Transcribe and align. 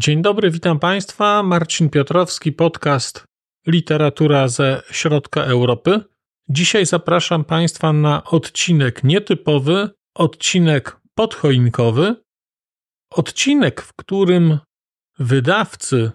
Dzień 0.00 0.22
dobry, 0.22 0.50
witam 0.50 0.78
Państwa. 0.78 1.42
Marcin 1.42 1.90
Piotrowski, 1.90 2.52
podcast 2.52 3.24
Literatura 3.66 4.48
ze 4.48 4.82
Środka 4.90 5.44
Europy. 5.44 6.00
Dzisiaj 6.48 6.86
zapraszam 6.86 7.44
Państwa 7.44 7.92
na 7.92 8.24
odcinek 8.24 9.04
nietypowy, 9.04 9.90
odcinek 10.14 10.96
podchoinkowy, 11.14 12.14
odcinek, 13.10 13.82
w 13.82 13.92
którym 13.96 14.58
wydawcy, 15.18 16.12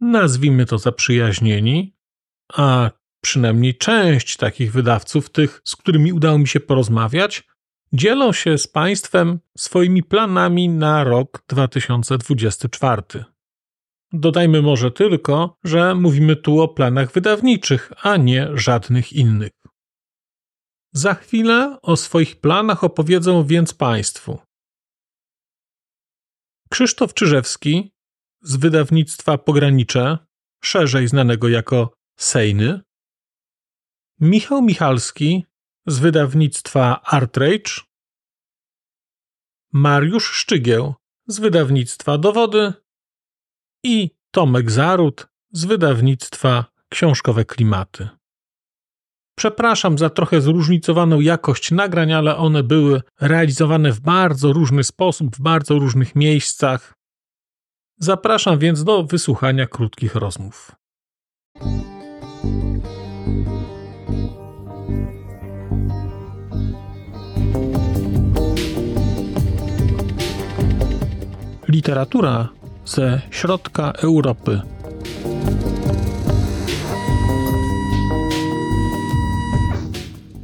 nazwijmy 0.00 0.66
to 0.66 0.78
zaprzyjaźnieni, 0.78 1.96
a 2.52 2.90
przynajmniej 3.20 3.78
część 3.78 4.36
takich 4.36 4.72
wydawców, 4.72 5.30
tych, 5.30 5.60
z 5.64 5.76
którymi 5.76 6.12
udało 6.12 6.38
mi 6.38 6.48
się 6.48 6.60
porozmawiać, 6.60 7.42
dzielą 7.94 8.32
się 8.32 8.58
z 8.58 8.66
Państwem 8.66 9.40
swoimi 9.56 10.02
planami 10.02 10.68
na 10.68 11.04
rok 11.04 11.44
2024. 11.48 13.02
Dodajmy 14.12 14.62
może 14.62 14.90
tylko, 14.90 15.58
że 15.64 15.94
mówimy 15.94 16.36
tu 16.36 16.60
o 16.60 16.68
planach 16.68 17.12
wydawniczych, 17.12 17.92
a 18.02 18.16
nie 18.16 18.48
żadnych 18.54 19.12
innych. 19.12 19.52
Za 20.92 21.14
chwilę 21.14 21.78
o 21.82 21.96
swoich 21.96 22.40
planach 22.40 22.84
opowiedzą 22.84 23.44
więc 23.44 23.74
Państwu 23.74 24.38
Krzysztof 26.70 27.14
Czyżewski 27.14 27.92
z 28.42 28.56
wydawnictwa 28.56 29.38
Pogranicze, 29.38 30.18
szerzej 30.62 31.08
znanego 31.08 31.48
jako 31.48 31.94
Sejny, 32.18 32.80
Michał 34.20 34.62
Michalski 34.62 35.46
z 35.86 35.98
wydawnictwa 35.98 37.02
Artrage, 37.02 37.80
Mariusz 39.72 40.30
Szczygieł 40.30 40.94
z 41.26 41.38
wydawnictwa 41.38 42.18
Dowody 42.18 42.72
i 43.84 44.10
Tomek 44.30 44.70
Zarut 44.70 45.26
z 45.52 45.64
wydawnictwa 45.64 46.64
Książkowe 46.88 47.44
Klimaty. 47.44 48.08
Przepraszam 49.36 49.98
za 49.98 50.10
trochę 50.10 50.40
zróżnicowaną 50.40 51.20
jakość 51.20 51.70
nagrań, 51.70 52.12
ale 52.12 52.36
one 52.36 52.62
były 52.62 53.02
realizowane 53.20 53.92
w 53.92 54.00
bardzo 54.00 54.52
różny 54.52 54.84
sposób, 54.84 55.36
w 55.36 55.40
bardzo 55.40 55.78
różnych 55.78 56.14
miejscach. 56.14 56.94
Zapraszam 57.98 58.58
więc 58.58 58.84
do 58.84 59.04
wysłuchania 59.04 59.66
krótkich 59.66 60.14
rozmów. 60.14 60.72
Literatura 71.74 72.48
ze 72.84 73.20
środka 73.30 73.92
Europy. 73.92 74.60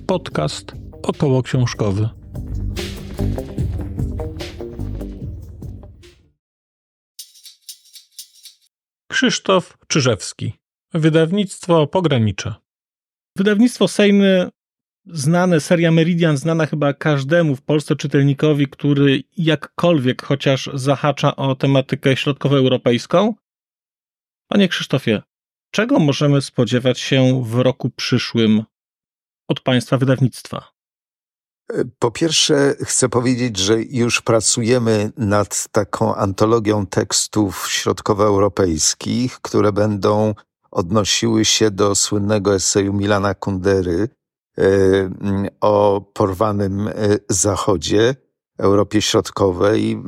Podcast 0.07 0.73
około 1.03 1.43
książkowy. 1.43 2.09
Krzysztof 9.09 9.79
Czyżewski. 9.89 10.53
Wydawnictwo 10.95 11.87
Pogranicze. 11.87 12.55
Wydawnictwo 13.37 13.89
Sejmy 13.89 14.49
znane, 15.07 15.61
seria 15.61 15.91
Meridian 15.91 16.37
znana 16.37 16.67
chyba 16.67 16.93
każdemu 16.95 17.57
w 17.57 17.63
Polsce 17.63 17.97
czytelnikowi, 17.97 18.69
który 18.69 19.23
jakkolwiek 19.37 20.23
chociaż 20.23 20.71
zahacza 20.75 21.37
o 21.37 21.55
tematykę 21.55 22.17
środkowoeuropejską. 22.17 23.35
Panie 24.49 24.69
Krzysztofie, 24.69 25.23
czego 25.71 25.99
możemy 25.99 26.43
spodziewać 26.43 27.01
się 27.01 27.45
w 27.45 27.55
roku 27.55 27.91
przyszłym 27.91 28.65
od 29.49 29.61
Państwa 29.61 29.99
wydawnictwa? 29.99 30.73
Po 31.99 32.11
pierwsze, 32.11 32.75
chcę 32.85 33.09
powiedzieć, 33.09 33.57
że 33.57 33.83
już 33.83 34.21
pracujemy 34.21 35.13
nad 35.17 35.69
taką 35.73 36.15
antologią 36.15 36.87
tekstów 36.87 37.69
środkowoeuropejskich, 37.69 39.41
które 39.41 39.73
będą 39.73 40.35
odnosiły 40.71 41.45
się 41.45 41.71
do 41.71 41.95
słynnego 41.95 42.55
eseju 42.55 42.93
Milana 42.93 43.35
Kundery 43.35 44.09
o 45.61 46.01
porwanym 46.13 46.89
e, 46.89 46.93
Zachodzie, 47.29 48.15
Europie 48.59 49.03
Środkowej. 49.03 49.93
E, 49.93 49.99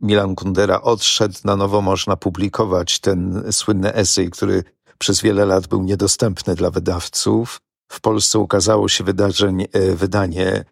Milan 0.00 0.34
Kundera 0.34 0.80
odszedł, 0.80 1.34
na 1.44 1.56
nowo 1.56 1.80
można 1.80 2.16
publikować 2.16 3.00
ten 3.00 3.42
słynny 3.52 3.94
esej, 3.94 4.30
który 4.30 4.64
przez 4.98 5.22
wiele 5.22 5.46
lat 5.46 5.66
był 5.66 5.82
niedostępny 5.82 6.54
dla 6.54 6.70
wydawców. 6.70 7.60
W 7.92 8.00
Polsce 8.00 8.38
ukazało 8.38 8.88
się 8.88 9.04
wydarzeń, 9.04 9.66
wydanie 9.94 10.64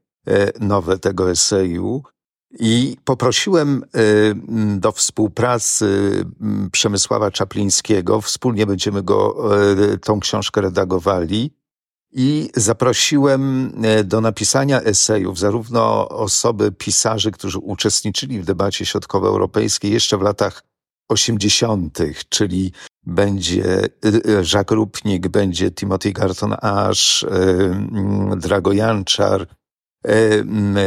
nowe 0.61 0.99
tego 0.99 1.31
eseju 1.31 2.03
i 2.61 2.97
poprosiłem 3.05 3.85
do 4.77 4.93
współpracy 4.93 6.25
Przemysława 6.73 7.31
Czaplińskiego. 7.31 8.21
Wspólnie 8.21 8.67
będziemy 8.67 9.03
go, 9.03 9.51
tą 10.03 10.21
książkę 10.21 10.61
redagowali. 10.61 11.58
I 12.13 12.51
zaprosiłem 12.57 13.73
do 14.05 14.21
napisania 14.21 14.81
esejów 14.81 15.39
zarówno 15.39 16.09
osoby, 16.09 16.73
pisarzy, 16.73 17.31
którzy 17.31 17.59
uczestniczyli 17.59 18.41
w 18.41 18.45
debacie 18.45 18.87
środkowoeuropejskiej 18.87 19.93
jeszcze 19.93 20.19
w 20.19 20.23
latach 20.23 20.63
80., 21.09 21.99
czyli 22.29 22.73
będzie 23.07 23.85
y, 23.85 23.91
y, 24.05 24.43
Jacques 24.55 24.77
Rupnik, 24.77 25.29
będzie 25.29 25.71
Timothy 25.71 26.13
Garton 26.13 26.55
Ash, 26.63 27.27
Drago 28.37 28.73
Janczar, 28.73 29.47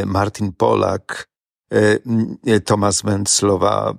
Martin 0.05 0.51
Polak, 0.51 1.27
Tomasz 2.65 3.03
Menclowa, 3.03 3.93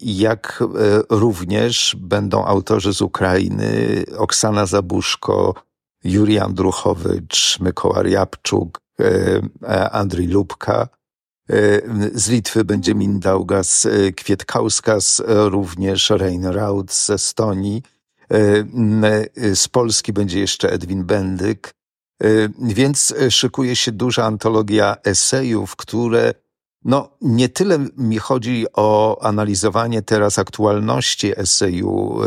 jak 0.00 0.64
również 1.10 1.96
będą 2.00 2.44
autorzy 2.44 2.94
z 2.94 3.02
Ukrainy, 3.02 4.04
Oksana 4.16 4.66
Zabuszko, 4.66 5.54
Juri 6.04 6.38
Andruchowicz, 6.38 7.60
Mykoła 7.60 8.02
Riabczuk, 8.02 8.78
Andrzej 9.92 10.26
Lubka. 10.26 10.88
Z 12.14 12.28
Litwy 12.28 12.64
będzie 12.64 12.94
Mindaugas 12.94 13.88
Kwietkauskas, 14.16 15.22
również 15.26 16.10
Reinraud 16.10 16.92
z 16.92 17.10
Estonii. 17.10 17.82
Z 19.54 19.68
Polski 19.68 20.12
będzie 20.12 20.40
jeszcze 20.40 20.72
Edwin 20.72 21.04
Bendyk. 21.04 21.70
Więc 22.60 23.14
szykuje 23.30 23.76
się 23.76 23.92
duża 23.92 24.24
antologia 24.24 24.96
esejów, 25.04 25.76
które 25.76 26.34
no, 26.84 27.10
nie 27.20 27.48
tyle 27.48 27.78
mi 27.96 28.18
chodzi 28.18 28.66
o 28.76 29.18
analizowanie 29.22 30.02
teraz 30.02 30.38
aktualności 30.38 31.40
eseju 31.40 32.20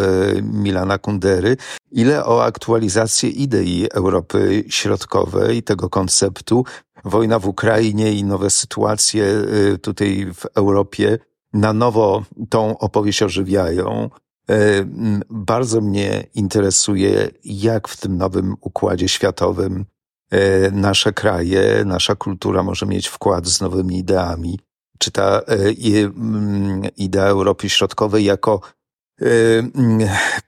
Milana 0.43 0.97
Kundery, 0.97 1.57
ile 1.91 2.25
o 2.25 2.43
aktualizację 2.43 3.29
idei 3.29 3.87
Europy 3.93 4.63
Środkowej, 4.69 5.63
tego 5.63 5.89
konceptu, 5.89 6.65
wojna 7.05 7.39
w 7.39 7.47
Ukrainie 7.47 8.13
i 8.13 8.23
nowe 8.23 8.49
sytuacje 8.49 9.23
y, 9.23 9.77
tutaj 9.77 10.27
w 10.33 10.45
Europie 10.55 11.19
na 11.53 11.73
nowo 11.73 12.23
tą 12.49 12.77
opowieść 12.77 13.23
ożywiają. 13.23 14.09
Y, 14.51 14.87
bardzo 15.29 15.81
mnie 15.81 16.27
interesuje, 16.33 17.29
jak 17.43 17.87
w 17.87 17.97
tym 17.97 18.17
nowym 18.17 18.55
układzie 18.61 19.07
światowym 19.07 19.85
nasze 20.71 21.13
kraje, 21.13 21.83
nasza 21.85 22.15
kultura 22.15 22.63
może 22.63 22.85
mieć 22.85 23.07
wkład 23.07 23.47
z 23.47 23.61
nowymi 23.61 23.97
ideami. 23.97 24.59
Czy 24.99 25.11
ta 25.11 25.41
idea 26.97 27.25
Europy 27.25 27.69
Środkowej 27.69 28.25
jako 28.25 28.61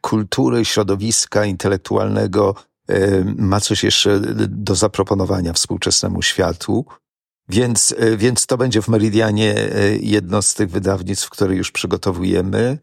kultury, 0.01 0.65
środowiska 0.65 1.45
intelektualnego 1.45 2.56
E, 2.88 3.24
ma 3.38 3.59
coś 3.59 3.83
jeszcze 3.83 4.19
do 4.47 4.75
zaproponowania 4.75 5.53
współczesnemu 5.53 6.21
światu. 6.21 6.85
Więc, 7.50 7.95
e, 7.97 8.18
więc 8.18 8.45
to 8.45 8.57
będzie 8.57 8.81
w 8.81 8.88
Meridianie 8.88 9.56
e, 9.56 9.95
jedno 9.97 10.41
z 10.41 10.53
tych 10.53 10.69
wydawnictw, 10.69 11.30
które 11.30 11.56
już 11.56 11.71
przygotowujemy. 11.71 12.77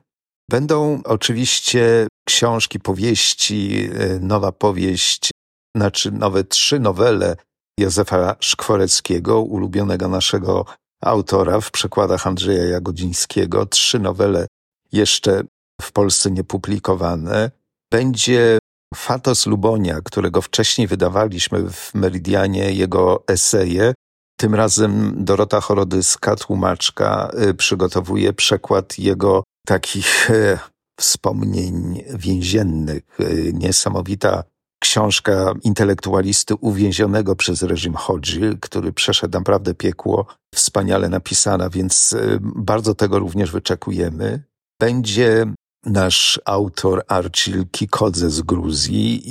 Będą 0.50 1.00
oczywiście 1.04 2.06
książki, 2.24 2.80
powieści, 2.80 3.90
nowa 4.20 4.52
powieść, 4.52 5.30
znaczy 5.76 6.12
nowe 6.12 6.44
trzy 6.44 6.80
nowele 6.80 7.36
Józefa 7.80 8.36
Szkworeckiego, 8.40 9.40
ulubionego 9.42 10.08
naszego 10.08 10.64
autora 11.02 11.60
w 11.60 11.70
przekładach 11.70 12.26
Andrzeja 12.26 12.64
Jagodzińskiego. 12.64 13.66
Trzy 13.66 13.98
nowele 13.98 14.46
jeszcze 14.92 15.42
w 15.82 15.92
Polsce 15.92 16.30
niepublikowane. 16.30 17.50
Będzie 17.92 18.58
Fatos 18.94 19.46
Lubonia, 19.46 20.00
którego 20.04 20.42
wcześniej 20.42 20.86
wydawaliśmy 20.86 21.70
w 21.70 21.94
Meridianie, 21.94 22.72
jego 22.72 23.24
eseje, 23.26 23.94
tym 24.40 24.54
razem 24.54 25.14
Dorota 25.24 25.60
Chorodyska, 25.60 26.36
tłumaczka, 26.36 27.30
y, 27.48 27.54
przygotowuje 27.54 28.32
przekład 28.32 28.98
jego 28.98 29.44
takich 29.66 30.30
e, 30.30 30.58
wspomnień 31.00 32.04
więziennych. 32.14 33.02
E, 33.18 33.52
niesamowita 33.52 34.44
książka 34.80 35.52
intelektualisty 35.62 36.54
uwięzionego 36.54 37.36
przez 37.36 37.62
reżim 37.62 37.94
Hodzi, 37.94 38.40
który 38.60 38.92
przeszedł 38.92 39.38
naprawdę 39.38 39.74
piekło, 39.74 40.26
wspaniale 40.54 41.08
napisana, 41.08 41.70
więc 41.70 42.12
e, 42.12 42.38
bardzo 42.40 42.94
tego 42.94 43.18
również 43.18 43.50
wyczekujemy. 43.50 44.42
Będzie 44.80 45.46
nasz 45.84 46.40
autor 46.44 47.04
Archil 47.08 47.66
Kikodze 47.70 48.30
z 48.30 48.42
Gruzji, 48.42 49.24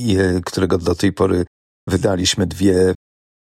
którego 0.46 0.78
do 0.78 0.96
tej 0.96 1.13
pory 1.13 1.46
wydaliśmy 1.88 2.48
dwie 2.48 2.94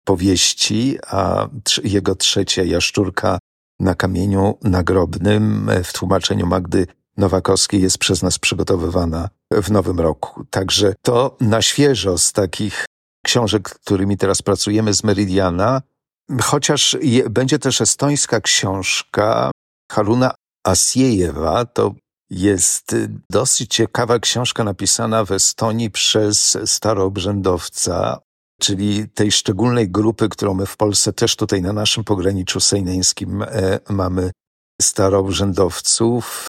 powieści, 0.06 0.98
a 1.08 1.50
jego 1.84 2.16
trzecia 2.16 2.64
Jaszczurka 2.64 3.40
na 3.80 3.96
kamieniu 3.96 4.58
nagrobnym 4.64 5.70
w 5.84 5.94
tłumaczeniu 5.94 6.48
Magdy 6.48 6.88
Nowakowskiej 7.18 7.82
jest 7.82 7.98
przez 7.98 8.24
nas 8.24 8.40
przygotowywana 8.40 9.30
w 9.52 9.72
nowym 9.72 10.00
roku. 10.00 10.46
Także 10.50 10.94
to 11.02 11.38
na 11.42 11.62
świeżo 11.62 12.18
z 12.18 12.34
takich 12.34 12.86
książek, 13.26 13.70
którymi 13.70 14.18
teraz 14.18 14.42
pracujemy 14.42 14.94
z 14.94 15.04
Meridiana, 15.04 15.82
chociaż 16.42 16.98
je, 17.02 17.30
będzie 17.30 17.60
też 17.60 17.82
estońska 17.82 18.42
książka 18.42 19.52
Haruna 19.92 20.32
Asiejewa, 20.66 21.66
to 21.66 21.96
jest 22.30 22.96
dosyć 23.32 23.76
ciekawa 23.76 24.20
książka 24.20 24.64
napisana 24.64 25.26
w 25.26 25.32
Estonii 25.32 25.92
przez 25.92 26.58
staroobrzędowca, 26.66 28.20
czyli 28.62 29.10
tej 29.10 29.32
szczególnej 29.32 29.90
grupy, 29.90 30.30
którą 30.30 30.54
my 30.54 30.66
w 30.66 30.78
Polsce 30.78 31.14
też 31.14 31.36
tutaj 31.36 31.62
na 31.62 31.74
naszym 31.74 32.04
pograniczu 32.04 32.60
sejneńskim 32.60 33.42
e, 33.42 33.80
mamy 33.90 34.32
staroobrzędowców. 34.82 36.48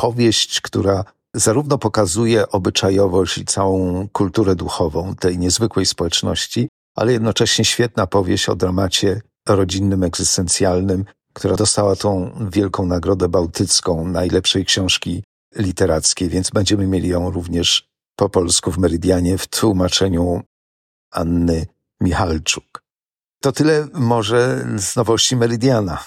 Powieść, 0.00 0.60
która 0.60 1.04
zarówno 1.34 1.78
pokazuje 1.78 2.48
obyczajowość 2.48 3.38
i 3.38 3.44
całą 3.44 4.08
kulturę 4.08 4.54
duchową 4.56 5.14
tej 5.14 5.38
niezwykłej 5.38 5.86
społeczności, 5.86 6.68
ale 6.96 7.12
jednocześnie 7.12 7.64
świetna 7.64 8.06
powieść 8.06 8.48
o 8.48 8.56
dramacie 8.56 9.20
rodzinnym, 9.48 10.02
egzystencjalnym, 10.02 11.04
która 11.32 11.56
dostała 11.56 11.96
tą 11.96 12.30
wielką 12.50 12.86
nagrodę 12.86 13.28
bałtycką 13.28 14.08
najlepszej 14.08 14.64
książki 14.64 15.22
literackiej, 15.56 16.28
więc 16.28 16.50
będziemy 16.50 16.86
mieli 16.86 17.08
ją 17.08 17.30
również 17.30 17.88
po 18.16 18.28
polsku 18.28 18.70
w 18.70 18.78
Meridianie 18.78 19.38
w 19.38 19.46
tłumaczeniu 19.46 20.42
Anny 21.10 21.66
Michalczuk. 22.00 22.82
To 23.40 23.52
tyle 23.52 23.88
może 23.94 24.66
z 24.76 24.96
nowości 24.96 25.36
Meridiana. 25.36 26.04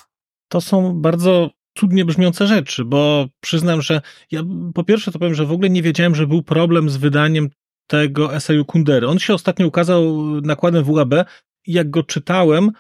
To 0.48 0.62
są 0.62 1.01
bardzo 1.01 1.50
cudnie 1.78 2.06
brzmiące 2.06 2.48
rzeczy, 2.48 2.86
bo 2.86 3.28
przyznam, 3.40 3.81
że 3.81 4.02
ja 4.31 4.44
po 4.74 4.84
pierwsze 4.84 5.12
to 5.12 5.20
powiem, 5.20 5.36
że 5.36 5.46
w 5.46 5.52
ogóle 5.52 5.70
nie 5.70 5.81
wiedziałem, 5.81 6.16
że 6.16 6.28
był 6.28 6.44
problem 6.44 6.90
z 6.90 6.98
wydaniem 6.98 7.50
tego 7.88 8.36
eseju 8.36 8.66
Kundery. 8.66 9.08
On 9.08 9.20
się 9.20 9.34
ostatnio 9.34 9.68
ukazał 9.68 10.14
nakładem 10.42 10.84
WAB 10.84 11.14
i 11.68 11.74
jak 11.74 11.90
go 11.90 12.04
czytałem, 12.04 12.72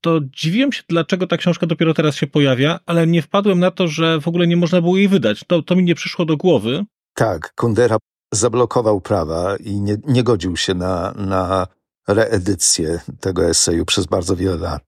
to 0.00 0.20
dziwiłem 0.22 0.72
się, 0.72 0.82
dlaczego 0.88 1.26
ta 1.26 1.36
książka 1.36 1.66
dopiero 1.66 1.94
teraz 1.94 2.16
się 2.16 2.26
pojawia, 2.26 2.80
ale 2.86 3.06
nie 3.06 3.22
wpadłem 3.22 3.60
na 3.60 3.70
to, 3.70 3.88
że 3.88 4.20
w 4.20 4.28
ogóle 4.28 4.46
nie 4.46 4.56
można 4.56 4.80
było 4.80 4.96
jej 4.96 5.08
wydać. 5.08 5.44
To, 5.46 5.62
to 5.62 5.76
mi 5.76 5.84
nie 5.84 5.94
przyszło 5.94 6.24
do 6.24 6.36
głowy. 6.36 6.84
Tak, 7.14 7.52
Kundera 7.54 7.96
zablokował 8.32 9.00
prawa 9.00 9.56
i 9.56 9.80
nie, 9.80 9.96
nie 10.06 10.22
godził 10.22 10.56
się 10.56 10.74
na, 10.74 11.12
na 11.16 11.66
reedycję 12.08 13.00
tego 13.20 13.44
eseju 13.44 13.84
przez 13.84 14.06
bardzo 14.06 14.36
wiele 14.36 14.56
lat. 14.56 14.82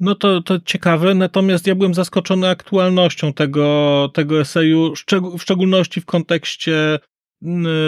No 0.00 0.14
to, 0.14 0.42
to 0.42 0.60
ciekawe, 0.60 1.14
natomiast 1.14 1.66
ja 1.66 1.74
byłem 1.74 1.94
zaskoczony 1.94 2.48
aktualnością 2.48 3.32
tego, 3.32 4.10
tego 4.14 4.40
eseju, 4.40 4.94
w 5.38 5.42
szczególności 5.42 6.00
w 6.00 6.06
kontekście 6.06 6.98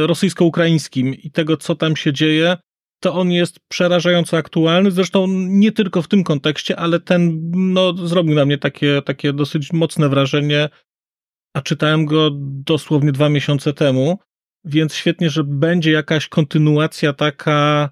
rosyjsko-ukraińskim 0.07 1.15
i 1.15 1.31
tego, 1.31 1.57
co 1.57 1.75
tam 1.75 1.97
się 1.97 2.13
dzieje. 2.13 2.57
To 3.01 3.15
on 3.15 3.33
jest 3.33 3.61
przerażająco 3.69 4.37
aktualny, 4.37 4.91
zresztą 4.91 5.27
nie 5.31 5.73
tylko 5.73 6.03
w 6.03 6.09
tym 6.09 6.25
kontekście, 6.25 6.77
ale 6.77 7.01
ten 7.01 7.51
no, 7.55 7.93
zrobił 7.93 8.35
na 8.35 8.45
mnie 8.45 8.59
takie, 8.59 9.03
takie 9.03 9.33
dosyć 9.33 9.73
mocne 9.73 10.09
wrażenie, 10.09 10.69
a 11.55 11.63
czytałem 11.63 12.07
go 12.07 12.31
dosłownie 12.43 13.13
dwa 13.13 13.29
miesiące 13.29 13.73
temu, 13.73 14.19
więc 14.65 14.95
świetnie, 14.95 15.31
że 15.31 15.45
będzie 15.45 15.91
jakaś 15.91 16.29
kontynuacja 16.29 17.13
taka 17.13 17.91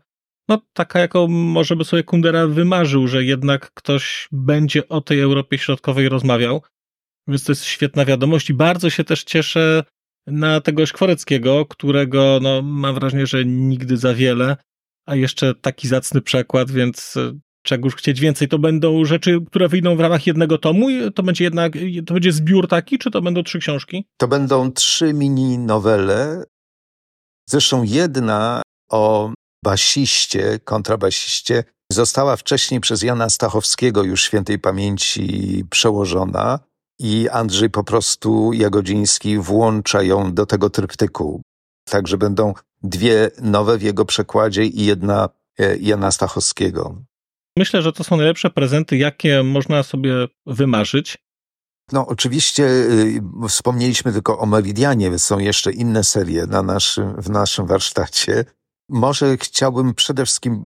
no 0.48 0.60
taka, 0.72 1.00
jaką 1.00 1.28
może 1.28 1.76
by 1.76 1.84
sobie 1.84 2.02
Kundera 2.02 2.46
wymarzył, 2.46 3.08
że 3.08 3.25
jednak 3.25 3.70
ktoś 3.75 4.28
będzie 4.32 4.88
o 4.88 5.00
tej 5.00 5.20
Europie 5.20 5.58
Środkowej 5.58 6.08
rozmawiał. 6.08 6.62
Więc 7.28 7.44
to 7.44 7.52
jest 7.52 7.64
świetna 7.64 8.04
wiadomość 8.04 8.50
i 8.50 8.54
bardzo 8.54 8.90
się 8.90 9.04
też 9.04 9.25
cieszę 9.25 9.84
na 10.26 10.60
tego 10.60 10.87
Szkworeckiego, 10.87 11.66
którego 11.66 12.38
no, 12.43 12.62
mam 12.62 12.94
wrażenie, 12.94 13.26
że 13.26 13.44
nigdy 13.44 13.96
za 13.96 14.14
wiele, 14.14 14.56
a 15.06 15.14
jeszcze 15.14 15.54
taki 15.54 15.88
zacny 15.88 16.20
przekład, 16.20 16.70
więc 16.70 17.16
e, 17.16 17.38
czegoż 17.62 17.94
chcieć 17.94 18.20
więcej. 18.20 18.49
To 18.49 18.58
będą 18.58 19.04
rzeczy, 19.04 19.40
które 19.46 19.69
wyjdą 19.69 19.96
w 19.96 20.00
ramach 20.00 20.26
jednego 20.26 20.58
tomu? 20.58 21.10
To 21.14 21.22
będzie 21.22 21.44
jednak, 21.44 21.72
to 22.06 22.14
będzie 22.14 22.32
zbiór 22.32 22.69
taki, 22.69 22.99
czy 22.99 23.10
to 23.10 23.22
będą 23.22 23.42
trzy 23.42 23.58
książki? 23.58 24.06
To 24.16 24.28
będą 24.28 24.72
trzy 24.72 25.12
mini 25.12 25.58
nowele. 25.58 26.44
Zresztą 27.49 27.82
jedna 27.82 28.62
o 28.90 29.32
basiście, 29.66 30.58
kontrabasiście, 30.64 31.64
została 31.92 32.36
wcześniej 32.36 32.80
przez 32.80 33.02
Jana 33.02 33.30
Stachowskiego 33.30 34.02
już 34.02 34.22
świętej 34.22 34.58
pamięci 34.58 35.64
przełożona 35.70 36.58
i 36.98 37.28
Andrzej 37.28 37.70
po 37.70 37.84
prostu 37.84 38.52
Jagodziński 38.52 39.38
włącza 39.38 40.02
ją 40.02 40.34
do 40.34 40.46
tego 40.46 40.70
tryptyku. 40.70 41.42
Także 41.88 42.18
będą 42.18 42.54
dwie 42.82 43.30
nowe 43.40 43.78
w 43.78 43.82
jego 43.82 44.04
przekładzie 44.04 44.64
i 44.64 44.84
jedna 44.84 45.28
e, 45.58 45.76
Jana 45.76 46.10
Stachowskiego. 46.10 47.02
Myślę, 47.58 47.82
że 47.82 47.92
to 47.92 48.04
są 48.04 48.16
najlepsze 48.16 48.50
prezenty, 48.50 48.96
jakie 48.96 49.42
można 49.42 49.82
sobie 49.82 50.12
wymarzyć. 50.46 51.18
No, 51.92 52.06
oczywiście 52.06 52.64
y, 52.64 53.22
wspomnieliśmy 53.48 54.12
tylko 54.12 54.38
o 54.38 54.46
Meridianie, 54.46 55.18
są 55.18 55.38
jeszcze 55.38 55.72
inne 55.72 56.04
serie 56.04 56.46
na 56.46 56.62
naszym, 56.62 57.22
w 57.22 57.30
naszym 57.30 57.66
warsztacie. 57.66 58.44
Może 58.88 59.37
chciałbym 59.37 59.94
przede 59.94 60.25
wszystkim 60.25 60.65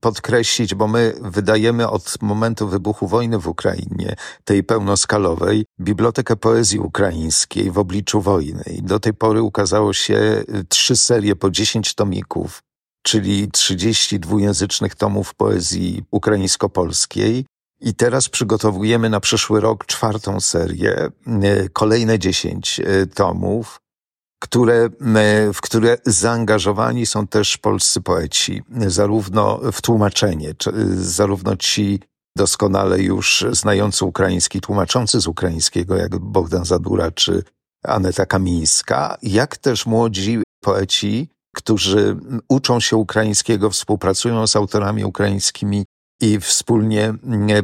podkreślić, 0.00 0.74
bo 0.74 0.88
my 0.88 1.14
wydajemy 1.20 1.88
od 1.88 2.22
momentu 2.22 2.68
wybuchu 2.68 3.08
wojny 3.08 3.38
w 3.38 3.48
Ukrainie, 3.48 4.16
tej 4.44 4.64
pełnoskalowej, 4.64 5.64
Bibliotekę 5.80 6.36
Poezji 6.36 6.78
Ukraińskiej 6.78 7.70
w 7.70 7.78
obliczu 7.78 8.20
wojny. 8.20 8.62
I 8.66 8.82
do 8.82 9.00
tej 9.00 9.14
pory 9.14 9.42
ukazało 9.42 9.92
się 9.92 10.14
y, 10.14 10.64
trzy 10.68 10.96
serie 10.96 11.36
po 11.36 11.50
dziesięć 11.50 11.94
tomików, 11.94 12.62
czyli 13.02 13.50
30 13.50 14.20
dwujęzycznych 14.20 14.94
tomów 14.94 15.34
poezji 15.34 16.04
ukraińsko-polskiej. 16.10 17.44
I 17.80 17.94
teraz 17.94 18.28
przygotowujemy 18.28 19.10
na 19.10 19.20
przyszły 19.20 19.60
rok 19.60 19.86
czwartą 19.86 20.40
serię, 20.40 21.08
y, 21.44 21.70
kolejne 21.72 22.18
dziesięć 22.18 22.80
y, 22.80 23.06
tomów 23.06 23.80
które, 24.40 24.88
w 25.54 25.60
które 25.60 25.98
zaangażowani 26.06 27.06
są 27.06 27.26
też 27.26 27.58
polscy 27.58 28.00
poeci, 28.00 28.62
zarówno 28.86 29.60
w 29.72 29.82
tłumaczenie, 29.82 30.54
zarówno 30.94 31.56
ci 31.56 32.00
doskonale 32.36 33.00
już 33.00 33.44
znający 33.50 34.04
ukraiński, 34.04 34.60
tłumaczący 34.60 35.20
z 35.20 35.26
ukraińskiego, 35.26 35.96
jak 35.96 36.18
Bogdan 36.18 36.64
Zadura 36.64 37.10
czy 37.10 37.42
Aneta 37.84 38.26
Kamińska, 38.26 39.16
jak 39.22 39.56
też 39.56 39.86
młodzi 39.86 40.42
poeci, 40.60 41.28
którzy 41.56 42.16
uczą 42.48 42.80
się 42.80 42.96
ukraińskiego, 42.96 43.70
współpracują 43.70 44.46
z 44.46 44.56
autorami 44.56 45.04
ukraińskimi 45.04 45.84
i 46.20 46.40
wspólnie 46.40 47.14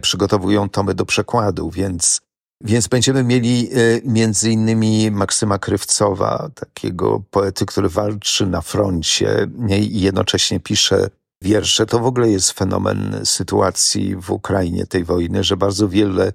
przygotowują 0.02 0.68
tomy 0.68 0.94
do 0.94 1.06
przekładu, 1.06 1.70
więc 1.70 2.20
więc 2.60 2.88
będziemy 2.88 3.24
mieli 3.24 3.68
e, 3.72 4.00
między 4.04 4.50
innymi 4.50 5.10
Maksyma 5.10 5.58
Krywcowa, 5.58 6.50
takiego 6.54 7.22
poety, 7.30 7.66
który 7.66 7.88
walczy 7.88 8.46
na 8.46 8.60
froncie 8.60 9.46
i 9.68 10.00
jednocześnie 10.00 10.60
pisze 10.60 11.08
wiersze. 11.42 11.86
To 11.86 11.98
w 11.98 12.06
ogóle 12.06 12.30
jest 12.30 12.52
fenomen 12.52 13.20
sytuacji 13.24 14.16
w 14.16 14.30
Ukrainie, 14.30 14.86
tej 14.86 15.04
wojny, 15.04 15.44
że 15.44 15.56
bardzo 15.56 15.88
wiele 15.88 16.32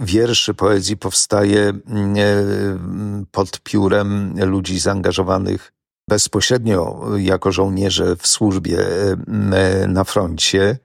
wierszy, 0.00 0.54
poezji 0.54 0.96
powstaje 0.96 1.68
mm, 1.68 2.16
e, 2.16 3.24
pod 3.30 3.60
piórem 3.60 4.34
ludzi 4.46 4.78
zaangażowanych 4.78 5.72
bezpośrednio 6.08 7.08
jako 7.16 7.52
żołnierze 7.52 8.16
w 8.16 8.26
służbie 8.26 8.78
e, 8.80 9.86
na 9.88 10.04
froncie 10.04 10.78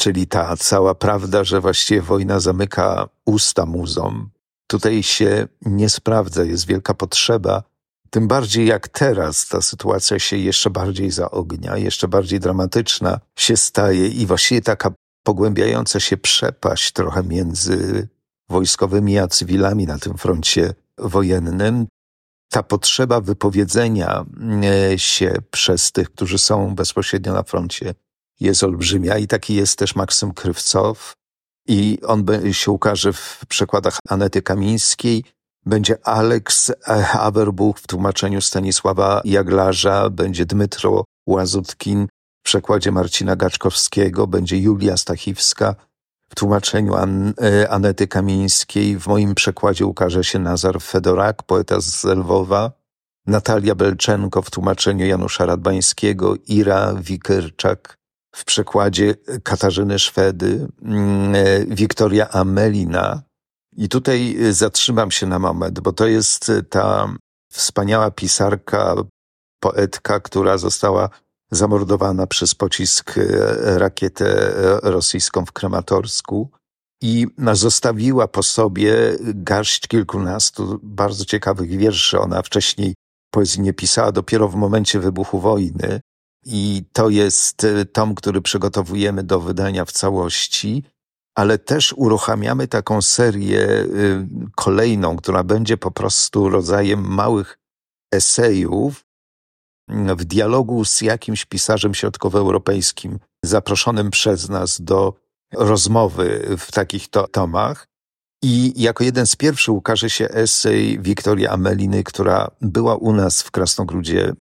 czyli 0.00 0.26
ta 0.26 0.56
cała 0.56 0.94
prawda, 0.94 1.44
że 1.44 1.60
właściwie 1.60 2.02
wojna 2.02 2.40
zamyka 2.40 3.08
usta 3.24 3.66
muzom, 3.66 4.30
tutaj 4.66 5.02
się 5.02 5.48
nie 5.62 5.88
sprawdza, 5.88 6.44
jest 6.44 6.66
wielka 6.66 6.94
potrzeba. 6.94 7.62
Tym 8.10 8.28
bardziej 8.28 8.66
jak 8.66 8.88
teraz 8.88 9.48
ta 9.48 9.62
sytuacja 9.62 10.18
się 10.18 10.36
jeszcze 10.36 10.70
bardziej 10.70 11.10
zaognia, 11.10 11.76
jeszcze 11.76 12.08
bardziej 12.08 12.40
dramatyczna 12.40 13.20
się 13.36 13.56
staje 13.56 14.08
i 14.08 14.26
właściwie 14.26 14.62
taka 14.62 14.92
pogłębiająca 15.22 16.00
się 16.00 16.16
przepaść 16.16 16.92
trochę 16.92 17.22
między 17.22 18.08
wojskowymi 18.48 19.18
a 19.18 19.28
cywilami 19.28 19.86
na 19.86 19.98
tym 19.98 20.18
froncie 20.18 20.74
wojennym. 20.98 21.86
Ta 22.50 22.62
potrzeba 22.62 23.20
wypowiedzenia 23.20 24.24
e, 24.92 24.98
się 24.98 25.34
przez 25.50 25.92
tych, 25.92 26.10
którzy 26.10 26.38
są 26.38 26.74
bezpośrednio 26.74 27.32
na 27.32 27.42
froncie, 27.42 27.94
jest 28.40 28.64
olbrzymia 28.64 29.18
i 29.18 29.26
taki 29.26 29.54
jest 29.54 29.78
też 29.78 29.96
Maksym 29.96 30.34
Krywcow. 30.34 31.12
I 31.68 31.98
on 32.06 32.26
się 32.52 32.70
ukaże 32.70 33.12
w 33.12 33.40
przekładach 33.48 33.98
Anety 34.08 34.42
Kamińskiej. 34.42 35.24
Będzie 35.66 36.06
Alex 36.06 36.72
Averbuch 37.12 37.78
w 37.78 37.86
tłumaczeniu 37.86 38.40
Stanisława 38.40 39.20
Jaglarza, 39.24 40.10
będzie 40.10 40.46
Dmytro 40.46 41.04
Łazutkin 41.26 42.06
w 42.40 42.42
przekładzie 42.42 42.92
Marcina 42.92 43.36
Gaczkowskiego, 43.36 44.26
będzie 44.26 44.58
Julia 44.58 44.96
Stachiwska 44.96 45.74
w 46.28 46.34
tłumaczeniu 46.34 46.94
An 46.94 47.34
e, 47.42 47.70
Anety 47.70 48.08
Kamińskiej. 48.08 48.98
W 48.98 49.06
moim 49.06 49.34
przekładzie 49.34 49.86
ukaże 49.86 50.24
się 50.24 50.38
Nazar 50.38 50.82
Fedorak, 50.82 51.42
poeta 51.42 51.80
z 51.80 52.04
Lwowa, 52.04 52.72
Natalia 53.26 53.74
Belczenko 53.74 54.42
w 54.42 54.50
tłumaczeniu 54.50 55.06
Janusza 55.06 55.46
Radbańskiego, 55.46 56.34
Ira 56.48 56.94
Wikerczak 56.94 57.99
w 58.34 58.44
przekładzie 58.44 59.14
Katarzyny 59.42 59.98
Szwedy, 59.98 60.68
mm, 60.82 61.34
e, 61.34 61.66
Wiktoria 61.66 62.30
Amelina. 62.30 63.22
I 63.76 63.88
tutaj 63.88 64.36
zatrzymam 64.50 65.10
się 65.10 65.26
na 65.26 65.38
moment, 65.38 65.80
bo 65.80 65.92
to 65.92 66.06
jest 66.06 66.52
ta 66.70 67.14
wspaniała 67.52 68.10
pisarka, 68.10 68.94
poetka, 69.60 70.20
która 70.20 70.58
została 70.58 71.08
zamordowana 71.50 72.26
przez 72.26 72.54
pocisk 72.54 73.18
e, 73.18 73.22
rakietę 73.78 74.26
e, 74.26 74.80
rosyjską 74.90 75.46
w 75.46 75.52
Krematorsku 75.52 76.50
i 77.02 77.26
zostawiła 77.52 78.28
po 78.28 78.42
sobie 78.42 78.94
garść 79.20 79.88
kilkunastu 79.88 80.80
bardzo 80.82 81.24
ciekawych 81.24 81.70
wierszy. 81.70 82.20
Ona 82.20 82.42
wcześniej 82.42 82.94
poezji 83.30 83.60
nie 83.60 83.72
pisała, 83.72 84.12
dopiero 84.12 84.48
w 84.48 84.54
momencie 84.54 85.00
wybuchu 85.00 85.40
wojny. 85.40 86.00
I 86.44 86.84
to 86.92 87.08
jest 87.08 87.64
e, 87.64 87.84
tom, 87.84 88.14
który 88.14 88.42
przygotowujemy 88.42 89.22
do 89.22 89.40
wydania 89.40 89.84
w 89.84 89.92
całości, 89.92 90.84
ale 91.34 91.58
też 91.58 91.94
uruchamiamy 91.96 92.68
taką 92.68 93.02
serię 93.02 93.68
kolejną, 94.56 95.16
która 95.16 95.44
będzie 95.44 95.76
po 95.76 95.90
prostu 95.90 96.48
rodzajem 96.48 97.00
małych 97.00 97.58
esejów, 98.14 99.04
w 99.90 100.24
dialogu 100.24 100.84
z 100.84 101.00
jakimś 101.00 101.44
pisarzem 101.44 101.94
środkowoeuropejskim 101.94 103.18
zaproszonym 103.44 104.10
przez 104.10 104.48
nas 104.48 104.80
do 104.80 105.14
rozmowy 105.52 106.56
w 106.58 106.72
takich 106.72 107.08
to 107.08 107.28
tomach. 107.28 107.86
I 108.42 108.82
jako 108.82 109.04
jeden 109.04 109.26
z 109.26 109.36
pierwszych 109.36 109.74
ukaże 109.74 110.10
się 110.10 110.28
esej 110.28 111.00
Wiktorii 111.02 111.46
Ameliny, 111.46 112.04
która 112.04 112.50
była 112.60 112.96
u 112.96 113.12
nas 113.12 113.42
w 113.42 113.50
Krasnogródzie 113.50 114.32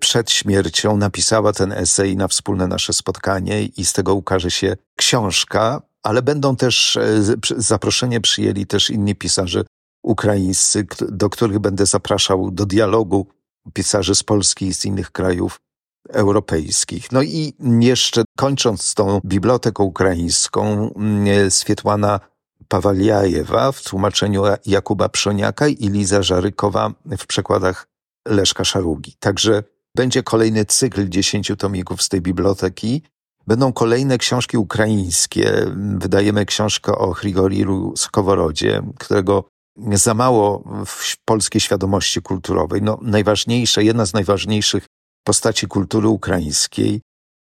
przed 0.00 0.30
śmiercią, 0.30 0.96
napisała 0.96 1.52
ten 1.52 1.72
esej 1.72 2.16
na 2.16 2.28
wspólne 2.28 2.66
nasze 2.66 2.92
spotkanie 2.92 3.62
i 3.62 3.84
z 3.84 3.92
tego 3.92 4.14
ukaże 4.14 4.50
się 4.50 4.76
książka, 4.96 5.82
ale 6.02 6.22
będą 6.22 6.56
też, 6.56 6.96
e, 6.96 7.22
zaproszenie 7.56 8.20
przyjęli 8.20 8.66
też 8.66 8.90
inni 8.90 9.14
pisarze 9.14 9.64
ukraińscy, 10.02 10.86
do 11.08 11.30
których 11.30 11.58
będę 11.58 11.86
zapraszał 11.86 12.50
do 12.50 12.66
dialogu 12.66 13.26
pisarzy 13.72 14.14
z 14.14 14.22
Polski 14.22 14.66
i 14.66 14.74
z 14.74 14.84
innych 14.84 15.10
krajów 15.10 15.60
europejskich. 16.08 17.12
No 17.12 17.22
i 17.22 17.54
jeszcze 17.80 18.22
kończąc 18.38 18.82
z 18.82 18.94
tą 18.94 19.20
biblioteką 19.24 19.84
ukraińską, 19.84 20.90
mm, 20.96 21.50
Swietłana 21.50 22.20
Pawaliajewa 22.68 23.72
w 23.72 23.82
tłumaczeniu 23.82 24.42
Jakuba 24.66 25.08
Przoniaka 25.08 25.68
i 25.68 25.88
Liza 25.88 26.22
Żarykowa 26.22 26.92
w 27.06 27.26
przekładach 27.26 27.86
Leszka 28.28 28.64
Szarugi. 28.64 29.14
Także 29.18 29.62
będzie 29.96 30.22
kolejny 30.22 30.64
cykl 30.64 31.08
dziesięciu 31.08 31.56
tomików 31.56 32.02
z 32.02 32.08
tej 32.08 32.20
biblioteki. 32.20 33.02
Będą 33.46 33.72
kolejne 33.72 34.18
książki 34.18 34.58
ukraińskie. 34.58 35.52
Wydajemy 35.76 36.46
książkę 36.46 36.92
o 36.92 37.12
Hrigoriru 37.12 37.94
Skoworodzie, 37.96 38.82
którego 38.98 39.44
za 39.92 40.14
mało 40.14 40.64
w 40.86 41.16
polskiej 41.24 41.60
świadomości 41.60 42.22
kulturowej. 42.22 42.82
No, 42.82 42.98
najważniejsze, 43.02 43.84
jedna 43.84 44.06
z 44.06 44.12
najważniejszych 44.14 44.86
postaci 45.24 45.66
kultury 45.66 46.08
ukraińskiej, 46.08 47.00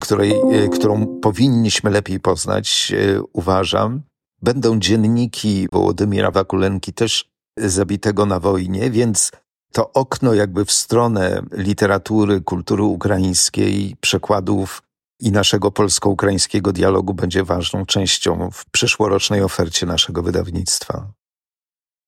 której, 0.02 0.32
e, 0.32 0.68
którą 0.68 1.06
powinniśmy 1.06 1.90
lepiej 1.90 2.20
poznać, 2.20 2.92
e, 2.96 3.22
uważam. 3.32 4.02
Będą 4.42 4.78
dzienniki 4.78 5.68
Wołodymira 5.72 6.30
Wakulenki, 6.30 6.92
też 6.92 7.28
zabitego 7.58 8.26
na 8.26 8.40
wojnie, 8.40 8.90
więc 8.90 9.30
to 9.74 9.92
okno 9.92 10.34
jakby 10.34 10.64
w 10.64 10.72
stronę 10.72 11.42
literatury, 11.52 12.40
kultury 12.40 12.82
ukraińskiej, 12.82 13.96
przekładów 14.00 14.82
i 15.20 15.32
naszego 15.32 15.70
polsko-ukraińskiego 15.70 16.72
dialogu 16.72 17.14
będzie 17.14 17.44
ważną 17.44 17.86
częścią 17.86 18.50
w 18.50 18.70
przyszłorocznej 18.70 19.42
ofercie 19.42 19.86
naszego 19.86 20.22
wydawnictwa. 20.22 21.12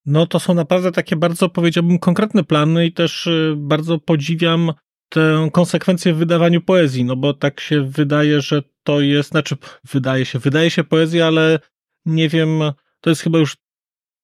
No 0.05 0.27
to 0.27 0.39
są 0.39 0.53
naprawdę 0.53 0.91
takie 0.91 1.15
bardzo, 1.15 1.49
powiedziałbym, 1.49 1.99
konkretne 1.99 2.43
plany 2.43 2.85
i 2.85 2.93
też 2.93 3.27
y, 3.27 3.53
bardzo 3.57 3.99
podziwiam 3.99 4.73
tę 5.09 5.49
konsekwencję 5.53 6.13
w 6.13 6.17
wydawaniu 6.17 6.61
poezji, 6.61 7.05
no 7.05 7.15
bo 7.15 7.33
tak 7.33 7.59
się 7.59 7.81
wydaje, 7.81 8.41
że 8.41 8.63
to 8.83 9.01
jest, 9.01 9.29
znaczy 9.29 9.57
wydaje 9.91 10.25
się, 10.25 10.39
wydaje 10.39 10.69
się 10.69 10.83
poezja, 10.83 11.27
ale 11.27 11.59
nie 12.05 12.29
wiem, 12.29 12.59
to 13.01 13.09
jest 13.09 13.21
chyba 13.21 13.39
już, 13.39 13.57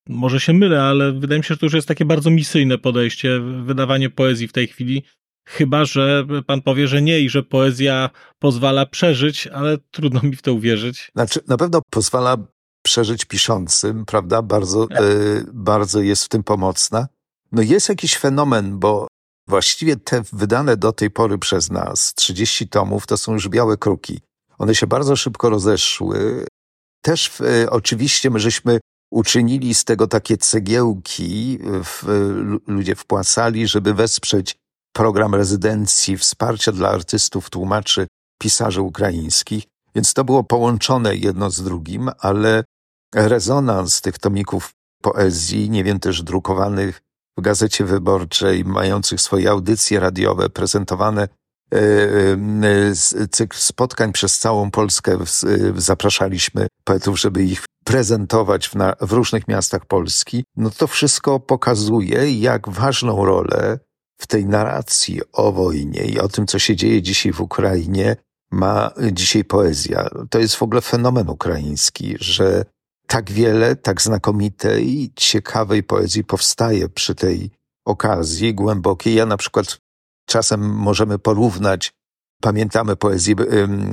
może 0.10 0.40
się 0.40 0.54
mylę, 0.54 0.84
ale 0.84 1.12
wydaje 1.12 1.40
mi 1.40 1.44
się, 1.44 1.54
że 1.54 1.58
to 1.58 1.66
już 1.66 1.74
jest 1.74 1.88
takie 1.88 2.06
bardzo 2.06 2.30
misyjne 2.30 2.78
podejście, 2.78 3.40
wydawanie 3.66 4.10
poezji 4.10 4.48
w 4.48 4.54
tej 4.54 4.68
chwili, 4.68 5.04
chyba, 5.48 5.86
że 5.86 6.26
pan 6.48 6.62
powie, 6.62 6.88
że 6.88 7.02
nie 7.02 7.20
i 7.20 7.30
że 7.30 7.44
poezja 7.44 8.10
pozwala 8.40 8.86
przeżyć, 8.86 9.48
ale 9.48 9.78
trudno 9.92 10.22
mi 10.24 10.36
w 10.36 10.42
to 10.42 10.54
uwierzyć. 10.54 11.12
Znaczy, 11.16 11.40
na 11.48 11.58
pewno 11.58 11.82
pozwala 11.90 12.38
przeżyć 12.84 13.26
piszącym, 13.26 14.06
prawda? 14.06 14.42
Bardzo, 14.42 14.88
tak. 14.88 15.02
y, 15.02 15.46
bardzo 15.54 16.02
jest 16.02 16.26
w 16.26 16.30
tym 16.30 16.44
pomocna. 16.44 17.08
No 17.52 17.62
jest 17.62 17.90
jakiś 17.90 18.18
fenomen, 18.18 18.80
bo 18.80 19.08
właściwie 19.48 19.96
te 19.96 20.24
wydane 20.34 20.78
do 20.78 20.92
tej 20.92 21.12
pory 21.12 21.38
przez 21.38 21.72
nas 21.72 22.14
30 22.14 22.68
tomów 22.68 23.08
to 23.08 23.18
są 23.18 23.34
już 23.34 23.50
białe 23.50 23.78
kruki. 23.78 24.20
One 24.58 24.76
się 24.76 24.88
bardzo 24.88 25.16
szybko 25.16 25.50
rozeszły. 25.50 26.46
Też 27.02 27.40
y, 27.40 27.70
oczywiście 27.70 28.30
my 28.30 28.40
żeśmy 28.40 28.80
uczynili 29.14 29.76
z 29.76 29.86
tego 29.86 30.08
takie 30.08 30.38
cegiełki, 30.38 31.60
w, 31.84 32.04
ludzie 32.68 32.96
wpłacali, 32.96 33.68
żeby 33.68 33.94
wesprzeć 33.94 34.56
program 34.94 35.36
rezydencji, 35.36 36.18
wsparcia 36.18 36.72
dla 36.72 36.90
artystów, 36.90 37.50
tłumaczy, 37.50 38.08
pisarzy 38.42 38.82
ukraińskich. 38.82 39.64
Więc 39.96 40.14
to 40.14 40.24
było 40.24 40.44
połączone 40.44 41.16
jedno 41.16 41.50
z 41.50 41.64
drugim, 41.64 42.10
ale 42.20 42.64
rezonans 43.16 44.02
tych 44.02 44.20
tomików 44.20 44.72
poezji, 45.02 45.70
nie 45.70 45.84
wiem, 45.84 46.00
też 46.00 46.24
drukowanych 46.24 47.02
w 47.38 47.42
Gazecie 47.42 47.86
Wyborczej, 47.86 48.66
mających 48.66 49.22
swoje 49.22 49.50
audycje 49.50 50.00
radiowe, 50.00 50.50
prezentowane 50.50 51.28
e, 51.74 51.78
e, 53.22 53.28
cykl 53.32 53.58
spotkań 53.58 54.12
przez 54.12 54.40
całą 54.40 54.72
Polskę. 54.72 55.18
Zapraszaliśmy 55.76 56.68
poetów, 56.84 57.20
żeby 57.20 57.44
ich 57.44 57.66
prezentować 57.86 58.68
w, 58.68 58.76
na, 58.76 58.96
w 59.02 59.12
różnych 59.12 59.48
miastach 59.48 59.86
Polski. 59.86 60.44
No 60.56 60.70
to 60.70 60.88
wszystko 60.88 61.40
pokazuje, 61.40 62.40
jak 62.40 62.70
ważną 62.70 63.26
rolę 63.26 63.80
w 64.18 64.28
tej 64.28 64.46
narracji 64.46 65.22
o 65.32 65.52
wojnie 65.52 66.06
i 66.06 66.20
o 66.20 66.28
tym, 66.28 66.48
co 66.48 66.60
się 66.60 66.76
dzieje 66.76 67.02
dzisiaj 67.02 67.34
w 67.34 67.42
Ukrainie, 67.42 68.16
ma 68.52 68.92
dzisiaj 69.12 69.44
poezja. 69.44 70.10
To 70.30 70.40
jest 70.40 70.56
w 70.56 70.64
ogóle 70.64 70.82
fenomen 70.82 71.30
ukraiński, 71.30 72.16
że 72.20 72.66
tak 73.08 73.32
wiele, 73.32 73.76
tak 73.76 74.02
znakomitej, 74.02 75.12
ciekawej 75.16 75.84
poezji 75.84 76.24
powstaje 76.24 76.90
przy 76.90 77.16
tej 77.16 77.52
okazji 77.86 78.54
głębokiej. 78.54 79.16
Ja 79.16 79.26
na 79.26 79.38
przykład 79.38 79.78
czasem 80.26 80.70
możemy 80.70 81.20
porównać, 81.20 81.92
pamiętamy 82.44 82.96
poezję 82.96 83.36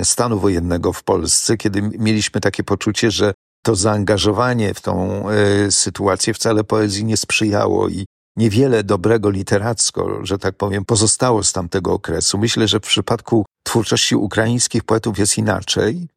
stanu 0.03 0.41
wojennego 0.41 0.93
w 0.93 1.03
Polsce, 1.03 1.57
kiedy 1.57 1.83
mieliśmy 1.83 2.41
takie 2.41 2.65
poczucie, 2.65 3.11
że 3.11 3.35
to 3.63 3.77
zaangażowanie 3.77 4.75
w 4.75 4.81
tą 4.81 5.25
y, 5.31 5.73
sytuację 5.73 6.35
wcale 6.35 6.65
poezji 6.65 7.05
nie 7.05 7.17
sprzyjało 7.17 7.89
i 7.89 8.07
niewiele 8.37 8.85
dobrego 8.85 9.31
literacko, 9.31 10.27
że 10.27 10.39
tak 10.39 10.55
powiem, 10.55 10.85
pozostało 10.85 11.43
z 11.43 11.53
tamtego 11.53 11.93
okresu. 11.93 12.39
Myślę, 12.39 12.69
że 12.69 12.81
w 12.81 12.83
przypadku 12.83 13.45
twórczości 13.63 14.17
ukraińskich 14.17 14.85
poetów 14.85 15.19
jest 15.19 15.39
inaczej. 15.39 16.09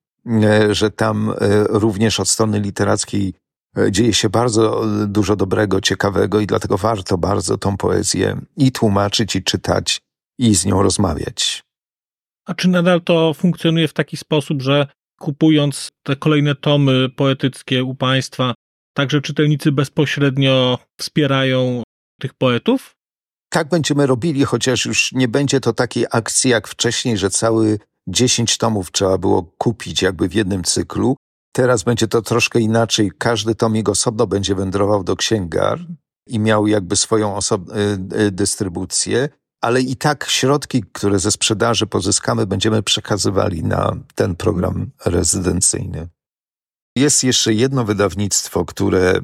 E, 0.44 0.76
że 0.76 0.92
tam 0.92 1.34
również 1.70 2.20
od 2.20 2.30
strony 2.30 2.60
literackiej 2.60 3.34
dzieje 3.92 4.14
się 4.14 4.30
bardzo 4.30 4.86
dużo 5.08 5.36
dobrego, 5.36 5.82
ciekawego 5.82 6.40
i 6.40 6.48
dlatego 6.48 6.78
warto 6.78 7.18
bardzo 7.18 7.58
tą 7.58 7.78
poezję 7.78 8.42
i 8.58 8.72
tłumaczyć, 8.72 9.36
i 9.36 9.44
czytać, 9.44 10.02
i 10.40 10.56
z 10.56 10.66
nią 10.66 10.84
rozmawiać. 10.84 11.64
A 12.46 12.54
czy 12.54 12.70
nadal 12.70 13.02
to 13.02 13.34
funkcjonuje 13.34 13.88
w 13.88 13.94
taki 13.94 14.18
sposób, 14.18 14.62
że 14.62 14.88
kupując 15.20 15.92
te 16.04 16.16
kolejne 16.16 16.56
tomy 16.56 17.10
poetyckie 17.10 17.84
u 17.84 17.96
państwa, 17.96 18.54
Także 18.94 19.22
czytelnicy 19.22 19.72
bezpośrednio 19.72 20.80
wspierają 21.00 21.84
tych 22.22 22.34
poetów? 22.34 22.96
Tak 23.50 23.70
będziemy 23.70 24.08
robili, 24.08 24.46
chociaż 24.46 24.86
już 24.86 25.12
nie 25.12 25.28
będzie 25.28 25.60
to 25.60 25.74
takiej 25.74 26.06
akcji 26.12 26.52
jak 26.52 26.68
wcześniej, 26.68 27.18
że 27.18 27.30
cały 27.30 27.80
10 28.08 28.58
tomów 28.58 28.92
trzeba 28.92 29.18
było 29.18 29.44
kupić 29.58 30.02
jakby 30.02 30.30
w 30.30 30.34
jednym 30.34 30.64
cyklu. 30.64 31.16
Teraz 31.56 31.84
będzie 31.84 32.08
to 32.08 32.22
troszkę 32.22 32.60
inaczej. 32.60 33.12
Każdy 33.18 33.56
tomik 33.56 33.90
osobno 33.90 34.28
będzie 34.28 34.56
wędrował 34.56 35.04
do 35.04 35.16
księgarni 35.16 35.96
i 36.28 36.40
miał 36.40 36.68
jakby 36.68 36.96
swoją 36.96 37.38
y, 37.38 38.20
y, 38.20 38.32
dystrybucję, 38.32 39.30
ale 39.64 39.82
i 39.82 39.96
tak 39.96 40.26
środki, 40.30 40.84
które 40.94 41.20
ze 41.20 41.32
sprzedaży 41.32 41.88
pozyskamy, 41.88 42.48
będziemy 42.48 42.84
przekazywali 42.84 43.64
na 43.64 43.96
ten 44.16 44.36
program 44.36 44.92
rezydencyjny. 45.06 46.08
Jest 46.96 47.24
jeszcze 47.24 47.54
jedno 47.54 47.86
wydawnictwo, 47.86 48.66
które 48.66 49.22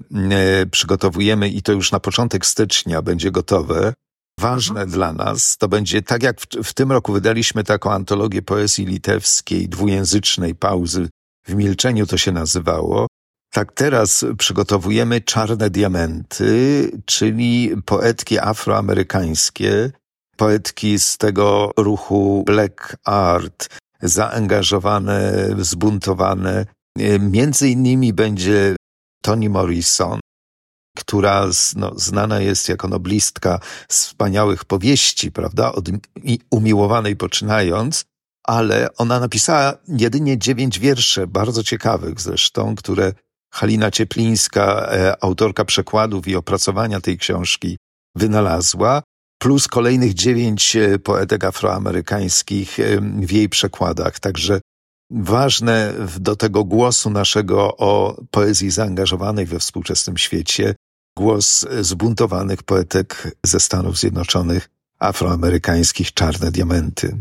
y, 0.62 0.67
przygotowujemy 0.67 1.50
i 1.50 1.62
to 1.62 1.72
już 1.72 1.91
na 1.91 2.00
początek 2.00 2.46
stycznia 2.46 3.01
będzie 3.01 3.31
gotowe. 3.31 3.93
Ważne 4.39 4.81
mhm. 4.81 4.89
dla 4.89 5.13
nas, 5.13 5.58
to 5.58 5.67
będzie 5.67 6.01
tak 6.01 6.24
jak 6.24 6.41
w, 6.41 6.46
w 6.63 6.74
tym 6.74 6.91
roku 6.91 7.13
wydaliśmy 7.13 7.63
taką 7.63 7.91
antologię 7.91 8.41
poezji 8.41 8.86
litewskiej, 8.86 9.69
dwujęzycznej 9.69 10.55
pauzy 10.55 11.10
w 11.48 11.55
milczeniu 11.55 12.05
to 12.08 12.17
się 12.17 12.31
nazywało. 12.31 13.08
Tak 13.51 13.72
teraz 13.72 14.25
przygotowujemy 14.38 15.22
Czarne 15.22 15.69
Diamenty, 15.69 16.91
czyli 17.05 17.72
poetki 17.86 18.39
afroamerykańskie, 18.39 19.91
poetki 20.39 21.00
z 21.00 21.17
tego 21.17 21.72
ruchu 21.77 22.43
Black 22.46 22.98
Art, 23.05 23.67
zaangażowane, 24.01 25.50
zbuntowane. 25.60 26.65
Między 27.19 27.69
innymi 27.69 28.13
będzie 28.13 28.75
Toni 29.24 29.50
Morrison, 29.50 30.19
która 30.98 31.48
no, 31.75 31.91
znana 31.96 32.39
jest 32.39 32.69
jako 32.69 32.88
noblistka 32.88 33.60
wspaniałych 33.88 34.65
powieści, 34.65 35.31
prawda, 35.31 35.72
od 35.72 35.89
umiłowanej 36.51 37.15
poczynając, 37.15 38.05
ale 38.48 38.96
ona 38.98 39.19
napisała 39.19 39.74
jedynie 39.88 40.38
dziewięć 40.38 40.79
wierszy, 40.79 41.27
bardzo 41.27 41.63
ciekawych 41.63 42.22
zresztą, 42.22 42.75
które 42.75 43.13
Halina 43.53 43.91
Cieplińska, 43.91 44.89
e, 44.91 45.24
autorka 45.24 45.65
przekładów 45.65 46.27
i 46.27 46.36
opracowania 46.36 47.01
tej 47.01 47.17
książki, 47.17 47.77
wynalazła, 48.15 49.01
plus 49.39 49.67
kolejnych 49.67 50.13
dziewięć 50.13 50.75
e, 50.75 51.00
poetek 51.00 51.43
afroamerykańskich 51.43 52.79
e, 52.79 53.01
w 53.01 53.31
jej 53.31 53.50
przekładach. 53.50 54.19
Także 54.19 54.62
ważne 55.12 55.93
do 56.19 56.36
tego 56.36 56.63
głosu 56.63 57.10
naszego 57.10 57.77
o 57.77 58.22
poezji 58.31 58.72
zaangażowanej 58.72 59.46
we 59.46 59.60
współczesnym 59.60 60.17
świecie, 60.17 60.75
głos 61.17 61.65
zbuntowanych 61.81 62.63
poetek 62.63 63.38
ze 63.43 63.60
Stanów 63.60 63.98
Zjednoczonych, 63.98 64.69
afroamerykańskich 65.00 66.13
Czarne 66.13 66.51
Diamenty. 66.51 67.17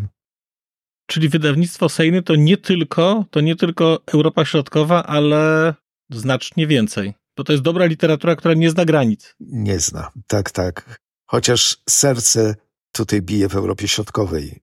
Czyli 1.07 1.29
wydawnictwo 1.29 1.89
Sejny 1.89 2.23
to 2.23 2.37
nie 2.37 2.57
tylko, 2.57 3.25
to 3.31 3.41
nie 3.41 3.57
tylko 3.57 3.99
Europa 4.07 4.45
Środkowa, 4.45 5.07
ale 5.07 5.75
znacznie 6.11 6.67
więcej. 6.67 7.15
Bo 7.37 7.45
to 7.45 7.53
jest 7.53 7.65
dobra 7.65 7.85
literatura, 7.87 8.37
która 8.37 8.55
nie 8.55 8.71
zna 8.71 8.85
granic. 8.85 9.35
Nie 9.41 9.81
zna, 9.81 10.11
tak, 10.27 10.51
tak. 10.51 11.01
Chociaż 11.31 11.77
serce 11.89 12.55
tutaj 12.93 13.23
bije 13.23 13.49
w 13.49 13.55
Europie 13.55 13.89
Środkowej. 13.89 14.61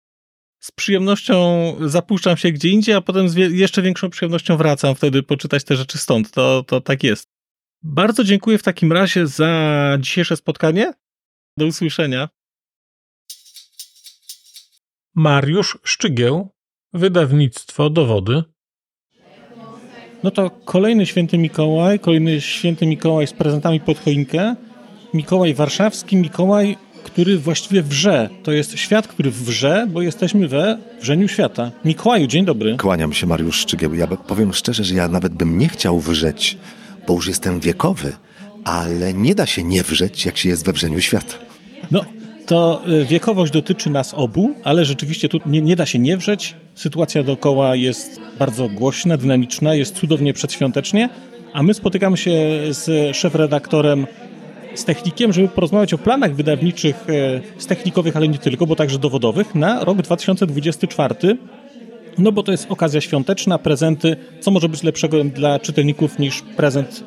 Z 0.59 0.71
przyjemnością 0.71 1.37
zapuszczam 1.85 2.37
się 2.37 2.51
gdzie 2.51 2.69
indziej, 2.69 2.95
a 2.95 3.01
potem 3.01 3.29
z 3.29 3.35
jeszcze 3.35 3.81
większą 3.81 4.09
przyjemnością 4.09 4.57
wracam 4.57 4.95
wtedy 4.95 5.23
poczytać 5.23 5.63
te 5.63 5.75
rzeczy 5.75 5.97
stąd. 5.97 6.31
To, 6.31 6.63
to 6.63 6.81
tak 6.81 7.03
jest. 7.03 7.27
Bardzo 7.83 8.23
dziękuję 8.23 8.57
w 8.57 8.63
takim 8.63 8.93
razie 8.93 9.27
za 9.27 9.97
dzisiejsze 9.99 10.37
spotkanie. 10.37 10.93
Do 11.57 11.65
usłyszenia. 11.65 12.29
Mariusz 15.15 15.77
Szczygieł, 15.83 16.49
wydawnictwo 16.93 17.89
Dowody. 17.89 18.43
No 20.23 20.31
to 20.31 20.49
kolejny 20.49 21.05
święty 21.05 21.37
Mikołaj, 21.37 21.99
kolejny 21.99 22.41
święty 22.41 22.85
Mikołaj 22.85 23.27
z 23.27 23.33
prezentami 23.33 23.79
pod 23.79 23.99
choinkę. 23.99 24.55
Mikołaj 25.15 25.53
warszawski, 25.53 26.15
Mikołaj, 26.15 26.77
który 27.03 27.37
właściwie 27.37 27.81
wrze. 27.81 28.29
To 28.43 28.51
jest 28.51 28.77
świat, 28.77 29.07
który 29.07 29.31
wrze, 29.31 29.87
bo 29.89 30.01
jesteśmy 30.01 30.47
we 30.47 30.77
wrzeniu 31.01 31.27
świata. 31.27 31.71
Mikołaju, 31.85 32.27
dzień 32.27 32.45
dobry. 32.45 32.77
Kłaniam 32.77 33.13
się, 33.13 33.27
Mariusz 33.27 33.59
Szczygieł. 33.59 33.93
Ja 33.93 34.07
powiem 34.07 34.53
szczerze, 34.53 34.83
że 34.83 34.95
ja 34.95 35.07
nawet 35.07 35.33
bym 35.33 35.57
nie 35.57 35.69
chciał 35.69 35.99
wrzeć, 35.99 36.57
bo 37.07 37.13
już 37.13 37.27
jestem 37.27 37.59
wiekowy, 37.59 38.13
ale 38.63 39.13
nie 39.13 39.35
da 39.35 39.45
się 39.45 39.63
nie 39.63 39.83
wrzeć, 39.83 40.25
jak 40.25 40.37
się 40.37 40.49
jest 40.49 40.65
we 40.65 40.73
wrzeniu 40.73 41.01
świata. 41.01 41.33
No, 41.91 42.05
to 42.45 42.81
y, 42.87 43.05
wiekowość 43.05 43.53
dotyczy 43.53 43.89
nas 43.89 44.13
obu, 44.13 44.55
ale 44.63 44.85
rzeczywiście 44.85 45.29
tu 45.29 45.39
nie, 45.45 45.61
nie 45.61 45.75
da 45.75 45.85
się 45.85 45.99
nie 45.99 46.17
wrzeć. 46.17 46.55
Sytuacja 46.75 47.23
dookoła 47.23 47.75
jest 47.75 48.19
bardzo 48.39 48.69
głośna, 48.69 49.17
dynamiczna, 49.17 49.75
jest 49.75 49.95
cudownie 49.95 50.33
przedświątecznie, 50.33 51.09
a 51.53 51.63
my 51.63 51.73
spotykamy 51.73 52.17
się 52.17 52.31
z 52.69 53.15
szefredaktorem 53.15 54.07
z 54.75 54.85
technikiem, 54.85 55.33
żeby 55.33 55.47
porozmawiać 55.47 55.93
o 55.93 55.97
planach 55.97 56.35
wydawniczych, 56.35 56.95
e, 57.09 57.61
z 57.61 57.65
technikowych, 57.65 58.17
ale 58.17 58.27
nie 58.27 58.37
tylko, 58.37 58.67
bo 58.67 58.75
także 58.75 58.99
dowodowych, 58.99 59.55
na 59.55 59.83
rok 59.83 60.01
2024. 60.01 61.37
No 62.17 62.31
bo 62.31 62.43
to 62.43 62.51
jest 62.51 62.65
okazja 62.69 63.01
świąteczna, 63.01 63.59
prezenty. 63.59 64.15
Co 64.39 64.51
może 64.51 64.69
być 64.69 64.83
lepszego 64.83 65.23
dla 65.23 65.59
czytelników 65.59 66.19
niż 66.19 66.41
prezent 66.41 67.03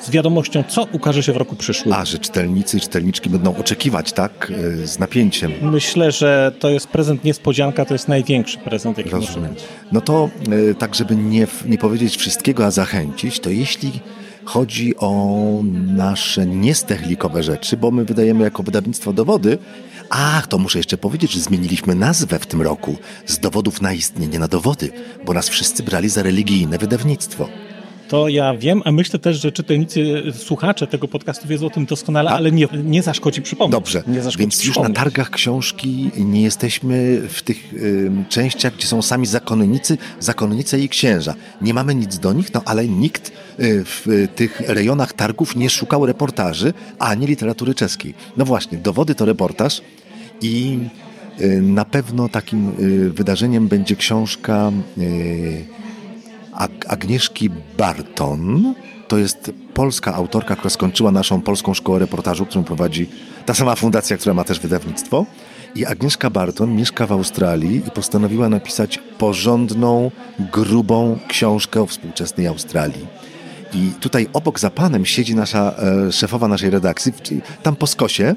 z 0.00 0.10
wiadomością, 0.10 0.64
co 0.68 0.86
ukaże 0.92 1.22
się 1.22 1.32
w 1.32 1.36
roku 1.36 1.56
przyszłym. 1.56 1.94
A, 1.94 2.04
że 2.04 2.18
czytelnicy 2.18 2.76
i 2.76 2.80
czytelniczki 2.80 3.30
będą 3.30 3.56
oczekiwać, 3.56 4.12
tak? 4.12 4.52
E, 4.82 4.86
z 4.86 4.98
napięciem. 4.98 5.52
Myślę, 5.62 6.12
że 6.12 6.52
to 6.58 6.70
jest 6.70 6.88
prezent 6.88 7.24
niespodzianka, 7.24 7.84
to 7.84 7.94
jest 7.94 8.08
największy 8.08 8.58
prezent, 8.58 8.98
jaki 8.98 9.10
Rozumiem. 9.10 9.54
No 9.92 10.00
to 10.00 10.30
e, 10.70 10.74
tak, 10.74 10.94
żeby 10.94 11.16
nie, 11.16 11.46
nie 11.66 11.78
powiedzieć 11.78 12.16
wszystkiego, 12.16 12.66
a 12.66 12.70
zachęcić, 12.70 13.40
to 13.40 13.50
jeśli 13.50 13.90
chodzi 14.44 14.96
o 14.96 15.62
nasze 15.86 16.46
niestechlikowe 16.46 17.42
rzeczy, 17.42 17.76
bo 17.76 17.90
my 17.90 18.04
wydajemy 18.04 18.44
jako 18.44 18.62
wydawnictwo 18.62 19.12
dowody, 19.12 19.58
Ach, 20.12 20.46
to 20.46 20.58
muszę 20.58 20.78
jeszcze 20.78 20.98
powiedzieć, 20.98 21.32
że 21.32 21.40
zmieniliśmy 21.40 21.94
nazwę 21.94 22.38
w 22.38 22.46
tym 22.46 22.62
roku 22.62 22.96
z 23.26 23.38
dowodów 23.38 23.80
na 23.80 23.92
istnienie 23.92 24.38
na 24.38 24.48
dowody, 24.48 24.92
bo 25.26 25.32
nas 25.32 25.48
wszyscy 25.48 25.82
brali 25.82 26.08
za 26.08 26.22
religijne 26.22 26.78
wydawnictwo. 26.78 27.48
To 28.08 28.28
ja 28.28 28.54
wiem, 28.54 28.82
a 28.84 28.92
myślę 28.92 29.18
też, 29.18 29.40
że 29.40 29.52
czytelnicy, 29.52 30.22
słuchacze 30.32 30.86
tego 30.86 31.08
podcastu 31.08 31.48
wiedzą 31.48 31.66
o 31.66 31.70
tym 31.70 31.86
doskonale, 31.86 32.30
a? 32.30 32.34
ale 32.34 32.52
nie, 32.52 32.68
nie 32.84 33.02
zaszkodzi 33.02 33.42
przypomnieć. 33.42 33.72
Dobrze, 33.72 34.02
więc 34.38 34.64
już 34.64 34.76
na 34.76 34.90
targach 34.90 35.30
książki 35.30 36.10
nie 36.16 36.42
jesteśmy 36.42 37.22
w 37.28 37.42
tych 37.42 37.74
y, 37.74 38.10
częściach, 38.28 38.74
gdzie 38.74 38.86
są 38.86 39.02
sami 39.02 39.26
zakonnicy, 39.26 39.98
zakonnice 40.20 40.80
i 40.80 40.88
księża. 40.88 41.34
Nie 41.60 41.74
mamy 41.74 41.94
nic 41.94 42.18
do 42.18 42.32
nich, 42.32 42.54
no 42.54 42.62
ale 42.64 42.88
nikt 42.88 43.32
w 43.62 44.26
tych 44.34 44.60
rejonach 44.60 45.12
targów 45.12 45.56
nie 45.56 45.70
szukał 45.70 46.06
reportaży, 46.06 46.72
ani 46.98 47.26
literatury 47.26 47.74
czeskiej. 47.74 48.14
No 48.36 48.44
właśnie, 48.44 48.78
dowody 48.78 49.14
to 49.14 49.24
reportaż 49.24 49.82
i 50.42 50.78
y, 51.40 51.62
na 51.62 51.84
pewno 51.84 52.28
takim 52.28 52.72
y, 52.80 53.10
wydarzeniem 53.10 53.68
będzie 53.68 53.96
książka 53.96 54.72
y, 54.98 55.64
Agnieszki 56.88 57.50
Barton. 57.78 58.74
To 59.08 59.18
jest 59.18 59.52
polska 59.74 60.14
autorka, 60.14 60.56
która 60.56 60.70
skończyła 60.70 61.10
naszą 61.12 61.40
polską 61.40 61.74
szkołę 61.74 61.98
reportażu, 61.98 62.46
którą 62.46 62.64
prowadzi 62.64 63.08
ta 63.46 63.54
sama 63.54 63.74
fundacja, 63.74 64.16
która 64.16 64.34
ma 64.34 64.44
też 64.44 64.60
wydawnictwo. 64.60 65.26
I 65.74 65.86
Agnieszka 65.86 66.30
Barton 66.30 66.76
mieszka 66.76 67.06
w 67.06 67.12
Australii 67.12 67.76
i 67.76 67.90
postanowiła 67.90 68.48
napisać 68.48 68.98
porządną, 69.18 70.10
grubą 70.52 71.18
książkę 71.28 71.82
o 71.82 71.86
współczesnej 71.86 72.46
Australii. 72.46 73.06
I 73.74 73.90
tutaj 74.00 74.28
obok 74.32 74.60
za 74.60 74.70
panem 74.70 75.06
siedzi 75.06 75.34
nasza 75.34 75.74
e, 76.08 76.12
szefowa 76.12 76.48
naszej 76.48 76.70
redakcji, 76.70 77.12
tam 77.62 77.76
po 77.76 77.86
skosie, 77.86 78.34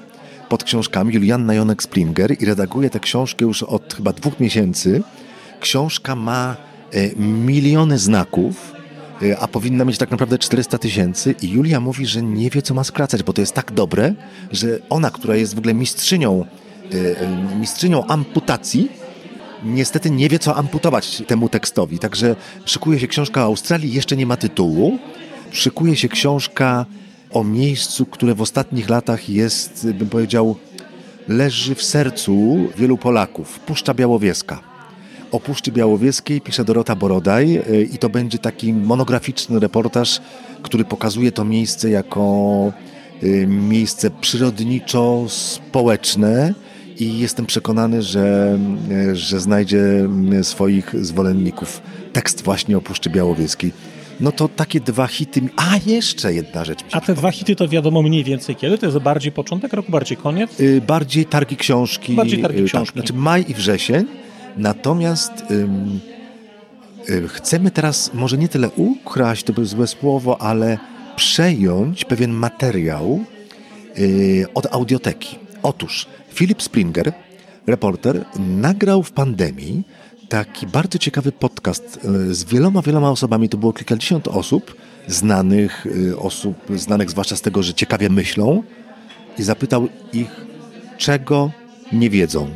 pod 0.50 0.64
książkami, 0.64 1.14
Julianna 1.14 1.54
Jonek-Springer 1.54 2.42
i 2.42 2.46
redaguje 2.46 2.90
tę 2.90 3.00
książkę 3.00 3.46
już 3.46 3.64
od 3.64 3.94
chyba 3.94 4.14
dwóch 4.14 4.40
miesięcy. 4.40 5.04
Książka 5.60 6.16
ma 6.16 6.56
E, 6.94 7.16
miliony 7.16 8.00
znaków, 8.00 8.74
e, 9.22 9.40
a 9.40 9.48
powinna 9.48 9.86
mieć 9.86 9.98
tak 9.98 10.12
naprawdę 10.12 10.38
400 10.38 10.78
tysięcy 10.78 11.36
i 11.42 11.50
Julia 11.50 11.80
mówi, 11.80 12.06
że 12.06 12.22
nie 12.22 12.50
wie, 12.50 12.62
co 12.62 12.74
ma 12.74 12.84
skracać, 12.84 13.24
bo 13.24 13.34
to 13.34 13.42
jest 13.42 13.54
tak 13.54 13.72
dobre, 13.72 14.14
że 14.52 14.80
ona, 14.90 15.12
która 15.12 15.36
jest 15.36 15.56
w 15.56 15.58
ogóle 15.58 15.74
mistrzynią, 15.74 16.46
e, 16.94 17.56
mistrzynią 17.60 18.08
amputacji, 18.08 18.92
niestety 19.64 20.10
nie 20.10 20.30
wie, 20.30 20.40
co 20.40 20.56
amputować 20.56 21.24
temu 21.28 21.50
tekstowi. 21.50 22.00
Także 22.00 22.36
szykuje 22.66 23.00
się 23.00 23.08
książka 23.08 23.42
o 23.42 23.46
Australii, 23.46 23.94
jeszcze 23.94 24.18
nie 24.18 24.26
ma 24.26 24.38
tytułu. 24.38 25.00
Szykuje 25.54 25.96
się 25.96 26.10
książka 26.10 26.86
o 27.32 27.44
miejscu, 27.44 28.06
które 28.06 28.36
w 28.36 28.42
ostatnich 28.42 28.90
latach 28.90 29.30
jest, 29.30 29.88
bym 29.94 30.10
powiedział, 30.10 30.56
leży 31.28 31.76
w 31.76 31.84
sercu 31.84 32.58
wielu 32.78 32.98
Polaków. 32.98 33.60
Puszcza 33.60 33.94
Białowieska 33.94 34.60
o 35.32 35.40
Puszczy 35.40 35.72
Białowieskiej 35.72 36.42
pisze 36.42 36.66
Dorota 36.66 36.96
Borodaj 36.96 37.62
i 37.94 37.98
to 37.98 38.10
będzie 38.10 38.38
taki 38.38 38.74
monograficzny 38.74 39.60
reportaż, 39.60 40.22
który 40.62 40.86
pokazuje 40.86 41.32
to 41.32 41.46
miejsce 41.46 41.90
jako 41.90 42.72
miejsce 43.48 44.10
przyrodniczo-społeczne 44.10 46.54
i 47.00 47.20
jestem 47.20 47.46
przekonany, 47.46 48.02
że, 48.02 48.60
że 49.14 49.40
znajdzie 49.40 50.10
swoich 50.42 51.06
zwolenników. 51.06 51.82
Tekst 52.14 52.44
właśnie 52.44 52.78
o 52.78 52.82
Puszczy 52.82 53.10
Białowieskiej. 53.10 53.72
No 54.24 54.32
to 54.32 54.48
takie 54.48 54.80
dwa 54.80 55.08
hity. 55.08 55.42
A 55.56 55.80
jeszcze 55.86 56.34
jedna 56.34 56.66
rzecz. 56.66 56.80
A 56.92 57.02
te 57.02 57.14
dwa 57.14 57.32
hity 57.32 57.56
to 57.56 57.68
wiadomo 57.68 58.02
mniej 58.02 58.24
więcej 58.24 58.56
kiedy? 58.56 58.78
To 58.78 58.86
jest 58.86 58.98
bardziej 58.98 59.32
początek 59.32 59.74
roku, 59.74 59.92
bardziej 59.92 60.18
koniec? 60.18 60.60
Yy, 60.60 60.82
bardziej 60.82 61.26
targi 61.26 61.56
książki. 61.58 62.14
Bardziej 62.14 62.42
targi 62.42 62.60
yy, 62.60 62.66
książki. 62.66 62.96
Tak, 62.96 63.06
znaczy 63.06 63.14
maj 63.14 63.46
i 63.48 63.54
wrzesień. 63.54 64.06
Natomiast 64.58 65.32
yy, 67.10 67.28
chcemy 67.28 67.72
teraz 67.72 68.14
może 68.14 68.38
nie 68.38 68.48
tyle 68.48 68.70
ukraść, 68.70 69.44
to 69.44 69.54
by 69.54 69.66
złe 69.66 69.88
słowo, 69.88 70.42
ale 70.42 70.78
przejąć 71.16 72.06
pewien 72.06 72.32
materiał 72.32 73.24
y, 74.00 74.46
od 74.54 74.74
audioteki. 74.74 75.36
Otóż 75.64 76.06
Philip 76.34 76.62
Springer, 76.62 77.14
reporter, 77.68 78.26
nagrał 78.40 79.04
w 79.04 79.12
pandemii 79.12 79.84
taki 80.34 80.68
bardzo 80.68 81.00
ciekawy 81.00 81.32
podcast 81.32 82.00
e, 82.06 82.34
z 82.34 82.44
wieloma, 82.44 82.82
wieloma 82.82 83.10
osobami. 83.10 83.50
To 83.50 83.58
było 83.58 83.74
kilkadziesiąt 83.74 84.28
osób, 84.28 84.76
znanych 85.08 85.88
e, 86.12 86.18
osób, 86.18 86.56
znanych 86.76 87.10
zwłaszcza 87.10 87.36
z 87.36 87.42
tego, 87.42 87.64
że 87.64 87.74
ciekawie 87.74 88.10
myślą 88.10 88.64
i 89.38 89.44
zapytał 89.44 89.88
ich, 90.14 90.46
czego 90.98 91.52
nie 91.92 92.10
wiedzą. 92.10 92.50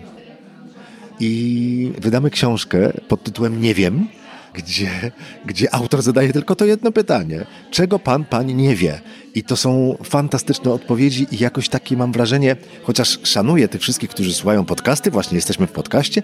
I 1.19 1.91
wydamy 1.97 2.29
książkę 2.29 2.93
pod 3.07 3.23
tytułem 3.23 3.61
Nie 3.61 3.73
wiem, 3.73 4.07
gdzie, 4.53 5.11
gdzie 5.45 5.75
autor 5.75 6.01
zadaje 6.01 6.33
tylko 6.33 6.55
to 6.55 6.65
jedno 6.65 6.91
pytanie. 6.91 7.45
Czego 7.71 7.99
pan, 7.99 8.25
pani 8.25 8.55
nie 8.55 8.75
wie? 8.75 9.01
I 9.35 9.43
to 9.43 9.57
są 9.57 9.97
fantastyczne 10.03 10.71
odpowiedzi 10.71 11.27
i 11.31 11.37
jakoś 11.37 11.69
takie 11.69 11.97
mam 11.97 12.11
wrażenie, 12.11 12.55
chociaż 12.83 13.19
szanuję 13.23 13.67
tych 13.67 13.81
wszystkich, 13.81 14.09
którzy 14.09 14.33
słuchają 14.33 14.65
podcasty, 14.65 15.11
właśnie 15.11 15.35
jesteśmy 15.35 15.67
w 15.67 15.71
podcaście 15.71 16.23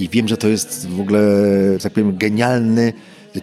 i 0.00 0.08
wiem, 0.08 0.28
że 0.28 0.36
to 0.36 0.48
jest 0.48 0.88
w 0.88 1.00
ogóle, 1.00 1.20
tak 1.82 1.92
powiem, 1.92 2.16
genialny 2.16 2.92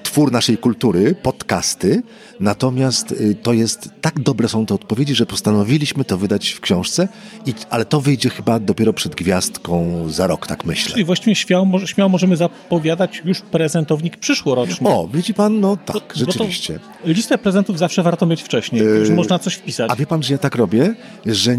twór 0.04 0.32
naszej 0.32 0.58
kultury, 0.58 1.16
podcasty, 1.24 2.04
natomiast 2.40 3.12
y, 3.12 3.36
to 3.36 3.54
jest, 3.54 3.90
tak 4.02 4.20
dobre 4.20 4.50
są 4.50 4.66
te 4.66 4.74
odpowiedzi, 4.74 5.16
że 5.16 5.26
postanowiliśmy 5.26 6.04
to 6.04 6.18
wydać 6.18 6.50
w 6.50 6.62
książce, 6.62 7.08
i, 7.46 7.54
ale 7.70 7.86
to 7.86 8.02
wyjdzie 8.02 8.30
chyba 8.30 8.60
dopiero 8.60 8.94
przed 8.94 9.16
gwiazdką 9.16 10.04
za 10.10 10.28
rok, 10.28 10.48
tak 10.48 10.66
myślę. 10.66 10.92
Czyli 10.92 11.06
właściwie 11.06 11.36
śmiało, 11.36 11.86
śmiało 11.86 12.10
możemy 12.10 12.38
zapowiadać 12.38 13.22
już 13.26 13.42
prezentownik 13.42 14.18
przyszłoroczny. 14.18 14.90
O, 14.90 15.08
widzi 15.14 15.34
pan, 15.34 15.60
no 15.60 15.78
tak, 15.78 16.14
bo, 16.20 16.26
rzeczywiście. 16.26 16.80
Listę 17.06 17.38
prezentów 17.38 17.80
zawsze 17.80 18.04
warto 18.04 18.26
mieć 18.26 18.42
wcześniej, 18.44 18.84
yy, 18.84 18.98
już 18.98 19.10
można 19.10 19.40
coś 19.40 19.54
wpisać. 19.54 19.92
A 19.92 19.96
wie 19.96 20.06
pan, 20.06 20.24
że 20.24 20.34
ja 20.34 20.38
tak 20.38 20.56
robię, 20.56 20.96
że 21.26 21.58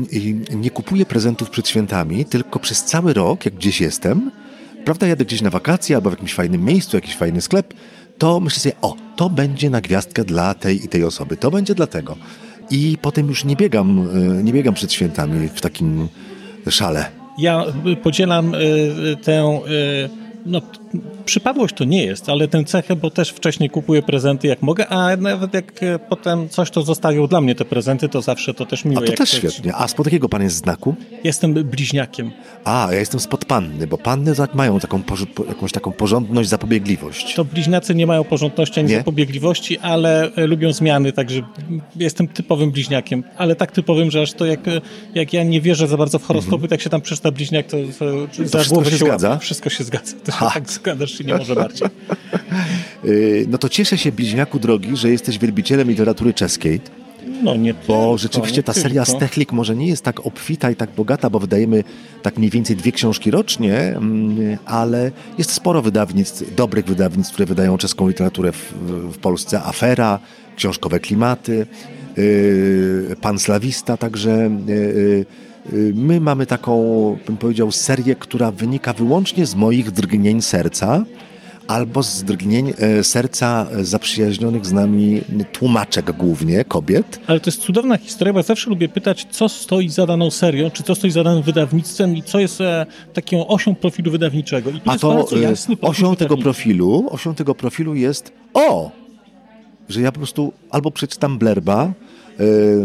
nie 0.54 0.70
kupuję 0.70 1.06
prezentów 1.06 1.50
przed 1.50 1.68
świętami, 1.68 2.24
tylko 2.24 2.58
przez 2.58 2.84
cały 2.84 3.12
rok, 3.12 3.44
jak 3.44 3.54
gdzieś 3.54 3.80
jestem, 3.80 4.30
prawda, 4.84 5.06
jadę 5.06 5.24
gdzieś 5.24 5.42
na 5.42 5.50
wakacje 5.50 5.96
albo 5.96 6.10
w 6.10 6.12
jakimś 6.12 6.34
fajnym 6.34 6.64
miejscu, 6.64 6.96
jakiś 6.96 7.16
fajny 7.16 7.40
sklep, 7.40 7.74
to 8.18 8.40
myślę 8.40 8.60
sobie, 8.60 8.74
o, 8.82 8.96
to 9.16 9.30
będzie 9.30 9.70
na 9.70 9.80
gwiazdkę 9.80 10.24
dla 10.24 10.54
tej 10.54 10.84
i 10.84 10.88
tej 10.88 11.04
osoby, 11.04 11.36
to 11.36 11.50
będzie 11.50 11.74
dla 11.74 11.86
tego. 11.86 12.16
I 12.70 12.98
potem 13.02 13.28
już 13.28 13.44
nie 13.44 13.56
biegam, 13.56 14.08
e, 14.38 14.42
nie 14.42 14.52
biegam 14.52 14.74
przed 14.74 14.92
świętami 14.92 15.48
w 15.48 15.60
takim 15.60 16.08
szale. 16.70 17.10
Ja 17.38 17.64
podzielam 18.02 18.54
e, 18.54 18.58
tę 19.16 19.60
no, 20.46 20.60
przypadłość 21.24 21.74
to 21.74 21.85
nie 21.85 22.05
jest, 22.05 22.29
ale 22.29 22.48
tę 22.48 22.64
cechę, 22.64 22.96
bo 22.96 23.11
też 23.11 23.31
wcześniej 23.31 23.70
kupuję 23.70 24.03
prezenty 24.03 24.48
jak 24.48 24.62
mogę, 24.62 24.88
a 24.88 25.16
nawet 25.16 25.55
jak 25.55 25.83
e, 25.83 25.98
potem 25.98 26.48
coś 26.48 26.70
to 26.70 26.83
zostawią 26.83 27.27
dla 27.27 27.40
mnie 27.40 27.55
te 27.55 27.64
prezenty, 27.64 28.09
to 28.09 28.22
zawsze 28.22 28.55
to 28.55 28.66
też 28.66 28.85
miłe. 28.85 29.03
A 29.03 29.07
to 29.07 29.12
też 29.12 29.31
coś... 29.31 29.38
świetnie. 29.38 29.74
A 29.74 29.88
spod 29.88 30.07
jakiego 30.07 30.29
pan 30.29 30.42
jest 30.42 30.57
znaku? 30.57 30.94
Jestem 31.24 31.55
bliźniakiem. 31.55 32.31
A, 32.64 32.88
ja 32.90 32.98
jestem 32.98 33.20
spod 33.20 33.44
panny, 33.44 33.87
bo 33.87 33.98
panny 33.98 34.35
tak 34.35 34.55
mają 34.55 34.81
taką, 34.81 35.03
jakąś 35.48 35.72
taką 35.72 35.92
porządność, 35.92 36.48
zapobiegliwość. 36.48 37.35
To 37.35 37.44
bliźniacy 37.44 37.94
nie 37.94 38.07
mają 38.07 38.24
porządności 38.24 38.81
ani 38.81 38.88
nie? 38.88 38.96
zapobiegliwości, 38.96 39.79
ale 39.79 40.33
e, 40.35 40.46
lubią 40.46 40.72
zmiany, 40.72 41.12
także 41.12 41.42
jestem 41.96 42.29
typowym 42.29 42.70
bliźniakiem, 42.70 43.24
ale 43.37 43.57
tak 43.57 43.72
typowym, 43.72 44.11
że 44.11 44.22
aż 44.22 44.33
to 44.33 44.46
jak, 44.46 44.61
jak 45.14 45.33
ja 45.33 45.44
nie 45.44 45.61
wierzę 45.61 45.88
za 45.88 45.96
bardzo 45.96 46.18
w 46.18 46.24
horoskopy, 46.24 46.55
mhm. 46.55 46.70
tak 46.70 46.81
się 46.81 46.90
tam 46.90 47.01
przeczyta 47.01 47.31
bliźniak, 47.31 47.66
to, 47.66 47.77
to, 47.98 48.05
to 48.37 48.48
za 48.48 48.64
głowę 48.64 48.90
się, 48.90 48.98
się 48.98 49.05
zgadza? 49.05 49.38
Wszystko 49.38 49.70
się 49.70 49.85
zgadza. 49.85 50.16
To 50.24 50.33
się 50.33 50.38
tak 50.38 50.77
zgadzasz 50.80 51.12
czy 51.16 51.24
nie 51.24 51.34
może 51.34 51.54
bardziej. 51.54 51.88
Y, 53.04 53.46
no 53.48 53.58
to 53.58 53.68
cieszę 53.68 53.98
się, 53.98 54.12
bliźniaku 54.12 54.58
drogi, 54.58 54.96
że 54.96 55.10
jesteś 55.10 55.38
wielbicielem 55.38 55.88
literatury 55.88 56.34
czeskiej. 56.34 56.80
No 57.42 57.56
nie 57.56 57.74
Bo 57.74 57.80
tylko, 57.80 58.18
rzeczywiście 58.18 58.62
ta 58.62 58.72
seria 58.72 59.04
tylko. 59.04 59.18
Stechlik 59.18 59.52
może 59.52 59.76
nie 59.76 59.86
jest 59.86 60.04
tak 60.04 60.26
obfita 60.26 60.70
i 60.70 60.76
tak 60.76 60.90
bogata, 60.96 61.30
bo 61.30 61.38
wydajemy 61.38 61.84
tak 62.22 62.38
mniej 62.38 62.50
więcej 62.50 62.76
dwie 62.76 62.92
książki 62.92 63.30
rocznie, 63.30 63.78
mm, 63.78 64.58
ale 64.64 65.10
jest 65.38 65.52
sporo 65.52 65.82
wydawnictw, 65.82 66.54
dobrych 66.54 66.84
wydawnictw, 66.84 67.32
które 67.32 67.46
wydają 67.46 67.78
czeską 67.78 68.08
literaturę 68.08 68.52
w, 68.52 68.72
w 69.12 69.18
Polsce. 69.18 69.62
Afera, 69.62 70.18
książkowe 70.56 71.00
klimaty, 71.00 71.66
yy, 72.16 73.16
Pan 73.20 73.38
Slawista, 73.38 73.96
także 73.96 74.50
yy, 74.66 75.26
my 75.94 76.20
mamy 76.20 76.46
taką, 76.46 76.72
bym 77.26 77.37
powiedział, 77.37 77.72
serię, 77.72 78.16
która 78.16 78.50
wynika 78.50 78.92
wyłącznie 78.92 79.46
z 79.46 79.54
moich 79.54 79.90
drgnień 79.90 80.42
serca, 80.42 81.04
albo 81.68 82.02
z 82.02 82.24
drgnień 82.24 82.72
e, 82.78 83.04
serca 83.04 83.66
zaprzyjaźnionych 83.81 84.66
z 84.66 84.72
nami 84.72 85.20
tłumaczek 85.52 86.12
głównie, 86.12 86.64
kobiet. 86.64 87.20
Ale 87.26 87.40
to 87.40 87.50
jest 87.50 87.61
cudowna 87.61 87.96
historia, 87.96 88.33
bo 88.33 88.38
ja 88.38 88.42
zawsze 88.42 88.70
lubię 88.70 88.88
pytać, 88.88 89.26
co 89.31 89.48
stoi 89.48 89.88
za 89.88 90.07
daną 90.07 90.31
serią, 90.31 90.70
czy 90.70 90.83
co 90.83 90.94
stoi 90.94 91.11
za 91.11 91.24
danym 91.24 91.42
wydawnictwem 91.42 92.16
i 92.16 92.22
co 92.22 92.38
jest 92.38 92.61
e, 92.61 92.87
taką 93.12 93.46
osią 93.46 93.74
profilu 93.74 94.12
wydawniczego. 94.12 94.70
I 94.70 94.81
tu 94.81 94.90
A 94.90 94.92
jest 94.92 95.02
to 95.02 95.37
e, 95.37 95.40
jasny 95.40 95.76
osią 95.81 96.16
tego 96.16 96.37
profilu, 96.37 97.07
osią 97.11 97.35
tego 97.35 97.54
profilu 97.54 97.94
jest 97.94 98.33
o, 98.54 98.90
że 99.88 100.00
ja 100.00 100.12
po 100.12 100.18
prostu 100.18 100.52
albo 100.70 100.90
przeczytam 100.90 101.38
blerba, 101.38 101.92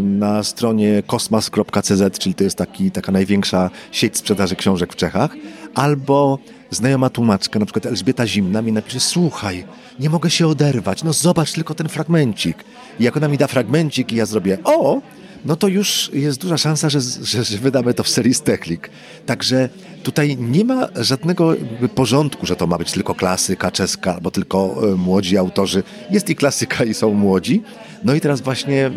na 0.02 0.42
stronie 0.42 1.02
kosmas.cz, 1.06 2.18
czyli 2.18 2.34
to 2.34 2.44
jest 2.44 2.56
taki, 2.56 2.90
taka 2.90 3.12
największa 3.12 3.70
sieć 3.92 4.16
sprzedaży 4.16 4.56
książek 4.56 4.92
w 4.92 4.96
Czechach, 4.96 5.36
albo 5.74 6.38
znajoma 6.70 7.10
tłumaczka, 7.10 7.58
na 7.58 7.66
przykład 7.66 7.86
Elżbieta 7.86 8.26
Zimna, 8.26 8.62
mi 8.62 8.72
napisze, 8.72 9.00
słuchaj, 9.00 9.64
nie 10.00 10.10
mogę 10.10 10.30
się 10.30 10.46
oderwać, 10.46 11.04
no 11.04 11.12
zobacz 11.12 11.52
tylko 11.52 11.74
ten 11.74 11.88
fragmencik. 11.88 12.64
I 13.00 13.04
jak 13.04 13.16
ona 13.16 13.28
mi 13.28 13.38
da 13.38 13.46
fragmencik 13.46 14.12
i 14.12 14.16
ja 14.16 14.26
zrobię, 14.26 14.58
o, 14.64 15.00
no 15.44 15.56
to 15.56 15.68
już 15.68 16.10
jest 16.12 16.40
duża 16.40 16.58
szansa, 16.58 16.90
że, 16.90 17.00
że, 17.00 17.44
że 17.44 17.58
wydamy 17.58 17.94
to 17.94 18.02
w 18.02 18.08
serii 18.08 18.34
Stechlik. 18.34 18.90
Także 19.26 19.68
tutaj 20.02 20.36
nie 20.36 20.64
ma 20.64 20.88
żadnego 20.96 21.54
porządku, 21.94 22.46
że 22.46 22.56
to 22.56 22.66
ma 22.66 22.78
być 22.78 22.92
tylko 22.92 23.14
klasyka 23.14 23.70
czeska 23.70 24.14
albo 24.14 24.30
tylko 24.30 24.80
e, 24.92 24.94
młodzi 24.96 25.38
autorzy. 25.38 25.82
Jest 26.10 26.30
i 26.30 26.36
klasyka 26.36 26.84
i 26.84 26.94
są 26.94 27.14
młodzi. 27.14 27.62
No 28.04 28.14
i 28.14 28.20
teraz 28.20 28.40
właśnie 28.40 28.86
e, 28.86 28.90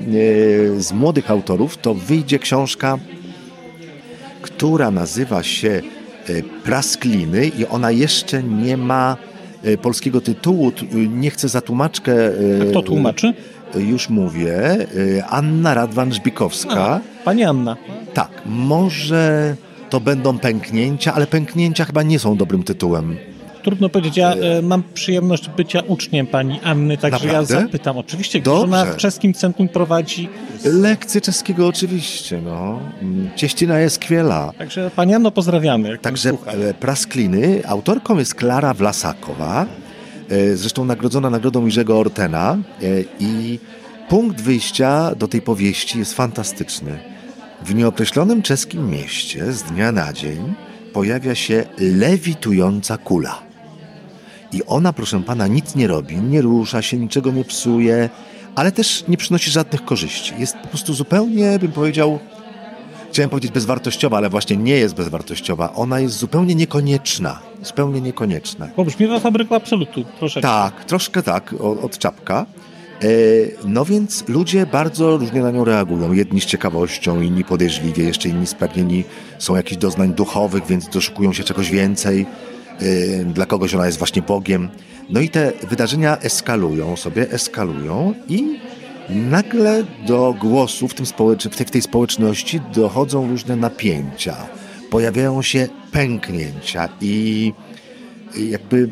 z 0.81 0.91
młodych 0.91 1.31
autorów 1.31 1.77
to 1.77 1.93
wyjdzie 1.93 2.39
książka, 2.39 2.97
która 4.41 4.91
nazywa 4.91 5.43
się 5.43 5.81
E, 6.29 6.43
Praskliny 6.63 7.47
i 7.47 7.65
ona 7.65 7.91
jeszcze 7.91 8.43
nie 8.43 8.77
ma 8.77 9.17
e, 9.63 9.77
polskiego 9.77 10.21
tytułu. 10.21 10.71
Nie 11.09 11.29
chcę 11.29 11.49
za 11.49 11.61
tłumaczkę. 11.61 12.13
A 12.61 12.65
kto 12.69 12.81
tłumaczy? 12.81 13.33
Już 13.75 14.09
mówię. 14.09 14.87
Anna 15.29 15.75
Radwan-Żbikowska. 15.75 16.99
Pani 17.25 17.43
Anna. 17.43 17.77
Tak, 18.13 18.29
może 18.45 19.55
to 19.89 19.99
będą 19.99 20.39
pęknięcia, 20.39 21.13
ale 21.13 21.27
pęknięcia 21.27 21.85
chyba 21.85 22.03
nie 22.03 22.19
są 22.19 22.37
dobrym 22.37 22.63
tytułem 22.63 23.17
trudno 23.67 23.89
powiedzieć. 23.89 24.17
Ja 24.17 24.33
e, 24.33 24.61
mam 24.61 24.83
przyjemność 24.93 25.49
bycia 25.49 25.81
uczniem 25.87 26.27
pani 26.27 26.59
Anny, 26.63 26.97
także 26.97 27.27
Naprawdę? 27.27 27.55
ja 27.55 27.61
zapytam. 27.61 27.97
Oczywiście, 27.97 28.39
gdyż 28.39 28.53
ona 28.53 28.85
w 28.85 28.97
czeskim 28.97 29.33
centrum 29.33 29.69
prowadzi... 29.69 30.29
Lekcje 30.63 31.21
czeskiego 31.21 31.67
oczywiście, 31.67 32.41
no. 32.41 32.79
Cieścina 33.35 33.79
jest 33.79 33.99
kwiela. 33.99 34.53
Także 34.57 34.91
pani 34.95 35.13
Anno 35.13 35.31
pozdrawiamy. 35.31 35.97
Także 35.97 36.29
e, 36.29 36.73
Praskliny, 36.73 37.61
autorką 37.65 38.17
jest 38.17 38.35
Klara 38.35 38.73
Vlasakowa, 38.73 39.65
e, 40.29 40.55
zresztą 40.55 40.85
nagrodzona 40.85 41.29
nagrodą 41.29 41.65
Jerzego 41.65 41.99
Ortena 41.99 42.57
i 43.19 43.59
punkt 44.09 44.41
wyjścia 44.41 45.15
do 45.15 45.27
tej 45.27 45.41
powieści 45.41 45.99
jest 45.99 46.13
fantastyczny. 46.13 46.99
W 47.65 47.75
nieokreślonym 47.75 48.41
czeskim 48.41 48.89
mieście 48.89 49.53
z 49.53 49.63
dnia 49.63 49.91
na 49.91 50.13
dzień 50.13 50.53
pojawia 50.93 51.35
się 51.35 51.63
lewitująca 51.77 52.97
kula. 52.97 53.46
I 54.57 54.65
ona, 54.67 54.93
proszę 54.93 55.21
pana, 55.23 55.47
nic 55.47 55.75
nie 55.75 55.87
robi, 55.87 56.17
nie 56.17 56.41
rusza 56.41 56.81
się, 56.81 56.97
niczego 56.97 57.31
nie 57.31 57.43
psuje, 57.43 58.09
ale 58.55 58.71
też 58.71 59.03
nie 59.07 59.17
przynosi 59.17 59.51
żadnych 59.51 59.85
korzyści. 59.85 60.33
Jest 60.39 60.57
po 60.57 60.67
prostu 60.67 60.93
zupełnie, 60.93 61.59
bym 61.59 61.71
powiedział, 61.71 62.19
chciałem 63.11 63.29
powiedzieć 63.29 63.51
bezwartościowa, 63.51 64.17
ale 64.17 64.29
właśnie 64.29 64.57
nie 64.57 64.75
jest 64.75 64.95
bezwartościowa. 64.95 65.73
Ona 65.73 65.99
jest 65.99 66.17
zupełnie 66.17 66.55
niekonieczna. 66.55 67.39
Zupełnie 67.63 68.01
niekonieczna. 68.01 68.67
Bo 68.77 68.85
brzmi 68.85 69.19
fabryka 69.19 69.55
absolutu, 69.55 70.05
proszę. 70.19 70.41
Tak, 70.41 70.85
troszkę 70.85 71.23
tak, 71.23 71.53
od, 71.59 71.83
od 71.83 71.97
czapka. 71.97 72.45
E, 73.03 73.07
no 73.65 73.85
więc 73.85 74.27
ludzie 74.27 74.65
bardzo 74.65 75.17
różnie 75.17 75.41
na 75.41 75.51
nią 75.51 75.65
reagują. 75.65 76.13
Jedni 76.13 76.41
z 76.41 76.45
ciekawością, 76.45 77.21
inni 77.21 77.43
podejrzliwie, 77.43 78.03
jeszcze 78.03 78.29
inni 78.29 78.47
spragnieni 78.47 79.03
są 79.39 79.55
jakichś 79.55 79.77
doznań 79.77 80.13
duchowych, 80.13 80.65
więc 80.65 80.89
doszukują 80.89 81.33
się 81.33 81.43
czegoś 81.43 81.71
więcej. 81.71 82.25
E, 82.81 83.23
dla 83.25 83.45
kogoś 83.45 83.73
ona 83.73 83.85
jest 83.85 83.97
właśnie 83.97 84.21
Bogiem. 84.21 84.69
No 85.09 85.19
i 85.19 85.29
te 85.29 85.51
wydarzenia 85.69 86.17
eskalują 86.17 86.95
sobie, 86.95 87.31
eskalują 87.31 88.13
i 88.29 88.59
nagle 89.09 89.83
do 90.07 90.35
głosu 90.39 90.87
w, 90.87 90.93
tym 90.93 91.05
społecz- 91.05 91.65
w 91.65 91.71
tej 91.71 91.81
społeczności 91.81 92.61
dochodzą 92.73 93.27
różne 93.27 93.55
napięcia. 93.55 94.35
Pojawiają 94.89 95.41
się 95.41 95.67
pęknięcia 95.91 96.89
i 97.01 97.53
jakby 98.49 98.89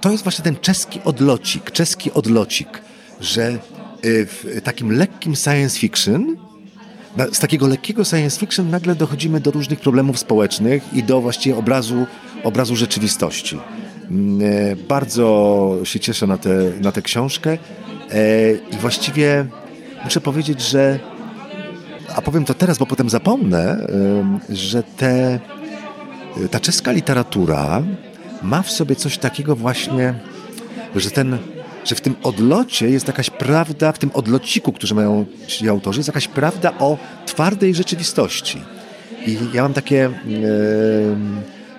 to 0.00 0.10
jest 0.10 0.22
właśnie 0.22 0.44
ten 0.44 0.56
czeski 0.56 1.00
odlocik, 1.04 1.70
czeski 1.70 2.12
odlocik, 2.12 2.82
że 3.20 3.58
y, 4.04 4.26
w 4.26 4.60
takim 4.64 4.92
lekkim 4.92 5.36
science 5.36 5.78
fiction, 5.78 6.36
z 7.32 7.38
takiego 7.38 7.66
lekkiego 7.66 8.04
science 8.04 8.40
fiction 8.40 8.70
nagle 8.70 8.94
dochodzimy 8.94 9.40
do 9.40 9.50
różnych 9.50 9.80
problemów 9.80 10.18
społecznych 10.18 10.94
i 10.94 11.02
do 11.02 11.20
właściwie 11.20 11.56
obrazu, 11.56 12.06
obrazu 12.44 12.76
rzeczywistości. 12.76 13.58
Mm, 14.10 14.40
e, 14.42 14.76
bardzo 14.76 15.78
się 15.84 16.00
cieszę 16.00 16.26
na 16.26 16.38
tę 16.38 16.50
na 16.80 16.92
tę 16.92 17.02
książkę 17.02 17.50
e, 17.50 17.58
i 18.52 18.76
właściwie 18.80 19.46
muszę 20.04 20.20
powiedzieć, 20.20 20.60
że 20.60 20.98
a 22.16 22.22
powiem 22.22 22.44
to 22.44 22.54
teraz, 22.54 22.78
bo 22.78 22.86
potem 22.86 23.10
zapomnę, 23.10 23.86
że 24.48 24.82
te, 24.82 25.40
ta 26.50 26.60
czeska 26.60 26.92
literatura 26.92 27.82
ma 28.42 28.62
w 28.62 28.70
sobie 28.70 28.96
coś 28.96 29.18
takiego 29.18 29.56
właśnie, 29.56 30.14
że 30.96 31.10
ten, 31.10 31.38
że 31.84 31.94
w 31.94 32.00
tym 32.00 32.14
odlocie 32.22 32.90
jest 32.90 33.06
jakaś 33.06 33.30
prawda, 33.30 33.92
w 33.92 33.98
tym 33.98 34.10
odlociku, 34.14 34.72
który 34.72 34.94
mają 34.94 35.26
ci 35.46 35.68
autorzy, 35.68 35.98
jest 35.98 36.08
jakaś 36.08 36.28
prawda 36.28 36.72
o 36.78 36.98
twardej 37.26 37.74
rzeczywistości. 37.74 38.62
I 39.26 39.38
ja 39.52 39.62
mam 39.62 39.72
takie, 39.72 40.06
e, 40.06 40.10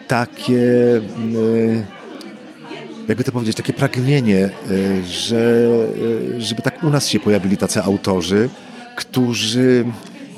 takie, 0.07 0.61
e, 0.97 2.03
jakby 3.07 3.23
to 3.23 3.31
powiedzieć, 3.31 3.57
takie 3.57 3.73
pragnienie, 3.73 4.45
e, 4.45 4.49
że, 5.03 5.61
e, 6.37 6.41
żeby 6.41 6.61
tak 6.61 6.83
u 6.83 6.89
nas 6.89 7.07
się 7.07 7.19
pojawili 7.19 7.57
tacy 7.57 7.83
autorzy, 7.83 8.49
którzy 8.95 9.85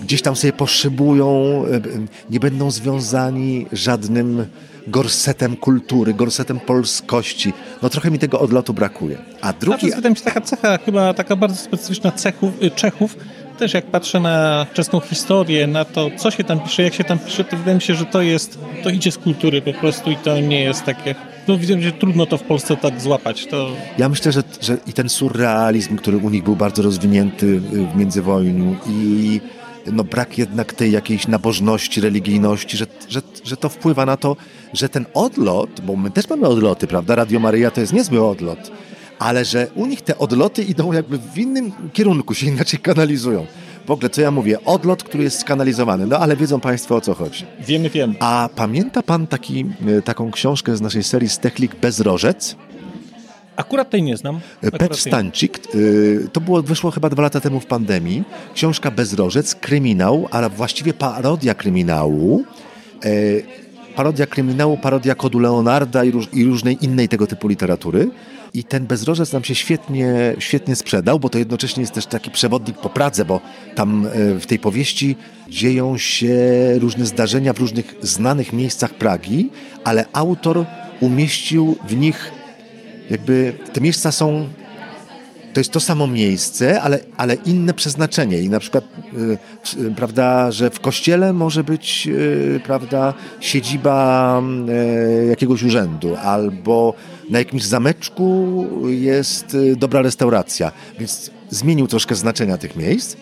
gdzieś 0.01 0.21
tam 0.21 0.35
sobie 0.35 0.53
poszybują, 0.53 1.27
e, 1.65 1.81
nie 2.29 2.39
będą 2.39 2.71
związani 2.71 3.65
żadnym 3.71 4.45
gorsetem 4.87 5.55
kultury, 5.55 6.13
gorsetem 6.13 6.59
polskości. 6.59 7.53
No 7.81 7.89
trochę 7.89 8.11
mi 8.11 8.19
tego 8.19 8.39
odlotu 8.39 8.73
brakuje. 8.73 9.17
A 9.41 9.53
drugi... 9.53 9.91
Wydaje 9.91 10.09
mi 10.09 10.17
się 10.17 10.23
taka 10.23 10.41
cecha, 10.41 10.77
chyba 10.77 11.13
taka 11.13 11.35
bardzo 11.35 11.55
specyficzna 11.55 12.11
cechów, 12.11 12.63
y, 12.63 12.71
Czechów, 12.71 13.17
też 13.55 13.73
jak 13.73 13.85
patrzę 13.85 14.19
na 14.19 14.65
czeską 14.73 14.99
historię, 14.99 15.67
na 15.67 15.85
to, 15.85 16.09
co 16.17 16.31
się 16.31 16.43
tam 16.43 16.59
pisze, 16.59 16.83
jak 16.83 16.93
się 16.93 17.03
tam 17.03 17.19
pisze, 17.19 17.43
to 17.43 17.57
wydaje 17.57 17.75
mi 17.75 17.81
się, 17.81 17.95
że 17.95 18.05
to 18.05 18.21
jest, 18.21 18.59
to 18.83 18.89
idzie 18.89 19.11
z 19.11 19.17
kultury 19.17 19.61
po 19.61 19.73
prostu 19.73 20.11
i 20.11 20.15
to 20.15 20.39
nie 20.39 20.63
jest 20.63 20.83
takie... 20.83 21.15
No 21.47 21.57
widzę, 21.57 21.81
że 21.81 21.91
trudno 21.91 22.25
to 22.25 22.37
w 22.37 22.43
Polsce 22.43 22.77
tak 22.77 23.01
złapać. 23.01 23.45
To... 23.45 23.71
Ja 23.97 24.09
myślę, 24.09 24.31
że, 24.31 24.43
że 24.61 24.77
i 24.87 24.93
ten 24.93 25.09
surrealizm, 25.09 25.97
który 25.97 26.17
u 26.17 26.29
nich 26.29 26.43
był 26.43 26.55
bardzo 26.55 26.81
rozwinięty 26.81 27.59
w 27.59 27.95
międzywojniu 27.95 28.75
i 28.89 29.41
no 29.91 30.03
brak 30.03 30.37
jednak 30.37 30.73
tej 30.73 30.91
jakiejś 30.91 31.27
nabożności, 31.27 32.01
religijności, 32.01 32.77
że, 32.77 32.85
że, 33.09 33.21
że 33.45 33.57
to 33.57 33.69
wpływa 33.69 34.05
na 34.05 34.17
to, 34.17 34.35
że 34.73 34.89
ten 34.89 35.05
odlot, 35.13 35.81
bo 35.81 35.95
my 35.95 36.11
też 36.11 36.29
mamy 36.29 36.47
odloty, 36.47 36.87
prawda? 36.87 37.15
Radio 37.15 37.39
Maryja 37.39 37.71
to 37.71 37.81
jest 37.81 37.93
niezły 37.93 38.27
odlot, 38.27 38.71
ale 39.19 39.45
że 39.45 39.67
u 39.75 39.85
nich 39.85 40.01
te 40.01 40.17
odloty 40.17 40.63
idą 40.63 40.93
jakby 40.93 41.17
w 41.17 41.37
innym 41.37 41.71
kierunku, 41.93 42.33
się 42.33 42.47
inaczej 42.47 42.79
kanalizują. 42.79 43.45
W 43.85 43.91
ogóle, 43.91 44.09
co 44.09 44.21
ja 44.21 44.31
mówię? 44.31 44.65
Odlot, 44.65 45.03
który 45.03 45.23
jest 45.23 45.39
skanalizowany. 45.39 46.07
No 46.07 46.17
ale 46.17 46.35
wiedzą 46.35 46.59
Państwo 46.59 46.95
o 46.95 47.01
co 47.01 47.13
chodzi. 47.13 47.45
Wiemy, 47.59 47.89
wiemy. 47.89 48.15
A 48.19 48.49
pamięta 48.55 49.03
Pan 49.03 49.27
taki, 49.27 49.65
e, 49.87 50.01
taką 50.01 50.31
książkę 50.31 50.77
z 50.77 50.81
naszej 50.81 51.03
serii 51.03 51.29
Stechlik 51.29 51.75
Bezrożec? 51.75 52.55
Akurat 53.55 53.89
tej 53.89 54.03
nie 54.03 54.17
znam. 54.17 54.39
Pet 54.77 54.97
Stancik, 54.97 55.59
y, 55.75 56.27
to 56.33 56.41
było, 56.41 56.63
wyszło 56.63 56.91
chyba 56.91 57.09
dwa 57.09 57.21
lata 57.23 57.41
temu 57.41 57.59
w 57.59 57.65
pandemii. 57.65 58.23
Książka 58.53 58.91
Bezrożec, 58.91 59.55
kryminał, 59.55 60.27
ale 60.31 60.49
właściwie 60.49 60.93
parodia 60.93 61.53
kryminału. 61.53 62.43
E, 63.05 63.09
parodia 63.95 64.25
kryminału, 64.25 64.77
parodia 64.77 65.15
kodu 65.15 65.39
Leonarda 65.39 66.03
i, 66.03 66.11
róż, 66.11 66.27
i 66.33 66.45
różnej 66.45 66.77
innej 66.81 67.09
tego 67.09 67.27
typu 67.27 67.47
literatury. 67.47 68.09
I 68.53 68.63
ten 68.63 68.85
bezrożec 68.85 69.33
nam 69.33 69.43
się 69.43 69.55
świetnie, 69.55 70.35
świetnie 70.39 70.75
sprzedał, 70.75 71.19
bo 71.19 71.29
to 71.29 71.37
jednocześnie 71.37 71.81
jest 71.81 71.93
też 71.93 72.05
taki 72.05 72.31
przewodnik 72.31 72.77
po 72.77 72.89
Pradze, 72.89 73.25
bo 73.25 73.41
tam 73.75 74.07
e, 74.07 74.09
w 74.39 74.45
tej 74.45 74.59
powieści 74.59 75.15
dzieją 75.49 75.97
się 75.97 76.35
różne 76.79 77.05
zdarzenia 77.05 77.53
w 77.53 77.59
różnych 77.59 77.95
znanych 78.01 78.53
miejscach 78.53 78.93
Pragi, 78.93 79.49
ale 79.83 80.05
autor 80.13 80.65
umieścił 80.99 81.75
w 81.87 81.95
nich 81.95 82.31
jakby 83.09 83.53
te 83.73 83.81
miejsca 83.81 84.11
są 84.11 84.47
to 85.55 85.59
jest 85.59 85.71
to 85.71 85.79
samo 85.79 86.07
miejsce, 86.07 86.81
ale, 86.81 86.99
ale 87.17 87.35
inne 87.35 87.73
przeznaczenie. 87.73 88.41
I 88.41 88.49
na 88.49 88.59
przykład, 88.59 88.83
y, 89.77 89.81
y, 89.81 89.91
prawda, 89.95 90.51
że 90.51 90.69
w 90.69 90.79
kościele 90.79 91.33
może 91.33 91.63
być, 91.63 92.07
y, 92.07 92.61
prawda, 92.63 93.13
siedziba 93.39 94.41
y, 95.23 95.25
jakiegoś 95.25 95.63
urzędu, 95.63 96.15
albo 96.15 96.93
na 97.29 97.39
jakimś 97.39 97.63
zameczku 97.63 98.55
jest 98.87 99.57
dobra 99.77 100.01
restauracja. 100.01 100.71
Więc 100.99 101.31
zmienił 101.49 101.87
troszkę 101.87 102.15
znaczenia 102.15 102.57
tych 102.57 102.75
miejsc, 102.75 103.15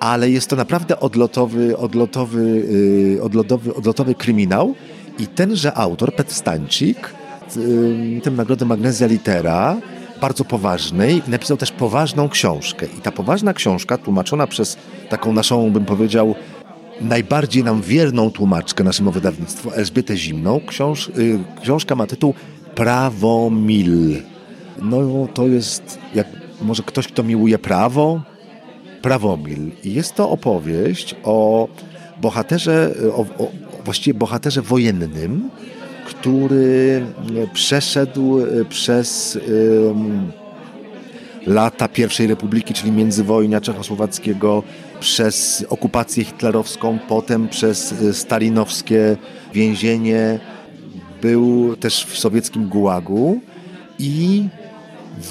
ale 0.00 0.30
jest 0.30 0.50
to 0.50 0.56
naprawdę 0.56 1.00
odlotowy, 1.00 1.76
odlotowy, 1.76 2.64
odlotowy, 3.22 3.74
odlotowy 3.74 4.14
kryminał. 4.14 4.74
I 5.18 5.26
tenże 5.26 5.74
autor, 5.74 6.14
Pet 6.14 6.32
Stancik, 6.32 7.14
tym 8.22 8.36
nagrodę 8.36 8.64
Magnezja 8.64 9.06
Litera, 9.06 9.76
bardzo 10.20 10.44
poważnej 10.44 11.22
i 11.26 11.30
napisał 11.30 11.56
też 11.56 11.72
poważną 11.72 12.28
książkę. 12.28 12.86
I 12.98 13.00
ta 13.00 13.12
poważna 13.12 13.54
książka, 13.54 13.98
tłumaczona 13.98 14.46
przez 14.46 14.76
taką 15.08 15.32
naszą, 15.32 15.70
bym 15.70 15.84
powiedział, 15.84 16.34
najbardziej 17.00 17.64
nam 17.64 17.82
wierną 17.82 18.30
tłumaczkę 18.30 18.84
naszemu 18.84 19.10
wydawnictwu, 19.10 19.70
Elżbietę 19.70 20.16
Zimną, 20.16 20.60
książ 20.66 21.08
y, 21.08 21.38
książka 21.62 21.94
ma 21.94 22.06
tytuł 22.06 22.34
Prawomil. 22.74 24.22
No 24.82 25.28
to 25.34 25.46
jest, 25.46 25.98
jak 26.14 26.26
może 26.62 26.82
ktoś, 26.82 27.08
kto 27.08 27.22
miłuje 27.22 27.58
prawo, 27.58 28.22
Prawomil. 29.02 29.70
I 29.84 29.94
jest 29.94 30.14
to 30.14 30.30
opowieść 30.30 31.14
o 31.24 31.68
bohaterze, 32.20 32.94
o, 33.12 33.20
o, 33.20 33.50
właściwie 33.84 34.18
bohaterze 34.18 34.62
wojennym, 34.62 35.50
który 36.20 37.06
przeszedł 37.52 38.40
e, 38.40 38.64
przez 38.64 39.38
lata 41.46 41.88
I 42.18 42.26
Republiki, 42.26 42.74
czyli 42.74 42.92
międzywojnia 42.92 43.60
czechosłowackiego, 43.60 44.62
przez 45.00 45.64
okupację 45.68 46.24
hitlerowską, 46.24 46.98
potem 47.08 47.48
przez 47.48 47.92
e, 47.92 48.14
stalinowskie 48.14 49.16
więzienie, 49.54 50.40
był 51.22 51.76
też 51.76 52.04
w 52.04 52.18
sowieckim 52.18 52.68
gułagu 52.68 53.40
i 53.98 54.48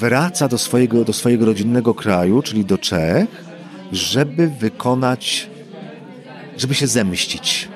wraca 0.00 0.48
do 0.48 0.58
swojego, 0.58 1.04
do 1.04 1.12
swojego 1.12 1.46
rodzinnego 1.46 1.94
kraju, 1.94 2.42
czyli 2.42 2.64
do 2.64 2.78
Czech, 2.78 3.44
żeby 3.92 4.48
wykonać, 4.48 5.50
żeby 6.58 6.74
się 6.74 6.86
zemścić 6.86 7.68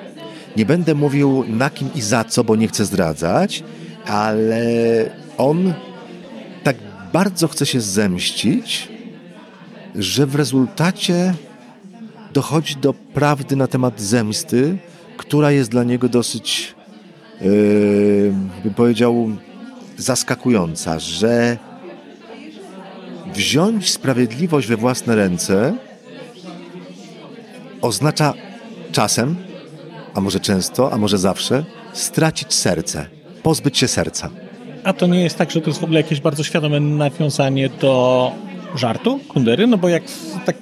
nie 0.57 0.65
będę 0.65 0.95
mówił 0.95 1.45
na 1.47 1.69
kim 1.69 1.89
i 1.95 2.01
za 2.01 2.23
co, 2.23 2.43
bo 2.43 2.55
nie 2.55 2.67
chcę 2.67 2.85
zdradzać, 2.85 3.63
ale 4.05 4.65
on 5.37 5.73
tak 6.63 6.75
bardzo 7.13 7.47
chce 7.47 7.65
się 7.65 7.81
zemścić, 7.81 8.89
że 9.95 10.25
w 10.25 10.35
rezultacie 10.35 11.33
dochodzi 12.33 12.75
do 12.75 12.93
prawdy 12.93 13.55
na 13.55 13.67
temat 13.67 14.01
zemsty, 14.01 14.77
która 15.17 15.51
jest 15.51 15.69
dla 15.69 15.83
niego 15.83 16.09
dosyć, 16.09 16.75
yy, 17.41 18.33
bym 18.63 18.73
powiedział, 18.73 19.29
zaskakująca, 19.97 20.99
że 20.99 21.57
wziąć 23.33 23.91
sprawiedliwość 23.91 24.67
we 24.67 24.77
własne 24.77 25.15
ręce 25.15 25.73
oznacza 27.81 28.33
czasem 28.91 29.35
a 30.13 30.21
może 30.21 30.39
często, 30.39 30.93
a 30.93 30.97
może 30.97 31.17
zawsze, 31.17 31.63
stracić 31.93 32.53
serce, 32.53 33.05
pozbyć 33.43 33.77
się 33.77 33.87
serca. 33.87 34.29
A 34.83 34.93
to 34.93 35.07
nie 35.07 35.23
jest 35.23 35.37
tak, 35.37 35.51
że 35.51 35.61
to 35.61 35.69
jest 35.69 35.79
w 35.79 35.83
ogóle 35.83 35.99
jakieś 36.01 36.21
bardzo 36.21 36.43
świadome 36.43 36.79
nawiązanie 36.79 37.69
do 37.69 38.31
żartu, 38.75 39.19
kundery? 39.27 39.67
No 39.67 39.77
bo 39.77 39.89
jak 39.89 40.03
tak, 40.45 40.55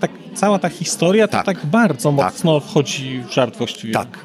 tak 0.00 0.10
cała 0.34 0.58
ta 0.58 0.68
historia 0.68 1.28
tak, 1.28 1.46
tak 1.46 1.66
bardzo 1.66 2.12
tak. 2.12 2.16
mocno 2.16 2.60
wchodzi 2.60 3.22
w 3.28 3.32
żart 3.32 3.56
właściwie. 3.56 3.94
Tak, 3.94 4.18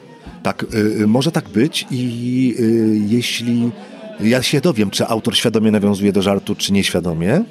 tak, 0.43 0.65
y, 0.73 1.07
może 1.07 1.31
tak 1.31 1.49
być 1.49 1.85
i 1.91 2.55
y, 2.59 2.99
jeśli 3.07 3.71
ja 4.19 4.41
się 4.41 4.61
dowiem, 4.61 4.89
czy 4.89 5.05
autor 5.05 5.37
świadomie 5.37 5.71
nawiązuje 5.71 6.13
do 6.13 6.21
żartu, 6.21 6.55
czy 6.55 6.73
nieświadomie. 6.73 7.43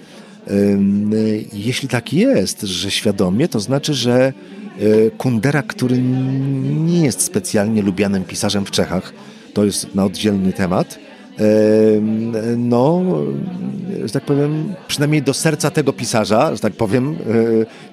Y, 0.51 0.79
jeśli 1.53 1.88
tak 1.88 2.12
jest, 2.12 2.62
że 2.62 2.91
świadomie, 2.91 3.49
to 3.49 3.61
znaczy, 3.61 3.95
że 3.95 4.33
Kundera, 5.19 5.62
który 5.62 5.99
nie 5.99 7.05
jest 7.05 7.21
specjalnie 7.21 7.83
lubianym 7.83 8.25
pisarzem 8.25 8.64
w 8.64 8.71
Czechach, 8.71 9.12
to 9.55 9.64
jest 9.64 9.95
na 9.95 10.05
oddzielny 10.05 10.53
temat, 10.53 10.99
no, 12.57 13.03
że 14.05 14.12
tak 14.12 14.24
powiem, 14.24 14.74
przynajmniej 14.88 15.22
do 15.22 15.35
serca 15.35 15.70
tego 15.70 15.92
pisarza, 15.92 16.55
że 16.55 16.61
tak 16.61 16.72
powiem, 16.72 17.12
e, 17.12 17.16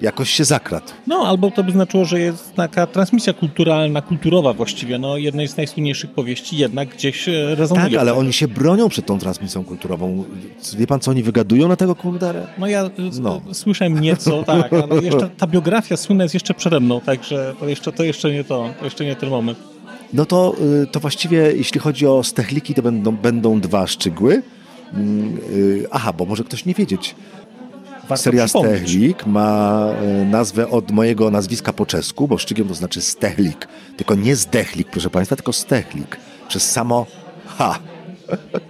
jakoś 0.02 0.30
się 0.30 0.44
zakradł. 0.44 0.86
No, 1.06 1.16
albo 1.16 1.50
to 1.50 1.64
by 1.64 1.72
znaczyło, 1.72 2.04
że 2.04 2.20
jest 2.20 2.54
taka 2.54 2.86
transmisja 2.86 3.32
kulturalna, 3.32 4.02
kulturowa 4.02 4.52
właściwie, 4.52 4.98
no, 4.98 5.16
jednej 5.16 5.48
z 5.48 5.56
najsłynniejszych 5.56 6.10
powieści 6.10 6.56
jednak 6.56 6.88
gdzieś 6.88 7.28
e, 7.28 7.54
rezonuje. 7.54 7.90
Tak, 7.90 8.00
ale 8.00 8.14
oni 8.14 8.32
się 8.32 8.48
bronią 8.48 8.88
przed 8.88 9.06
tą 9.06 9.18
transmisją 9.18 9.64
kulturową. 9.64 10.24
Wie 10.76 10.86
pan, 10.86 11.00
co 11.00 11.10
oni 11.10 11.22
wygadują 11.22 11.68
na 11.68 11.76
tego 11.76 11.94
Kunderę? 11.94 12.46
No 12.58 12.66
ja 12.66 12.82
e, 12.82 12.90
no. 13.20 13.40
słyszałem 13.52 14.00
nieco, 14.00 14.42
tak, 14.52 14.72
ale 14.72 15.02
jeszcze 15.02 15.30
ta 15.36 15.46
biografia 15.46 15.96
słynna 15.96 16.24
jest 16.24 16.34
jeszcze 16.34 16.54
przede 16.54 16.80
mną, 16.80 17.00
także 17.00 17.54
to 17.60 17.68
jeszcze, 17.68 17.92
to 17.92 18.04
jeszcze 18.04 18.32
nie 18.32 18.44
to, 18.44 18.70
to 18.78 18.84
jeszcze 18.84 19.04
nie 19.04 19.16
ten 19.16 19.28
moment. 19.30 19.75
No 20.12 20.26
to, 20.26 20.54
y, 20.82 20.86
to 20.86 21.00
właściwie 21.00 21.38
jeśli 21.38 21.80
chodzi 21.80 22.06
o 22.06 22.24
stechliki, 22.24 22.74
to 22.74 22.82
będą, 22.82 23.12
będą 23.12 23.60
dwa 23.60 23.86
szczygły. 23.86 24.42
Mm, 24.94 25.38
y, 25.50 25.86
aha, 25.90 26.12
bo 26.12 26.24
może 26.24 26.44
ktoś 26.44 26.64
nie 26.64 26.74
wiedzieć. 26.74 27.14
Warto 28.08 28.22
Seria 28.22 28.48
Stechlik 28.48 29.26
ma 29.26 29.88
y, 30.22 30.24
nazwę 30.24 30.70
od 30.70 30.90
mojego 30.90 31.30
nazwiska 31.30 31.72
po 31.72 31.86
czesku, 31.86 32.28
bo 32.28 32.38
szczygiem 32.38 32.68
to 32.68 32.74
znaczy 32.74 33.02
Stechlik. 33.02 33.68
Tylko 33.96 34.14
nie 34.14 34.36
Zdechlik, 34.36 34.90
proszę 34.90 35.10
Państwa, 35.10 35.36
tylko 35.36 35.52
Stechlik. 35.52 36.16
Przez 36.48 36.70
samo 36.70 37.06
H. 37.46 37.78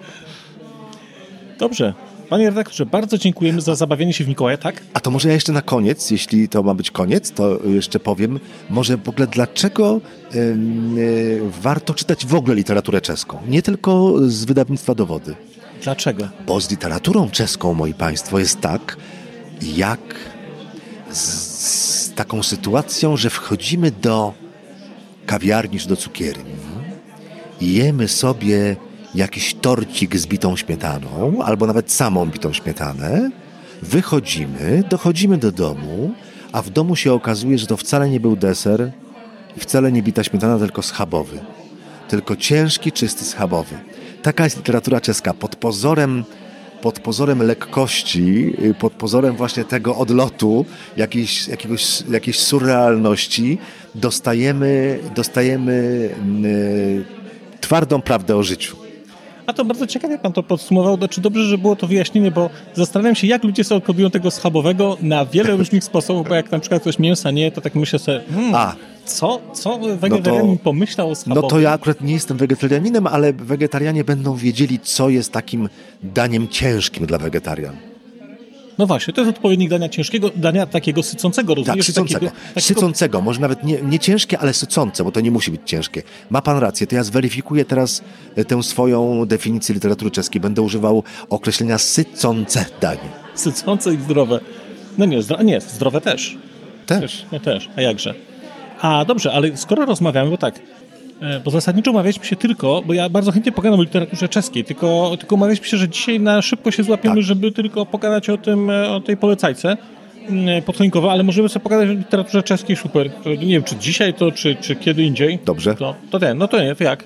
Dobrze. 1.58 2.05
Panie 2.28 2.46
redaktorze, 2.48 2.86
bardzo 2.86 3.18
dziękujemy 3.18 3.60
za 3.60 3.74
zabawienie 3.74 4.12
się 4.12 4.24
w 4.24 4.28
Mikołaja, 4.28 4.58
tak? 4.58 4.82
A 4.94 5.00
to 5.00 5.10
może 5.10 5.28
ja 5.28 5.34
jeszcze 5.34 5.52
na 5.52 5.62
koniec, 5.62 6.10
jeśli 6.10 6.48
to 6.48 6.62
ma 6.62 6.74
być 6.74 6.90
koniec, 6.90 7.30
to 7.30 7.58
jeszcze 7.64 8.00
powiem, 8.00 8.40
może 8.70 8.96
w 8.96 9.08
ogóle 9.08 9.26
dlaczego 9.26 10.00
yy, 10.34 11.40
warto 11.62 11.94
czytać 11.94 12.26
w 12.26 12.34
ogóle 12.34 12.54
literaturę 12.54 13.00
czeską, 13.00 13.38
nie 13.48 13.62
tylko 13.62 14.14
z 14.26 14.44
wydawnictwa 14.44 14.94
Dowody. 14.94 15.34
Dlaczego? 15.82 16.28
Bo 16.46 16.60
z 16.60 16.70
literaturą 16.70 17.30
czeską, 17.30 17.74
moi 17.74 17.94
państwo, 17.94 18.38
jest 18.38 18.60
tak, 18.60 18.96
jak 19.76 20.00
z, 21.10 21.20
z 21.20 22.14
taką 22.14 22.42
sytuacją, 22.42 23.16
że 23.16 23.30
wchodzimy 23.30 23.90
do 23.90 24.34
kawiarni 25.26 25.78
czy 25.78 25.88
do 25.88 25.96
cukierni 25.96 26.52
i 27.60 27.74
jemy 27.74 28.08
sobie 28.08 28.76
jakiś 29.16 29.54
torcik 29.54 30.16
z 30.16 30.26
bitą 30.26 30.56
śmietaną, 30.56 31.42
albo 31.44 31.66
nawet 31.66 31.92
samą 31.92 32.26
bitą 32.26 32.52
śmietanę, 32.52 33.30
wychodzimy, 33.82 34.82
dochodzimy 34.90 35.38
do 35.38 35.52
domu, 35.52 36.14
a 36.52 36.62
w 36.62 36.70
domu 36.70 36.96
się 36.96 37.12
okazuje, 37.12 37.58
że 37.58 37.66
to 37.66 37.76
wcale 37.76 38.10
nie 38.10 38.20
był 38.20 38.36
deser 38.36 38.92
i 39.56 39.60
wcale 39.60 39.92
nie 39.92 40.02
bita 40.02 40.24
śmietana, 40.24 40.58
tylko 40.58 40.82
schabowy. 40.82 41.38
Tylko 42.08 42.36
ciężki, 42.36 42.92
czysty 42.92 43.24
schabowy. 43.24 43.76
Taka 44.22 44.44
jest 44.44 44.56
literatura 44.56 45.00
czeska. 45.00 45.34
Pod 45.34 45.56
pozorem, 45.56 46.24
pod 46.82 47.00
pozorem 47.00 47.42
lekkości, 47.42 48.54
y, 48.64 48.74
pod 48.74 48.92
pozorem 48.92 49.36
właśnie 49.36 49.64
tego 49.64 49.96
odlotu, 49.96 50.64
jakiejś, 50.96 51.48
jakiegoś, 51.48 52.02
jakiejś 52.10 52.38
surrealności, 52.38 53.58
dostajemy, 53.94 54.98
dostajemy 55.14 56.10
yy, 56.42 57.04
twardą 57.60 58.02
prawdę 58.02 58.36
o 58.36 58.42
życiu. 58.42 58.85
A 59.46 59.52
to 59.52 59.64
bardzo 59.64 59.86
ciekawie 59.86 60.18
pan 60.18 60.32
to 60.32 60.42
podsumował. 60.42 60.98
Czy 61.10 61.20
dobrze, 61.20 61.44
że 61.44 61.58
było 61.58 61.76
to 61.76 61.86
wyjaśnienie, 61.86 62.30
bo 62.30 62.50
zastanawiam 62.74 63.14
się, 63.14 63.26
jak 63.26 63.44
ludzie 63.44 63.64
sobie 63.64 63.78
odkodują 63.78 64.10
tego 64.10 64.30
schabowego 64.30 64.96
na 65.02 65.26
wiele 65.26 65.56
różnych 65.56 65.84
sposobów, 65.84 66.28
bo 66.28 66.34
jak 66.34 66.52
na 66.52 66.58
przykład 66.58 66.82
ktoś 66.82 66.98
mięsa 66.98 67.30
nie, 67.30 67.52
to 67.52 67.60
tak 67.60 67.74
myślę 67.74 67.98
sobie, 67.98 68.20
hmm, 68.34 68.54
A. 68.54 68.74
co, 69.04 69.40
co 69.52 69.78
wegetarianin 69.78 70.50
no 70.50 70.56
to, 70.56 70.64
pomyślał 70.64 71.10
o 71.10 71.14
schabowym? 71.14 71.42
No 71.42 71.48
to 71.48 71.60
ja 71.60 71.72
akurat 71.72 72.00
nie 72.00 72.12
jestem 72.12 72.36
wegetarianinem, 72.36 73.06
ale 73.06 73.32
wegetarianie 73.32 74.04
będą 74.04 74.36
wiedzieli, 74.36 74.80
co 74.80 75.08
jest 75.08 75.32
takim 75.32 75.68
daniem 76.02 76.48
ciężkim 76.48 77.06
dla 77.06 77.18
wegetarian. 77.18 77.76
No 78.78 78.86
właśnie, 78.86 79.14
to 79.14 79.20
jest 79.20 79.36
odpowiednik 79.36 79.70
dania 79.70 79.88
ciężkiego, 79.88 80.30
dania 80.36 80.66
takiego 80.66 81.02
sycącego, 81.02 81.54
rozumiesz? 81.54 81.86
Tak, 81.86 81.86
sycącego. 81.86 82.26
Takiego, 82.26 82.36
takiego... 82.54 82.60
Sycącego, 82.60 83.20
może 83.20 83.40
nawet 83.40 83.64
nie, 83.64 83.82
nie 83.82 83.98
ciężkie, 83.98 84.38
ale 84.38 84.54
sycące, 84.54 85.04
bo 85.04 85.12
to 85.12 85.20
nie 85.20 85.30
musi 85.30 85.50
być 85.50 85.60
ciężkie. 85.64 86.02
Ma 86.30 86.42
pan 86.42 86.58
rację, 86.58 86.86
to 86.86 86.94
ja 86.94 87.04
zweryfikuję 87.04 87.64
teraz 87.64 88.02
e, 88.36 88.44
tę 88.44 88.62
swoją 88.62 89.26
definicję 89.26 89.74
literatury 89.74 90.10
czeskiej. 90.10 90.40
Będę 90.40 90.62
używał 90.62 91.02
określenia 91.30 91.78
sycące 91.78 92.64
danie. 92.80 93.08
Sycące 93.34 93.94
i 93.94 93.96
zdrowe. 93.96 94.40
No 94.98 95.04
nie, 95.04 95.22
zdro... 95.22 95.42
nie 95.42 95.60
zdrowe 95.60 96.00
też. 96.00 96.36
Też. 96.86 97.00
też. 97.00 97.26
No 97.32 97.40
też, 97.40 97.68
a 97.76 97.82
jakże. 97.82 98.14
A 98.80 99.04
dobrze, 99.04 99.32
ale 99.32 99.56
skoro 99.56 99.86
rozmawiamy, 99.86 100.30
bo 100.30 100.38
tak, 100.38 100.60
bo 101.44 101.50
zasadniczo 101.50 101.90
umawialiśmy 101.90 102.24
się 102.24 102.36
tylko, 102.36 102.82
bo 102.86 102.94
ja 102.94 103.08
bardzo 103.08 103.32
chętnie 103.32 103.52
pogadam 103.52 103.80
o 103.80 103.82
literaturze 103.82 104.28
czeskiej, 104.28 104.64
tylko, 104.64 105.16
tylko 105.18 105.34
umawialiśmy 105.34 105.66
się, 105.66 105.76
że 105.76 105.88
dzisiaj 105.88 106.20
na 106.20 106.42
szybko 106.42 106.70
się 106.70 106.82
złapiemy, 106.82 107.14
tak. 107.14 107.24
żeby 107.24 107.52
tylko 107.52 107.86
pogadać 107.86 108.30
o 108.30 108.38
tym, 108.38 108.70
e, 108.70 108.90
o 108.90 109.00
tej 109.00 109.16
polecajce 109.16 109.76
mm, 110.28 110.48
e, 110.48 110.62
podchoinkowo, 110.62 111.12
ale 111.12 111.22
możemy 111.22 111.48
sobie 111.48 111.62
pogadać 111.62 111.88
o 111.88 111.92
literaturze 111.92 112.42
czeskiej 112.42 112.76
super. 112.76 113.10
Nie 113.26 113.46
wiem, 113.46 113.62
czy 113.62 113.76
dzisiaj 113.76 114.14
to, 114.14 114.32
czy, 114.32 114.56
czy 114.56 114.76
kiedy 114.76 115.02
indziej. 115.02 115.38
Dobrze. 115.44 115.74
To, 115.74 115.94
to 116.10 116.18
ten, 116.18 116.38
no 116.38 116.48
to 116.48 116.62
nie, 116.62 116.74
to 116.74 116.84
jak? 116.84 117.04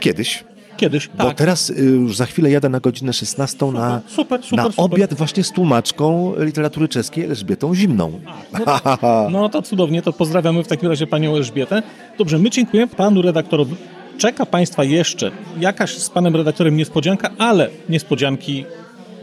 Kiedyś. 0.00 0.44
Kiedyś, 0.76 1.08
Bo 1.08 1.24
tak. 1.24 1.36
teraz 1.36 1.70
y, 1.70 1.74
już 1.74 2.16
za 2.16 2.26
chwilę 2.26 2.50
jadę 2.50 2.68
na 2.68 2.80
godzinę 2.80 3.12
16 3.12 3.58
super, 3.58 3.74
na, 3.74 4.00
super, 4.08 4.42
super, 4.42 4.64
na 4.64 4.70
obiad 4.76 5.14
właśnie 5.14 5.44
z 5.44 5.52
tłumaczką 5.52 6.32
literatury 6.38 6.88
czeskiej 6.88 7.24
Elżbietą 7.24 7.74
Zimną. 7.74 8.20
A, 8.66 8.98
no, 9.02 9.28
no, 9.40 9.48
to 9.48 9.62
cudownie, 9.62 10.02
to 10.02 10.12
pozdrawiamy 10.12 10.64
w 10.64 10.68
takim 10.68 10.88
razie 10.88 11.06
panią 11.06 11.36
Elżbietę. 11.36 11.82
Dobrze, 12.18 12.38
my 12.38 12.50
dziękujemy 12.50 12.92
panu 12.96 13.22
redaktorowi. 13.22 13.74
Czeka 14.18 14.46
państwa 14.46 14.84
jeszcze 14.84 15.30
jakaś 15.60 15.98
z 15.98 16.10
panem 16.10 16.36
redaktorem 16.36 16.76
niespodzianka, 16.76 17.30
ale 17.38 17.70
niespodzianki 17.88 18.64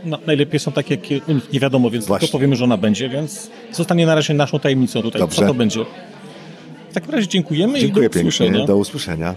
no, 0.05 0.17
najlepiej 0.27 0.59
są 0.59 0.71
takie, 0.71 0.95
jakie 0.95 1.21
nie 1.53 1.59
wiadomo, 1.59 1.89
więc 1.89 2.05
Właśnie. 2.05 2.27
tylko 2.27 2.37
powiemy, 2.37 2.55
że 2.55 2.63
ona 2.63 2.77
będzie, 2.77 3.09
więc 3.09 3.49
zostanie 3.71 4.05
na 4.05 4.15
razie 4.15 4.33
naszą 4.33 4.59
tajemnicą 4.59 5.01
tutaj, 5.01 5.21
Dobrze. 5.21 5.41
co 5.41 5.47
to 5.47 5.53
będzie. 5.53 5.85
W 6.89 6.93
takim 6.93 7.11
razie 7.11 7.27
dziękujemy 7.27 7.79
Dziękuję 7.79 8.05
i 8.05 8.09
do 8.09 8.13
pięknie. 8.13 8.29
usłyszenia. 8.29 8.65
Do 8.65 8.77
usłyszenia. 8.77 9.35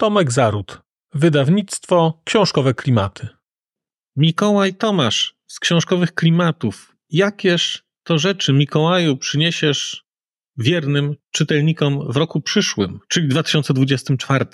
Tomek 0.00 0.32
Zaród. 0.32 0.80
Wydawnictwo 1.14 2.22
Książkowe 2.24 2.74
Klimaty. 2.74 3.28
Mikołaj 4.16 4.74
Tomasz 4.74 5.36
z 5.46 5.60
Książkowych 5.60 6.14
Klimatów. 6.14 6.96
Jakież 7.10 7.84
to 8.02 8.18
rzeczy 8.18 8.52
Mikołaju 8.52 9.16
przyniesiesz 9.16 10.04
wiernym 10.56 11.16
czytelnikom 11.30 12.12
w 12.12 12.16
roku 12.16 12.40
przyszłym, 12.40 13.00
czyli 13.08 13.28
2024? 13.28 14.46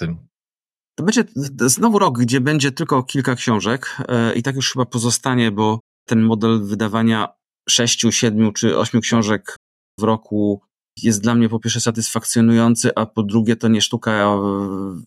To 0.95 1.05
będzie 1.05 1.25
znowu 1.61 1.99
rok, 1.99 2.19
gdzie 2.19 2.41
będzie 2.41 2.73
tylko 2.73 3.03
kilka 3.03 3.35
książek 3.35 3.97
e, 4.09 4.35
i 4.35 4.43
tak 4.43 4.57
już 4.57 4.73
chyba 4.73 4.85
pozostanie, 4.85 5.51
bo 5.51 5.81
ten 6.07 6.23
model 6.23 6.65
wydawania 6.65 7.29
sześciu, 7.69 8.13
siedmiu 8.13 8.53
czy 8.53 8.79
ośmiu 8.79 9.01
książek 9.01 9.57
w 9.99 10.03
roku 10.03 10.63
jest 11.03 11.23
dla 11.23 11.35
mnie 11.35 11.49
po 11.49 11.61
pierwsze 11.61 11.81
satysfakcjonujący, 11.81 12.95
a 12.95 13.07
po 13.07 13.23
drugie 13.23 13.57
to 13.57 13.69
nie 13.69 13.81
sztuka 13.81 14.13
e, 14.13 14.41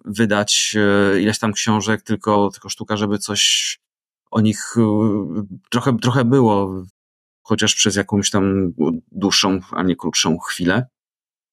wydać 0.05 0.75
e, 0.77 1.21
ileś 1.21 1.39
tam 1.39 1.53
książek, 1.53 2.01
tylko, 2.01 2.49
tylko 2.49 2.69
sztuka, 2.69 2.97
żeby 2.97 3.17
coś 3.17 3.77
o 4.31 4.41
nich 4.41 4.75
e, 4.77 5.45
trochę, 5.69 5.97
trochę 5.97 6.25
było, 6.25 6.83
chociaż 7.43 7.75
przez 7.75 7.95
jakąś 7.95 8.29
tam 8.29 8.73
dłuższą, 9.11 9.59
a 9.71 9.83
nie 9.83 9.95
krótszą 9.95 10.37
chwilę. 10.37 10.87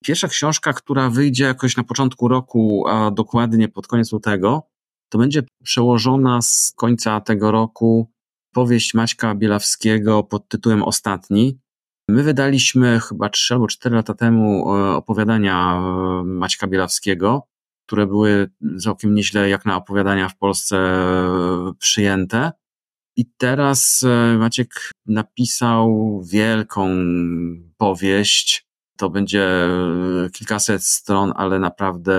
Pierwsza 0.04 0.28
książka, 0.28 0.72
która 0.72 1.10
wyjdzie 1.10 1.44
jakoś 1.44 1.76
na 1.76 1.84
początku 1.84 2.28
roku, 2.28 2.84
a 2.88 3.10
dokładnie 3.10 3.68
pod 3.68 3.86
koniec 3.86 4.12
lutego, 4.12 4.62
to 5.08 5.18
będzie 5.18 5.42
przełożona 5.62 6.42
z 6.42 6.72
końca 6.76 7.20
tego 7.20 7.50
roku 7.50 8.10
powieść 8.54 8.94
Maćka 8.94 9.34
Bielawskiego 9.34 10.22
pod 10.22 10.48
tytułem 10.48 10.82
Ostatni. 10.82 11.58
My 12.08 12.22
wydaliśmy 12.22 13.00
chyba 13.00 13.28
trzy 13.28 13.54
albo 13.54 13.66
cztery 13.66 13.96
lata 13.96 14.14
temu 14.14 14.74
e, 14.74 14.96
opowiadania 14.96 15.76
e, 15.76 16.24
Maćka 16.24 16.66
Bielawskiego, 16.66 17.48
które 17.86 18.06
były 18.06 18.50
całkiem 18.80 19.14
nieźle 19.14 19.48
jak 19.48 19.64
na 19.64 19.76
opowiadania 19.76 20.28
w 20.28 20.36
Polsce 20.36 20.76
e, 20.76 21.72
przyjęte. 21.78 22.52
I 23.16 23.26
teraz 23.36 24.04
Maciek 24.38 24.90
napisał 25.06 26.20
wielką 26.24 26.88
powieść. 27.76 28.66
To 28.96 29.10
będzie 29.10 29.68
kilkaset 30.32 30.84
stron, 30.84 31.32
ale 31.36 31.58
naprawdę 31.58 32.14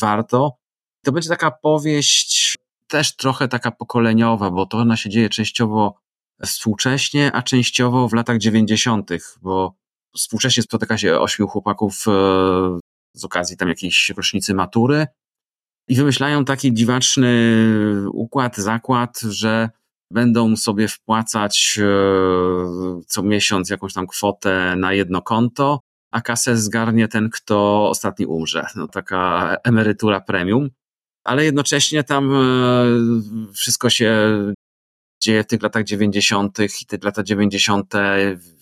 warto. 0.00 0.56
To 1.04 1.12
będzie 1.12 1.28
taka 1.28 1.50
powieść 1.50 2.58
też 2.88 3.16
trochę 3.16 3.48
taka 3.48 3.70
pokoleniowa, 3.70 4.50
bo 4.50 4.66
to 4.66 4.78
ona 4.78 4.96
się 4.96 5.10
dzieje 5.10 5.28
częściowo 5.28 6.03
współcześnie, 6.52 7.32
a 7.32 7.42
częściowo 7.42 8.08
w 8.08 8.12
latach 8.12 8.38
90., 8.38 9.10
bo 9.42 9.74
współcześnie 10.16 10.62
spotyka 10.62 10.98
się 10.98 11.20
ośmiu 11.20 11.48
chłopaków 11.48 12.04
e, 12.08 12.10
z 13.14 13.24
okazji 13.24 13.56
tam 13.56 13.68
jakiejś 13.68 14.12
rocznicy 14.16 14.54
matury 14.54 15.06
i 15.88 15.94
wymyślają 15.96 16.44
taki 16.44 16.74
dziwaczny 16.74 17.56
układ, 18.12 18.56
zakład, 18.56 19.20
że 19.20 19.70
będą 20.10 20.56
sobie 20.56 20.88
wpłacać 20.88 21.78
e, 21.82 21.86
co 23.06 23.22
miesiąc 23.22 23.70
jakąś 23.70 23.92
tam 23.92 24.06
kwotę 24.06 24.76
na 24.76 24.92
jedno 24.92 25.22
konto, 25.22 25.80
a 26.12 26.20
kasę 26.20 26.56
zgarnie 26.56 27.08
ten, 27.08 27.30
kto 27.30 27.88
ostatni 27.88 28.26
umrze. 28.26 28.66
No, 28.76 28.88
taka 28.88 29.56
emerytura 29.64 30.20
premium. 30.20 30.70
Ale 31.24 31.44
jednocześnie 31.44 32.04
tam 32.04 32.34
e, 32.34 32.42
wszystko 33.52 33.90
się 33.90 34.12
dzieje 35.24 35.44
w 35.44 35.46
tych 35.46 35.62
latach 35.62 35.84
90. 35.84 36.58
i 36.82 36.86
te 36.86 36.98
lata 37.02 37.22
90. 37.22 37.92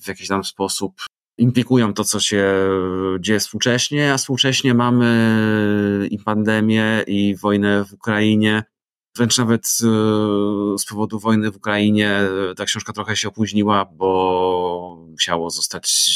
w 0.02 0.08
jakiś 0.08 0.28
tam 0.28 0.44
sposób 0.44 1.02
implikują 1.38 1.94
to, 1.94 2.04
co 2.04 2.20
się 2.20 2.54
dzieje 3.20 3.40
współcześnie, 3.40 4.12
a 4.12 4.16
współcześnie 4.16 4.74
mamy 4.74 6.08
i 6.10 6.18
pandemię, 6.18 7.04
i 7.06 7.36
wojnę 7.36 7.84
w 7.84 7.92
Ukrainie. 7.92 8.62
Wręcz 9.16 9.38
nawet 9.38 9.62
e, 9.64 9.86
z 10.78 10.84
powodu 10.88 11.18
wojny 11.18 11.50
w 11.50 11.56
Ukrainie 11.56 12.20
ta 12.56 12.64
książka 12.64 12.92
trochę 12.92 13.16
się 13.16 13.28
opóźniła, 13.28 13.84
bo 13.84 15.06
musiało 15.10 15.50
zostać, 15.50 16.14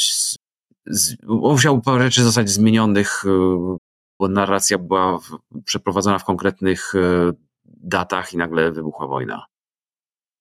musiało 1.23 1.81
parę 1.81 2.03
rzeczy 2.03 2.23
zostać 2.23 2.49
zmienionych, 2.49 3.23
e, 3.25 3.77
bo 4.19 4.27
narracja 4.27 4.77
była 4.77 5.19
przeprowadzona 5.65 6.19
w 6.19 6.25
konkretnych 6.25 6.95
e, 6.95 7.33
datach 7.65 8.33
i 8.33 8.37
nagle 8.37 8.71
wybuchła 8.71 9.07
wojna. 9.07 9.45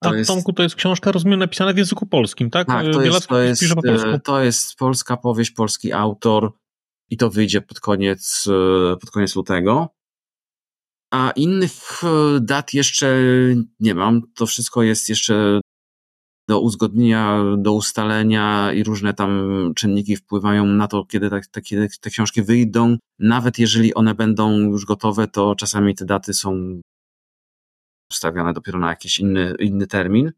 To 0.03 0.11
A 0.11 0.17
jest... 0.17 0.29
Tomku, 0.29 0.53
to 0.53 0.63
jest 0.63 0.75
książka, 0.75 1.13
rozumiem, 1.13 1.39
napisana 1.39 1.73
w 1.73 1.77
języku 1.77 2.07
polskim, 2.07 2.51
tak? 2.51 2.67
Tak, 2.67 2.87
to 2.93 3.03
jest, 3.03 3.27
to 3.27 3.43
jest, 3.43 3.65
to 4.25 4.43
jest 4.43 4.75
polska 4.75 5.17
powieść, 5.17 5.51
polski 5.51 5.93
autor 5.93 6.53
i 7.11 7.17
to 7.17 7.31
wyjdzie 7.31 7.61
pod 7.61 7.81
koniec, 7.81 8.49
pod 9.01 9.11
koniec 9.11 9.37
lutego. 9.37 9.89
A 11.11 11.31
innych 11.31 12.05
e, 12.05 12.41
dat 12.41 12.75
jeszcze 12.75 13.19
nie 13.81 13.95
mam. 13.95 14.23
To 14.35 14.47
wszystko 14.47 14.83
jest 14.83 15.09
jeszcze 15.09 15.61
do 16.49 16.61
uzgodnienia, 16.61 17.43
do 17.59 17.73
ustalenia 17.73 18.73
i 18.73 18.85
różne 18.85 19.15
tam 19.15 19.73
czynniki 19.77 20.17
wpływają 20.17 20.67
na 20.67 20.89
to, 20.89 21.05
kiedy 21.05 21.31
te, 21.31 21.41
te, 21.51 21.61
kiedy 21.61 21.89
te 22.01 22.11
książki 22.11 22.43
wyjdą. 22.43 22.97
Nawet 23.19 23.59
jeżeli 23.59 23.95
one 23.95 24.15
będą 24.15 24.59
już 24.59 24.85
gotowe, 24.85 25.29
to 25.29 25.55
czasami 25.55 25.95
te 25.95 26.05
daty 26.05 26.35
są 26.35 26.81
wstawiane 28.13 28.53
dopiero 28.53 28.79
na 28.79 28.89
jakiś 28.91 29.19
inny, 29.19 29.55
inny 29.59 29.87
termin. 29.87 30.33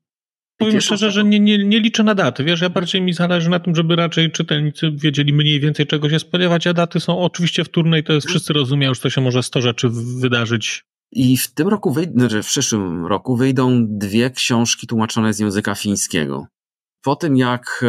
Powiem 0.59 0.81
szczerze, 0.81 1.11
że 1.11 1.25
nie, 1.25 1.41
nie, 1.41 1.65
nie 1.65 1.81
liczę 1.81 2.03
na 2.03 2.15
daty. 2.15 2.45
Wiesz, 2.45 2.61
ja 2.61 2.71
bardziej 2.71 3.03
mi 3.03 3.13
zależy 3.13 3.51
na 3.51 3.61
tym, 3.61 3.75
żeby 3.75 3.97
raczej 3.97 4.33
czytelnicy 4.33 4.91
wiedzieli 4.95 5.33
mniej 5.33 5.61
więcej 5.61 5.87
czego 5.87 6.11
się 6.11 6.19
spodziewać, 6.19 6.67
a 6.67 6.75
daty 6.75 7.01
są 7.01 7.19
oczywiście 7.19 7.65
wtórne 7.65 7.99
i 7.99 8.05
to 8.05 8.13
jest 8.13 8.29
wszyscy 8.29 8.53
rozumieją, 8.53 8.95
że 8.95 9.01
to 9.01 9.11
się 9.11 9.21
może 9.21 9.43
100 9.43 9.61
rzeczy 9.61 9.89
wydarzyć. 10.21 10.85
I 11.13 11.37
w 11.37 11.55
tym 11.55 11.69
roku, 11.69 11.95
znaczy 12.15 12.43
w 12.43 12.47
przyszłym 12.47 13.07
roku 13.07 13.37
wyjdą 13.37 13.87
dwie 13.89 14.31
książki 14.31 14.87
tłumaczone 14.87 15.33
z 15.33 15.39
języka 15.39 15.75
fińskiego. 15.75 16.47
Po 17.03 17.17
tym 17.17 17.37
jak 17.37 17.81
e, 17.83 17.89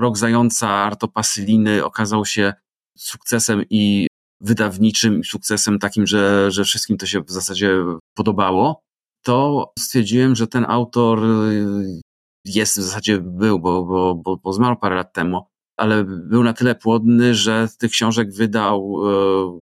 Rok 0.00 0.18
Zająca 0.18 0.68
Arto 0.68 1.08
Pasyliny 1.08 1.84
okazał 1.84 2.24
się 2.24 2.52
sukcesem 2.98 3.64
i 3.70 4.06
wydawniczym, 4.40 5.24
sukcesem 5.24 5.78
takim, 5.78 6.06
że, 6.06 6.50
że 6.50 6.64
wszystkim 6.64 6.96
to 6.96 7.06
się 7.06 7.20
w 7.20 7.30
zasadzie 7.30 7.70
podobało, 8.14 8.80
to 9.22 9.72
stwierdziłem, 9.78 10.36
że 10.36 10.46
ten 10.46 10.64
autor 10.68 11.24
y, 11.24 12.00
jest 12.44 12.78
w 12.78 12.82
zasadzie 12.82 13.18
był, 13.20 13.58
bo, 13.58 13.84
bo, 13.84 14.14
bo, 14.14 14.36
bo 14.36 14.52
zmarł 14.52 14.76
parę 14.76 14.96
lat 14.96 15.12
temu, 15.12 15.46
ale 15.76 16.04
był 16.04 16.44
na 16.44 16.52
tyle 16.52 16.74
płodny, 16.74 17.34
że 17.34 17.68
tych 17.78 17.90
książek 17.90 18.32
wydał 18.32 19.00
e, 19.06 19.58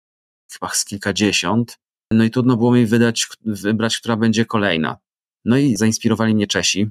chyba 0.54 0.70
z 0.70 0.86
kilkadziesiąt. 0.86 1.78
No 2.12 2.24
i 2.24 2.32
trudno 2.32 2.58
było 2.58 2.72
mi 2.72 2.86
wydać, 2.86 3.28
wybrać, 3.42 4.00
która 4.00 4.18
będzie 4.18 4.46
kolejna. 4.46 4.98
No 5.46 5.58
i 5.58 5.76
zainspirowali 5.76 6.36
mnie 6.36 6.48
Czesi, 6.48 6.90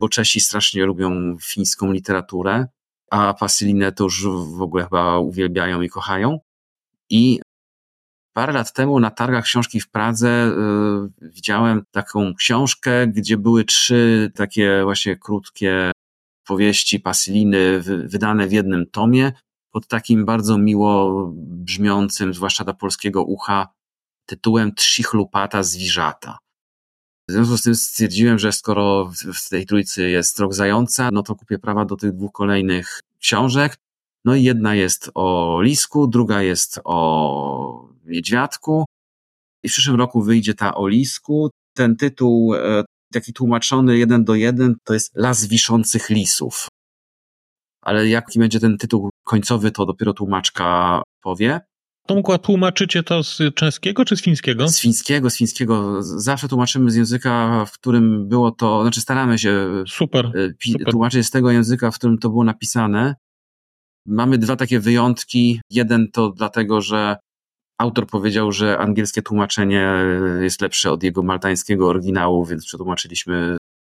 bo 0.00 0.08
Czesi 0.08 0.40
strasznie 0.40 0.84
lubią 0.84 1.36
fińską 1.42 1.92
literaturę, 1.92 2.66
a 3.10 3.34
Pasilinę 3.34 3.92
to 3.92 4.04
już 4.04 4.26
w 4.28 4.62
ogóle 4.62 4.84
chyba 4.84 5.18
uwielbiają 5.18 5.82
i 5.82 5.88
kochają. 5.88 6.38
I 7.10 7.40
Parę 8.36 8.52
lat 8.52 8.72
temu 8.72 9.00
na 9.00 9.10
targach 9.10 9.44
książki 9.44 9.80
w 9.80 9.90
Pradze 9.90 10.48
y, 11.22 11.28
widziałem 11.28 11.82
taką 11.90 12.34
książkę, 12.34 13.06
gdzie 13.06 13.36
były 13.36 13.64
trzy 13.64 14.32
takie 14.34 14.80
właśnie 14.84 15.16
krótkie 15.16 15.92
powieści 16.46 17.00
Pasiliny 17.00 17.80
wydane 17.80 18.46
w 18.46 18.52
jednym 18.52 18.86
tomie 18.86 19.32
pod 19.70 19.86
takim 19.86 20.24
bardzo 20.24 20.58
miło 20.58 21.30
brzmiącym, 21.36 22.34
zwłaszcza 22.34 22.64
dla 22.64 22.74
polskiego 22.74 23.24
ucha, 23.24 23.68
tytułem 24.26 24.74
Trzichlupata 24.74 25.62
Zwiżata. 25.62 26.38
W 27.28 27.32
związku 27.32 27.56
z 27.56 27.62
tym 27.62 27.74
stwierdziłem, 27.74 28.38
że 28.38 28.52
skoro 28.52 29.12
w 29.34 29.48
tej 29.48 29.66
trójcy 29.66 30.10
jest 30.10 30.38
Rok 30.38 30.54
Zająca, 30.54 31.08
no 31.12 31.22
to 31.22 31.34
kupię 31.34 31.58
prawa 31.58 31.84
do 31.84 31.96
tych 31.96 32.12
dwóch 32.12 32.32
kolejnych 32.32 33.00
książek. 33.18 33.76
No 34.24 34.34
i 34.34 34.42
jedna 34.42 34.74
jest 34.74 35.10
o 35.14 35.58
Lisku, 35.62 36.06
druga 36.06 36.42
jest 36.42 36.80
o 36.84 37.88
Niedźwiadku. 38.04 38.84
I 39.62 39.68
w 39.68 39.72
przyszłym 39.72 39.96
roku 39.96 40.22
wyjdzie 40.22 40.54
ta 40.54 40.74
o 40.74 40.88
Lisku. 40.88 41.50
Ten 41.76 41.96
tytuł, 41.96 42.54
e, 42.54 42.84
taki 43.12 43.32
tłumaczony 43.32 43.98
jeden 43.98 44.24
do 44.24 44.34
jeden, 44.34 44.74
to 44.84 44.94
jest 44.94 45.16
Las 45.16 45.46
Wiszących 45.46 46.10
Lisów. 46.10 46.68
Ale 47.82 48.08
jaki 48.08 48.38
będzie 48.38 48.60
ten 48.60 48.78
tytuł 48.78 49.10
końcowy, 49.24 49.70
to 49.70 49.86
dopiero 49.86 50.12
tłumaczka 50.12 51.02
powie. 51.22 51.60
Tomku, 52.06 52.32
a 52.32 52.38
tłumaczycie 52.38 53.02
to 53.02 53.22
z 53.22 53.38
czeskiego 53.54 54.04
czy 54.04 54.16
z 54.16 54.22
fińskiego? 54.22 54.68
Z 54.68 54.80
fińskiego, 54.80 55.30
z 55.30 55.36
fińskiego. 55.36 56.02
Zawsze 56.02 56.48
tłumaczymy 56.48 56.90
z 56.90 56.94
języka, 56.94 57.64
w 57.64 57.72
którym 57.72 58.28
było 58.28 58.50
to, 58.50 58.82
znaczy 58.82 59.00
staramy 59.00 59.38
się 59.38 59.84
super, 59.88 60.26
e, 60.26 60.70
super. 60.72 60.90
tłumaczyć 60.90 61.26
z 61.26 61.30
tego 61.30 61.50
języka, 61.50 61.90
w 61.90 61.94
którym 61.94 62.18
to 62.18 62.28
było 62.28 62.44
napisane. 62.44 63.14
Mamy 64.06 64.38
dwa 64.38 64.56
takie 64.56 64.80
wyjątki. 64.80 65.60
Jeden 65.70 66.10
to 66.10 66.30
dlatego, 66.30 66.80
że 66.80 67.16
autor 67.78 68.06
powiedział, 68.06 68.52
że 68.52 68.78
angielskie 68.78 69.22
tłumaczenie 69.22 69.94
jest 70.40 70.60
lepsze 70.60 70.92
od 70.92 71.02
jego 71.02 71.22
maltańskiego 71.22 71.88
oryginału, 71.88 72.44
więc 72.44 72.66
przetłumaczyliśmy 72.66 73.56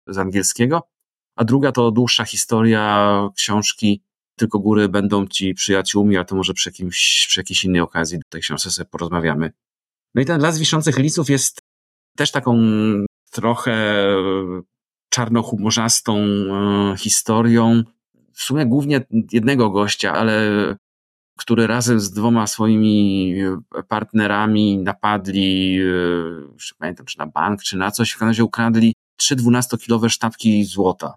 z 0.07 0.17
angielskiego. 0.17 0.87
A 1.35 1.43
druga 1.43 1.71
to 1.71 1.91
dłuższa 1.91 2.25
historia 2.25 3.29
książki 3.35 4.01
Tylko 4.37 4.59
góry 4.59 4.89
będą 4.89 5.27
ci 5.27 5.53
przyjaciółmi, 5.53 6.15
ale 6.15 6.25
to 6.25 6.35
może 6.35 6.53
przy, 6.53 6.69
jakimś, 6.69 7.25
przy 7.27 7.39
jakiejś 7.39 7.65
innej 7.65 7.81
okazji 7.81 8.17
do 8.17 8.23
tej 8.29 8.41
książki 8.41 8.69
sobie 8.69 8.89
porozmawiamy. 8.89 9.51
No 10.15 10.21
i 10.21 10.25
ten 10.25 10.41
Las 10.41 10.59
Wiszących 10.59 10.97
Lisów 10.97 11.29
jest 11.29 11.59
też 12.17 12.31
taką 12.31 12.57
trochę 13.31 14.05
czarnohumorzastą 15.09 16.17
e, 16.17 16.97
historią, 16.97 17.83
w 18.35 18.41
sumie 18.41 18.65
głównie 18.65 19.05
jednego 19.31 19.69
gościa, 19.69 20.13
ale 20.13 20.51
który 21.37 21.67
razem 21.67 21.99
z 21.99 22.11
dwoma 22.11 22.47
swoimi 22.47 23.33
partnerami 23.87 24.77
napadli, 24.77 25.73
już 25.73 26.71
e, 26.71 26.75
pamiętam, 26.79 27.05
czy 27.05 27.17
na 27.17 27.27
bank, 27.27 27.63
czy 27.63 27.77
na 27.77 27.91
coś, 27.91 28.11
w 28.11 28.13
każdym 28.13 28.27
razie 28.27 28.43
ukradli 28.43 28.93
trzy 29.17 29.35
dwunastokilowe 29.35 30.09
sztabki 30.09 30.63
złota. 30.63 31.15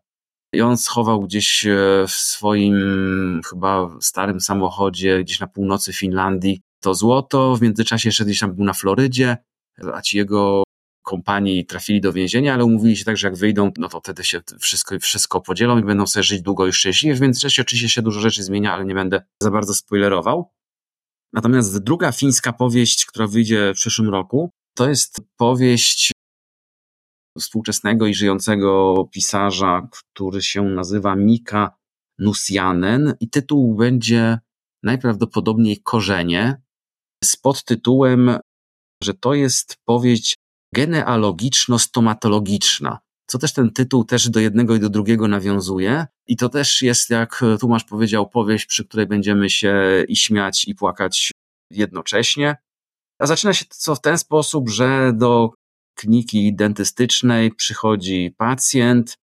I 0.52 0.60
on 0.60 0.76
schował 0.76 1.20
gdzieś 1.20 1.66
e, 1.66 2.04
w 2.06 2.12
swoim 2.12 3.40
chyba 3.50 3.90
starym 4.00 4.40
samochodzie, 4.40 5.24
gdzieś 5.24 5.40
na 5.40 5.46
północy 5.46 5.92
Finlandii, 5.92 6.60
to 6.80 6.94
złoto. 6.94 7.56
W 7.56 7.62
międzyczasie 7.62 8.08
jeszcze 8.08 8.24
gdzieś 8.24 8.38
tam 8.38 8.54
był 8.54 8.64
na 8.64 8.72
Florydzie, 8.72 9.36
a 9.94 10.02
ci 10.02 10.16
jego 10.16 10.62
kompanii 11.08 11.66
trafili 11.66 12.00
do 12.00 12.12
więzienia, 12.12 12.54
ale 12.54 12.64
umówili 12.64 12.96
się 12.96 13.04
tak, 13.04 13.16
że 13.16 13.26
jak 13.26 13.36
wyjdą, 13.36 13.72
no 13.78 13.88
to 13.88 14.00
wtedy 14.00 14.24
się 14.24 14.40
wszystko, 14.60 14.98
wszystko 14.98 15.40
podzielą 15.40 15.78
i 15.78 15.82
będą 15.82 16.06
sobie 16.06 16.24
żyć 16.24 16.42
długo 16.42 16.66
i 16.66 16.72
szczęśliwie. 16.72 17.14
W 17.14 17.20
międzyczasie 17.20 17.62
oczywiście 17.62 17.88
się 17.88 18.02
dużo 18.02 18.20
rzeczy 18.20 18.42
zmienia, 18.42 18.74
ale 18.74 18.84
nie 18.84 18.94
będę 18.94 19.22
za 19.42 19.50
bardzo 19.50 19.74
spoilerował. 19.74 20.50
Natomiast 21.32 21.78
druga 21.78 22.12
fińska 22.12 22.52
powieść, 22.52 23.06
która 23.06 23.26
wyjdzie 23.26 23.72
w 23.74 23.76
przyszłym 23.76 24.08
roku, 24.08 24.50
to 24.76 24.88
jest 24.88 25.20
powieść 25.36 26.12
współczesnego 27.38 28.06
i 28.06 28.14
żyjącego 28.14 29.04
pisarza, 29.12 29.88
który 29.90 30.42
się 30.42 30.62
nazywa 30.62 31.16
Mika 31.16 31.76
Nusjanen 32.18 33.14
i 33.20 33.30
tytuł 33.30 33.74
będzie 33.74 34.38
najprawdopodobniej 34.82 35.80
Korzenie 35.82 36.62
z 37.24 37.36
podtytułem, 37.36 38.38
że 39.02 39.14
to 39.14 39.34
jest 39.34 39.76
powieść 39.84 40.36
genealogiczno-stomatologiczna, 40.74 42.98
co 43.26 43.38
też 43.38 43.52
ten 43.52 43.70
tytuł 43.70 44.04
też 44.04 44.30
do 44.30 44.40
jednego 44.40 44.74
i 44.74 44.80
do 44.80 44.88
drugiego 44.88 45.28
nawiązuje. 45.28 46.06
I 46.26 46.36
to 46.36 46.48
też 46.48 46.82
jest, 46.82 47.10
jak 47.10 47.44
tłumacz 47.60 47.84
powiedział, 47.84 48.28
powieść, 48.28 48.66
przy 48.66 48.84
której 48.84 49.06
będziemy 49.06 49.50
się 49.50 50.04
i 50.08 50.16
śmiać, 50.16 50.68
i 50.68 50.74
płakać 50.74 51.30
jednocześnie. 51.70 52.56
A 53.18 53.26
zaczyna 53.26 53.52
się 53.52 53.64
to 53.84 53.94
w 53.94 54.00
ten 54.00 54.18
sposób, 54.18 54.70
że 54.70 55.12
do 55.14 55.50
kliniki 55.94 56.54
dentystycznej 56.54 57.54
przychodzi 57.54 58.34
pacjent 58.36 59.16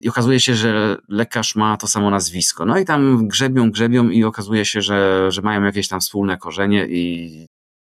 i 0.00 0.08
okazuje 0.08 0.40
się, 0.40 0.54
że 0.54 0.96
lekarz 1.08 1.56
ma 1.56 1.76
to 1.76 1.86
samo 1.86 2.10
nazwisko. 2.10 2.64
No 2.64 2.78
i 2.78 2.84
tam 2.84 3.28
grzebią, 3.28 3.70
grzebią 3.70 4.08
i 4.08 4.24
okazuje 4.24 4.64
się, 4.64 4.82
że, 4.82 5.32
że 5.32 5.42
mają 5.42 5.62
jakieś 5.62 5.88
tam 5.88 6.00
wspólne 6.00 6.38
korzenie 6.38 6.86
i 6.86 7.46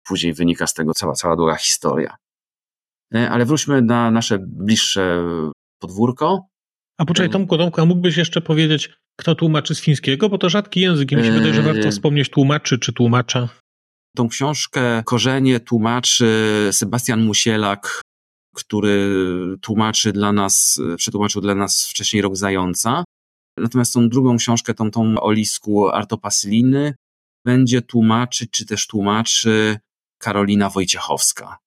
później 0.06 0.34
wynika 0.34 0.66
z 0.66 0.74
tego 0.74 0.94
cała, 0.94 1.12
cała 1.12 1.36
długa 1.36 1.56
historia. 1.56 2.16
E, 3.14 3.30
ale 3.30 3.44
wróćmy 3.44 3.82
na 3.82 4.10
nasze 4.10 4.38
bliższe 4.38 5.24
podwórko. 5.78 6.48
A 6.98 7.04
poczekaj, 7.04 7.30
Tomku, 7.30 7.58
Tomku, 7.58 7.80
a 7.80 7.84
mógłbyś 7.84 8.16
jeszcze 8.16 8.40
powiedzieć, 8.40 8.90
kto 9.16 9.34
tłumaczy 9.34 9.74
z 9.74 9.80
fińskiego? 9.80 10.28
Bo 10.28 10.38
to 10.38 10.48
rzadki 10.48 10.80
język 10.80 11.12
i 11.12 11.16
mi 11.16 11.24
się 11.24 11.32
wydaje, 11.32 11.54
że 11.54 11.62
warto 11.62 11.90
wspomnieć 11.90 12.30
tłumaczy 12.30 12.78
czy 12.78 12.92
tłumacza. 12.92 13.48
Tą 14.16 14.28
książkę 14.28 15.02
Korzenie 15.06 15.60
tłumaczy 15.60 16.28
Sebastian 16.72 17.24
Musielak, 17.24 18.02
który 18.54 19.14
tłumaczy 19.60 20.12
dla 20.12 20.32
nas, 20.32 20.80
przetłumaczył 20.96 21.42
dla 21.42 21.54
nas 21.54 21.86
wcześniej 21.86 22.22
Rok 22.22 22.36
Zająca. 22.36 23.04
Natomiast 23.58 23.94
tą 23.94 24.08
drugą 24.08 24.36
książkę, 24.36 24.74
tą, 24.74 24.90
tą 24.90 25.20
o 25.20 25.32
lisku 25.32 25.88
Artopasyliny, 25.88 26.94
będzie 27.44 27.82
tłumaczyć, 27.82 28.50
czy 28.50 28.66
też 28.66 28.86
tłumaczy 28.86 29.78
Karolina 30.18 30.70
Wojciechowska. 30.70 31.58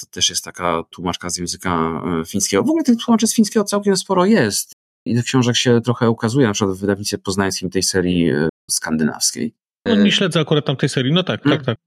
To 0.00 0.06
też 0.06 0.30
jest 0.30 0.44
taka 0.44 0.82
tłumaczka 0.90 1.30
z 1.30 1.36
języka 1.36 2.02
e, 2.20 2.24
fińskiego. 2.24 2.62
W 2.62 2.68
ogóle 2.68 2.84
tych 2.84 2.96
tłumaczy 3.04 3.26
z 3.26 3.34
fińskiego 3.34 3.64
całkiem 3.64 3.96
sporo 3.96 4.24
jest. 4.24 4.72
I 5.06 5.14
tych 5.14 5.24
książek 5.24 5.56
się 5.56 5.80
trochę 5.80 6.10
ukazuje, 6.10 6.46
na 6.46 6.52
przykład 6.52 6.76
w 6.76 6.80
wydawnictwie 6.80 7.18
poznańskim 7.18 7.70
tej 7.70 7.82
serii 7.82 8.30
e, 8.30 8.48
skandynawskiej. 8.70 9.54
No, 9.86 9.94
nie 9.94 10.12
śledzę 10.12 10.40
akurat 10.40 10.66
tam 10.66 10.76
tej 10.76 10.88
serii, 10.88 11.12
no 11.12 11.22
tak, 11.22 11.42
tak, 11.42 11.64
tak. 11.64 11.78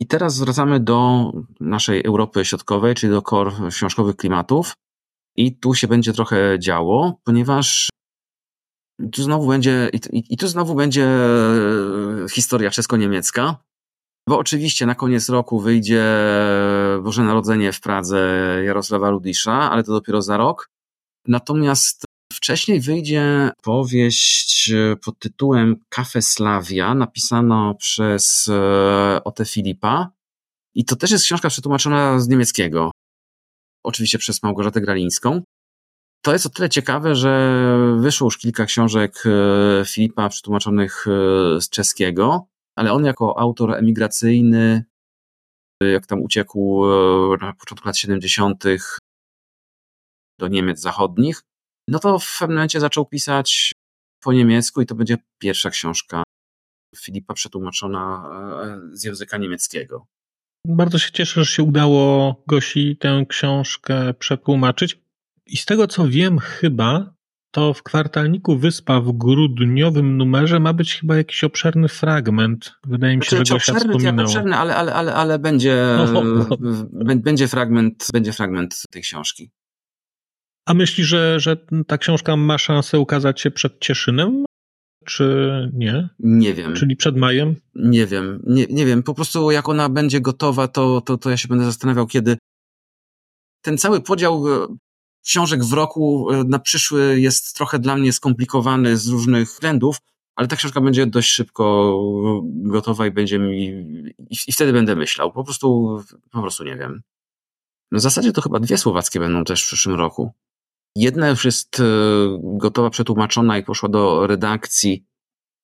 I 0.00 0.06
teraz 0.06 0.38
wracamy 0.38 0.80
do 0.80 1.30
naszej 1.60 2.04
Europy 2.04 2.44
Środkowej, 2.44 2.94
czyli 2.94 3.12
do 3.12 3.22
kor 3.22 3.52
książkowych 3.70 4.16
klimatów. 4.16 4.72
I 5.36 5.56
tu 5.56 5.74
się 5.74 5.88
będzie 5.88 6.12
trochę 6.12 6.58
działo, 6.58 7.20
ponieważ 7.24 7.88
tu 9.12 9.22
znowu 9.22 9.48
będzie, 9.48 9.90
i, 9.92 10.24
i 10.30 10.36
tu 10.36 10.48
znowu 10.48 10.74
będzie 10.74 11.04
e, 11.04 12.28
historia 12.30 12.70
czesko-niemiecka, 12.70 13.56
bo 14.28 14.38
oczywiście 14.38 14.86
na 14.86 14.94
koniec 14.94 15.28
roku 15.28 15.60
wyjdzie 15.60 16.04
Boże 17.04 17.24
Narodzenie 17.24 17.72
w 17.72 17.80
Pradze 17.80 18.18
Jarosława 18.64 19.10
Rudisza, 19.10 19.70
ale 19.70 19.84
to 19.84 19.92
dopiero 19.92 20.22
za 20.22 20.36
rok. 20.36 20.70
Natomiast 21.28 22.04
wcześniej 22.32 22.80
wyjdzie 22.80 23.50
powieść 23.62 24.72
pod 25.04 25.18
tytułem 25.18 25.76
Kafe 25.88 26.22
Slavia, 26.22 26.94
napisana 26.94 27.74
przez 27.78 28.48
e, 28.48 29.24
Ote 29.24 29.44
Filipa. 29.44 30.10
I 30.74 30.84
to 30.84 30.96
też 30.96 31.10
jest 31.10 31.24
książka 31.24 31.48
przetłumaczona 31.48 32.20
z 32.20 32.28
niemieckiego. 32.28 32.90
Oczywiście 33.84 34.18
przez 34.18 34.42
Małgorzatę 34.42 34.80
Gralińską. 34.80 35.42
To 36.22 36.32
jest 36.32 36.46
o 36.46 36.48
tyle 36.48 36.68
ciekawe, 36.68 37.14
że 37.14 37.60
wyszło 37.98 38.26
już 38.26 38.38
kilka 38.38 38.66
książek 38.66 39.22
e, 39.26 39.84
Filipa 39.84 40.28
przetłumaczonych 40.28 41.06
e, 41.06 41.60
z 41.60 41.68
czeskiego 41.70 42.46
ale 42.76 42.92
on 42.92 43.04
jako 43.04 43.38
autor 43.38 43.74
emigracyjny, 43.74 44.84
jak 45.82 46.06
tam 46.06 46.22
uciekł 46.22 46.86
e, 46.86 47.36
na 47.40 47.52
początku 47.52 47.88
lat 47.88 47.98
70. 47.98 48.64
do 50.38 50.48
Niemiec 50.48 50.80
zachodnich, 50.80 51.42
no 51.88 51.98
to 51.98 52.18
w 52.18 52.38
pewnym 52.38 52.56
momencie 52.56 52.80
zaczął 52.80 53.06
pisać 53.06 53.72
po 54.22 54.32
niemiecku 54.32 54.80
i 54.80 54.86
to 54.86 54.94
będzie 54.94 55.16
pierwsza 55.38 55.70
książka 55.70 56.22
Filipa 56.96 57.34
przetłumaczona 57.34 58.30
e, 58.62 58.96
z 58.96 59.04
języka 59.04 59.36
niemieckiego. 59.36 60.06
Bardzo 60.66 60.98
się 60.98 61.12
cieszę, 61.12 61.44
że 61.44 61.52
się 61.52 61.62
udało 61.62 62.34
Gosi 62.46 62.96
tę 62.96 63.24
książkę 63.28 64.14
przetłumaczyć. 64.14 65.00
I 65.46 65.56
z 65.56 65.64
tego 65.64 65.86
co 65.86 66.08
wiem, 66.08 66.38
chyba 66.38 67.13
to 67.54 67.74
w 67.74 67.82
kwartalniku 67.82 68.56
Wyspa 68.56 69.00
w 69.00 69.12
grudniowym 69.12 70.16
numerze 70.16 70.60
ma 70.60 70.72
być 70.72 70.94
chyba 70.94 71.16
jakiś 71.16 71.44
obszerny 71.44 71.88
fragment. 71.88 72.74
Wydaje 72.86 73.16
mi 73.16 73.24
się, 73.24 73.36
znaczy, 73.36 73.44
że 73.46 73.54
Gosia 73.54 73.72
obszerny, 73.72 73.94
wspominał. 73.94 74.26
obszerny, 74.26 74.56
ale, 74.56 74.76
ale, 74.76 74.94
ale, 74.94 75.14
ale 75.14 75.38
będzie, 75.38 75.96
no, 75.96 76.22
no. 76.22 76.56
będzie, 77.16 77.48
fragment, 77.48 78.08
będzie 78.12 78.32
fragment 78.32 78.82
tej 78.90 79.02
książki. 79.02 79.50
A 80.66 80.74
myślisz, 80.74 81.06
że, 81.06 81.40
że 81.40 81.56
ta 81.86 81.98
książka 81.98 82.36
ma 82.36 82.58
szansę 82.58 82.98
ukazać 82.98 83.40
się 83.40 83.50
przed 83.50 83.80
Cieszynem? 83.80 84.44
Czy 85.04 85.70
nie? 85.74 86.08
Nie 86.18 86.54
wiem. 86.54 86.74
Czyli 86.74 86.96
przed 86.96 87.16
majem? 87.16 87.56
Nie 87.74 88.06
wiem. 88.06 88.42
Nie, 88.46 88.66
nie 88.66 88.86
wiem. 88.86 89.02
Po 89.02 89.14
prostu 89.14 89.50
jak 89.50 89.68
ona 89.68 89.88
będzie 89.88 90.20
gotowa, 90.20 90.68
to, 90.68 91.00
to, 91.00 91.18
to 91.18 91.30
ja 91.30 91.36
się 91.36 91.48
będę 91.48 91.64
zastanawiał, 91.64 92.06
kiedy 92.06 92.36
ten 93.62 93.78
cały 93.78 94.00
podział 94.00 94.44
książek 95.24 95.64
w 95.64 95.72
roku 95.72 96.30
e, 96.30 96.44
na 96.44 96.58
przyszły 96.58 97.20
jest 97.20 97.56
trochę 97.56 97.78
dla 97.78 97.96
mnie 97.96 98.12
skomplikowany 98.12 98.96
z 98.96 99.08
różnych 99.08 99.48
względów, 99.48 99.96
ale 100.36 100.48
ta 100.48 100.56
książka 100.56 100.80
będzie 100.80 101.06
dość 101.06 101.28
szybko 101.28 101.94
gotowa 102.44 103.06
i 103.06 103.10
będzie 103.10 103.38
mi, 103.38 103.66
i, 104.46 104.52
wtedy 104.52 104.72
będę 104.72 104.96
myślał. 104.96 105.32
Po 105.32 105.44
prostu, 105.44 105.98
po 106.30 106.40
prostu 106.40 106.64
nie 106.64 106.76
wiem. 106.76 107.02
W 107.92 108.00
zasadzie 108.00 108.32
to 108.32 108.42
chyba 108.42 108.60
dwie 108.60 108.78
słowackie 108.78 109.20
będą 109.20 109.44
też 109.44 109.64
w 109.64 109.66
przyszłym 109.66 109.96
roku. 109.96 110.32
Jedna 110.96 111.28
już 111.28 111.44
jest 111.44 111.80
e, 111.80 111.84
gotowa, 112.42 112.90
przetłumaczona 112.90 113.58
i 113.58 113.64
poszła 113.64 113.88
do 113.88 114.26
redakcji. 114.26 115.04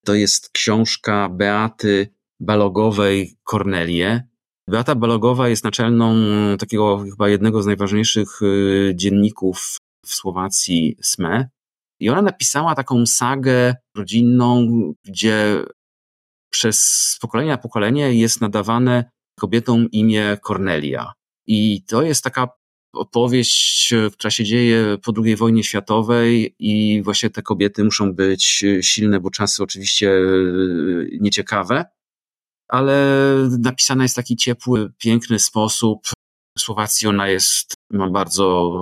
To 0.04 0.14
jest 0.14 0.50
książka 0.50 1.28
Beaty 1.28 2.14
Balogowej 2.40 3.38
Kornelie. 3.44 4.30
Beata 4.71 4.95
Balogowa 4.95 5.49
jest 5.49 5.64
naczelną 5.64 6.16
takiego 6.59 6.99
chyba 6.99 7.29
jednego 7.29 7.62
z 7.62 7.66
najważniejszych 7.66 8.43
y, 8.43 8.93
dzienników 8.95 9.77
w 10.07 10.14
Słowacji 10.14 10.97
SME. 11.03 11.49
I 12.01 12.11
ona 12.11 12.23
napisała 12.23 12.75
taką 12.75 13.07
sagę 13.07 13.77
rodzinną, 13.97 14.68
gdzie 15.05 15.62
przez 16.51 17.18
pokolenie 17.21 17.51
na 17.51 17.59
pokolenie 17.59 18.14
jest 18.14 18.41
nadawane 18.41 19.11
kobietom 19.39 19.91
imię 19.91 20.37
Cornelia. 20.47 21.12
I 21.47 21.83
to 21.83 22.03
jest 22.03 22.25
taka 22.25 22.49
opowieść, 22.95 23.95
która 24.12 24.31
się 24.31 24.45
dzieje 24.45 24.99
po 25.03 25.12
II 25.25 25.37
wojnie 25.37 25.64
światowej 25.64 26.55
i 26.59 27.03
właśnie 27.03 27.31
te 27.31 27.43
kobiety 27.43 27.85
muszą 27.85 28.14
być 28.14 28.64
silne, 28.81 29.21
bo 29.21 29.31
czasy 29.31 29.62
oczywiście 29.62 30.12
nieciekawe 31.21 31.85
ale 32.71 32.97
napisana 33.59 34.03
jest 34.05 34.14
w 34.14 34.16
taki 34.16 34.37
ciepły, 34.37 34.93
piękny 34.99 35.39
sposób. 35.39 36.09
W 36.59 36.61
Słowacji 36.61 37.09
ona 37.09 37.29
jest, 37.29 37.75
ma 37.91 38.11
bardzo, 38.11 38.73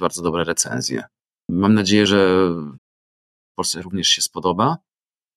bardzo 0.00 0.22
dobre 0.22 0.44
recenzje. 0.44 1.04
Mam 1.50 1.74
nadzieję, 1.74 2.06
że 2.06 2.50
w 3.52 3.54
Polsce 3.56 3.82
również 3.82 4.08
się 4.08 4.22
spodoba. 4.22 4.76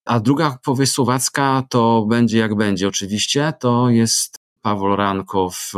A 0.05 0.19
druga 0.19 0.57
powieść 0.63 0.91
słowacka 0.91 1.63
to 1.69 2.05
będzie 2.09 2.37
jak 2.37 2.55
będzie 2.55 2.87
oczywiście. 2.87 3.53
To 3.59 3.89
jest 3.89 4.37
Paweł 4.61 4.95
Rankow 4.95 5.73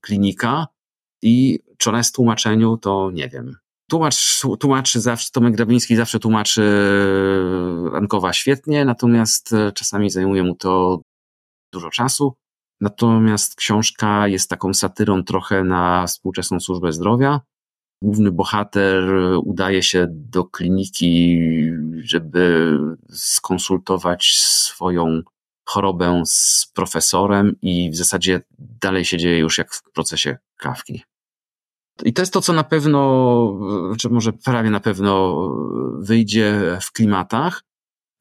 Klinika 0.00 0.66
i 1.22 1.58
czy 1.78 1.88
ona 1.88 1.98
jest 1.98 2.10
w 2.10 2.16
tłumaczeniu, 2.16 2.76
to 2.76 3.10
nie 3.10 3.28
wiem. 3.28 3.56
Tłumacz, 3.90 4.42
tłumaczy 4.60 5.00
zawsze, 5.00 5.28
Tomek 5.32 5.56
Grabiński 5.56 5.96
zawsze 5.96 6.18
tłumaczy 6.18 6.62
Rankowa 7.92 8.32
świetnie, 8.32 8.84
natomiast 8.84 9.54
czasami 9.74 10.10
zajmuje 10.10 10.42
mu 10.42 10.54
to 10.54 11.00
dużo 11.74 11.90
czasu. 11.90 12.34
Natomiast 12.80 13.54
książka 13.54 14.28
jest 14.28 14.50
taką 14.50 14.74
satyrą 14.74 15.24
trochę 15.24 15.64
na 15.64 16.06
współczesną 16.06 16.60
służbę 16.60 16.92
zdrowia. 16.92 17.40
Główny 18.02 18.32
bohater 18.32 19.04
udaje 19.44 19.82
się 19.82 20.06
do 20.10 20.44
kliniki, 20.44 21.40
żeby 22.02 22.78
skonsultować 23.10 24.38
swoją 24.38 25.22
chorobę 25.64 26.22
z 26.26 26.66
profesorem, 26.74 27.56
i 27.62 27.90
w 27.90 27.96
zasadzie 27.96 28.42
dalej 28.58 29.04
się 29.04 29.18
dzieje 29.18 29.38
już 29.38 29.58
jak 29.58 29.74
w 29.74 29.82
procesie 29.92 30.38
kawki. 30.56 31.02
I 32.04 32.12
to 32.12 32.22
jest 32.22 32.32
to, 32.32 32.40
co 32.40 32.52
na 32.52 32.64
pewno, 32.64 32.98
czy 33.98 34.08
może 34.08 34.32
prawie 34.32 34.70
na 34.70 34.80
pewno 34.80 35.36
wyjdzie 35.98 36.78
w 36.80 36.92
klimatach. 36.92 37.62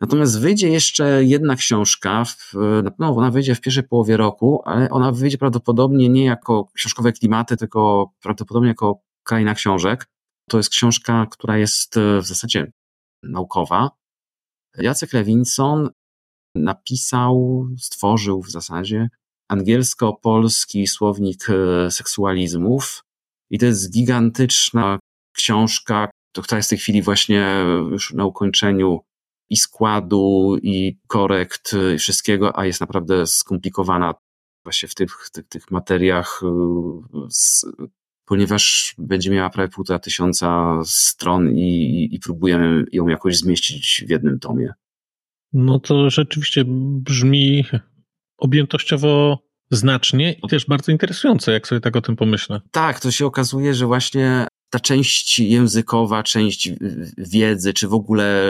Natomiast 0.03 0.39
wyjdzie 0.39 0.69
jeszcze 0.69 1.23
jedna 1.23 1.55
książka, 1.55 2.25
w, 2.25 2.53
na 2.83 2.91
pewno 2.91 3.15
ona 3.15 3.31
wyjdzie 3.31 3.55
w 3.55 3.61
pierwszej 3.61 3.83
połowie 3.83 4.17
roku, 4.17 4.61
ale 4.65 4.89
ona 4.89 5.11
wyjdzie 5.11 5.37
prawdopodobnie 5.37 6.09
nie 6.09 6.25
jako 6.25 6.65
książkowe 6.73 7.11
klimaty, 7.11 7.57
tylko 7.57 8.11
prawdopodobnie 8.21 8.67
jako 8.69 9.01
kraina 9.23 9.53
książek. 9.53 10.05
To 10.49 10.57
jest 10.57 10.69
książka, 10.69 11.27
która 11.31 11.57
jest 11.57 11.97
e, 11.97 12.21
w 12.21 12.25
zasadzie 12.25 12.71
naukowa. 13.23 13.91
Jacek 14.77 15.13
Lewinson 15.13 15.89
napisał, 16.55 17.65
stworzył 17.77 18.41
w 18.41 18.51
zasadzie 18.51 19.09
angielsko-polski 19.51 20.87
słownik 20.87 21.47
e, 21.49 21.91
seksualizmów 21.91 23.03
i 23.51 23.59
to 23.59 23.65
jest 23.65 23.91
gigantyczna 23.91 24.99
książka, 25.35 26.09
która 26.37 26.57
jest 26.57 26.69
w 26.69 26.69
tej 26.69 26.79
chwili 26.79 27.01
właśnie 27.01 27.65
już 27.91 28.13
na 28.13 28.25
ukończeniu 28.25 28.99
i 29.53 29.57
składu, 29.57 30.57
i 30.61 30.97
korekt, 31.07 31.75
i 31.95 31.97
wszystkiego, 31.97 32.59
a 32.59 32.65
jest 32.65 32.81
naprawdę 32.81 33.27
skomplikowana 33.27 34.13
właśnie 34.63 34.89
w 34.89 34.95
tych, 34.95 35.29
tych, 35.33 35.47
tych 35.47 35.71
materiach 35.71 36.41
y, 36.43 37.87
ponieważ 38.25 38.95
będzie 38.97 39.31
miała 39.31 39.49
prawie 39.49 39.69
półtora 39.69 39.99
tysiąca 39.99 40.79
stron 40.85 41.57
i, 41.57 42.09
i 42.11 42.19
próbujemy 42.19 42.83
ją 42.91 43.07
jakoś 43.07 43.37
zmieścić 43.37 44.03
w 44.07 44.09
jednym 44.09 44.39
tomie. 44.39 44.73
No 45.53 45.79
to 45.79 46.09
rzeczywiście 46.09 46.63
brzmi 46.67 47.65
objętościowo 48.37 49.39
znacznie 49.71 50.33
i 50.33 50.47
też 50.47 50.65
bardzo 50.65 50.91
interesujące, 50.91 51.51
jak 51.51 51.67
sobie 51.67 51.81
tak 51.81 51.95
o 51.95 52.01
tym 52.01 52.15
pomyślę. 52.15 52.61
Tak, 52.71 52.99
to 52.99 53.11
się 53.11 53.25
okazuje, 53.25 53.73
że 53.73 53.85
właśnie 53.85 54.47
ta 54.69 54.79
część 54.79 55.39
językowa, 55.39 56.23
część 56.23 56.69
wiedzy, 57.17 57.73
czy 57.73 57.87
w 57.87 57.93
ogóle 57.93 58.47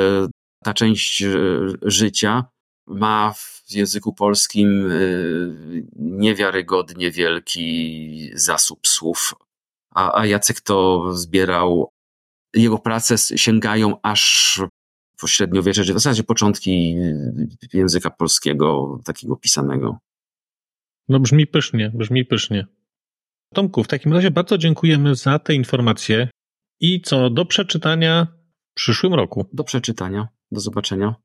ta 0.64 0.74
część 0.74 1.24
e, 1.24 1.36
życia 1.82 2.45
ma 2.88 3.34
w 3.34 3.72
języku 3.72 4.14
polskim 4.14 4.91
e, 4.91 4.95
niewiarygodnie 5.95 7.11
wielki 7.11 8.32
zasób 8.34 8.88
słów. 8.88 9.34
A, 9.95 10.20
a 10.20 10.26
Jacek 10.26 10.61
to 10.61 11.07
zbierał. 11.14 11.89
Jego 12.53 12.78
prace 12.78 13.18
sięgają 13.18 14.01
aż 14.01 14.61
po 15.22 15.28
średniowiecze, 15.28 15.84
czy 15.84 15.93
w 15.93 15.95
zasadzie 15.95 16.24
początki 16.24 16.95
języka 17.74 18.09
polskiego, 18.09 18.99
takiego 19.05 19.36
pisanego. 19.36 19.97
No 21.09 21.20
brzmi 21.20 21.47
pysznie, 21.47 21.91
brzmi 21.95 22.26
pysznie. 22.26 22.68
Tomku, 23.53 23.84
w 23.84 23.88
takim 23.88 24.14
razie 24.14 24.32
bardzo 24.32 24.57
dziękujemy 24.57 25.16
za 25.16 25.39
te 25.39 25.53
informacje 25.53 26.30
i 26.80 27.01
co 27.01 27.30
do 27.30 27.45
przeczytania 27.45 28.28
w 28.72 28.74
przyszłym 28.74 29.14
roku. 29.14 29.45
Do 29.53 29.64
przeczytania. 29.64 30.28
Do 30.53 30.59
zobaczenia. 30.59 31.15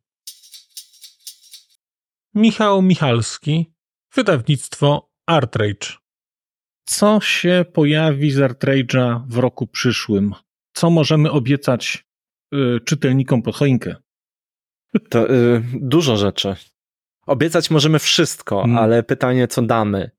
Michał 2.35 2.83
Michalski, 2.83 3.73
wydawnictwo 4.15 5.11
Artrage. 5.27 5.89
Co 6.85 7.21
się 7.21 7.65
pojawi 7.73 8.31
z 8.31 8.39
Artrage'a 8.39 9.25
w 9.29 9.37
roku 9.37 9.67
przyszłym? 9.67 10.35
Co 10.73 10.91
możemy 10.91 11.31
obiecać 11.31 12.07
y, 12.55 12.81
czytelnikom 12.85 13.43
pod 13.43 13.57
choinkę? 13.57 13.97
To 15.11 15.31
y, 15.31 15.63
dużo 15.75 16.17
rzeczy. 16.17 16.57
Obiecać 17.27 17.71
możemy 17.71 17.99
wszystko, 17.99 18.61
hmm. 18.61 18.79
ale 18.79 19.03
pytanie, 19.03 19.49
co 19.49 19.63
damy? 19.63 20.11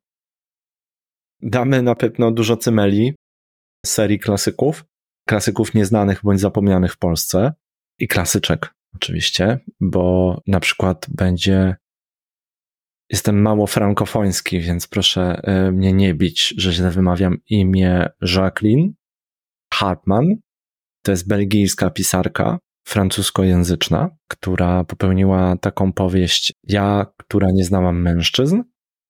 Damy 1.42 1.82
na 1.82 1.96
pewno 1.96 2.32
dużo 2.32 2.58
cymeli, 2.58 3.16
serii 3.86 4.20
klasyków, 4.20 4.86
klasyków 5.28 5.74
nieznanych 5.74 6.20
bądź 6.24 6.40
zapomnianych 6.40 6.94
w 6.94 6.98
Polsce 6.98 7.54
i 8.00 8.08
klasyczek 8.08 8.79
oczywiście, 8.96 9.60
bo 9.80 10.42
na 10.48 10.60
przykład 10.60 11.06
będzie 11.10 11.76
Jestem 13.12 13.42
mało 13.42 13.68
frankofoński, 13.68 14.60
więc 14.60 14.88
proszę 14.88 15.42
y, 15.68 15.72
mnie 15.72 15.94
nie 15.94 16.14
bić, 16.14 16.54
że 16.58 16.72
źle 16.74 16.92
wymawiam 16.92 17.38
imię 17.50 18.10
Jacqueline 18.22 18.94
Hartmann. 19.74 20.36
To 21.04 21.12
jest 21.12 21.28
belgijska 21.28 21.90
pisarka, 21.90 22.60
francuskojęzyczna, 22.88 24.10
która 24.28 24.84
popełniła 24.84 25.58
taką 25.58 25.94
powieść 25.94 26.54
Ja, 26.64 27.06
która 27.18 27.48
nie 27.54 27.64
znałam 27.64 28.02
mężczyzn. 28.02 28.64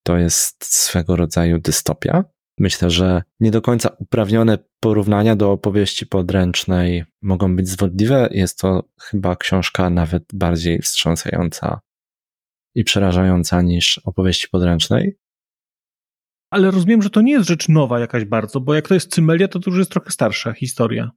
To 0.03 0.17
jest 0.17 0.65
swego 0.65 1.15
rodzaju 1.15 1.59
dystopia. 1.59 2.23
Myślę, 2.60 2.89
że 2.89 3.24
nie 3.39 3.51
do 3.51 3.62
końca 3.62 3.89
uprawnione 3.99 4.57
porównania 4.80 5.36
do 5.36 5.51
opowieści 5.51 6.05
podręcznej 6.05 7.05
mogą 7.22 7.55
być 7.55 7.70
zwodliwe. 7.70 8.30
Jest 8.32 8.60
to 8.60 8.84
chyba 9.01 9.36
książka 9.36 9.89
nawet 9.89 10.24
bardziej 10.34 10.80
wstrząsająca 10.80 11.82
i 12.76 12.84
przerażająca 12.84 13.62
niż 13.62 13.97
opowieści 13.97 14.47
podręcznej. 14.49 15.18
Ale 16.51 16.72
rozumiem, 16.72 17.01
że 17.01 17.10
to 17.10 17.22
nie 17.22 17.32
jest 17.32 17.47
rzecz 17.47 17.70
nowa 17.70 17.99
jakaś 17.99 18.26
bardzo, 18.26 18.60
bo 18.60 18.74
jak 18.74 18.88
to 18.88 18.93
jest 18.93 19.12
Cymelia, 19.12 19.47
to 19.47 19.60
to 19.60 19.70
już 19.70 19.80
jest 19.80 19.91
trochę 19.91 20.12
starsza 20.12 20.53
historia 20.53 21.12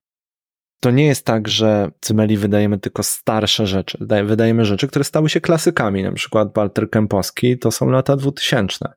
to 0.82 0.90
nie 0.90 1.06
jest 1.06 1.26
tak, 1.26 1.48
że 1.48 1.90
Cymeli 2.00 2.36
wydajemy 2.36 2.78
tylko 2.78 3.02
starsze 3.02 3.66
rzeczy. 3.66 3.98
Wydajemy 4.24 4.64
rzeczy, 4.64 4.88
które 4.88 5.04
stały 5.04 5.30
się 5.30 5.40
klasykami. 5.40 6.02
Na 6.02 6.12
przykład 6.12 6.54
Walter 6.56 6.90
Kępowski 6.90 7.58
to 7.58 7.70
są 7.70 7.90
lata 7.90 8.16
2000. 8.16 8.92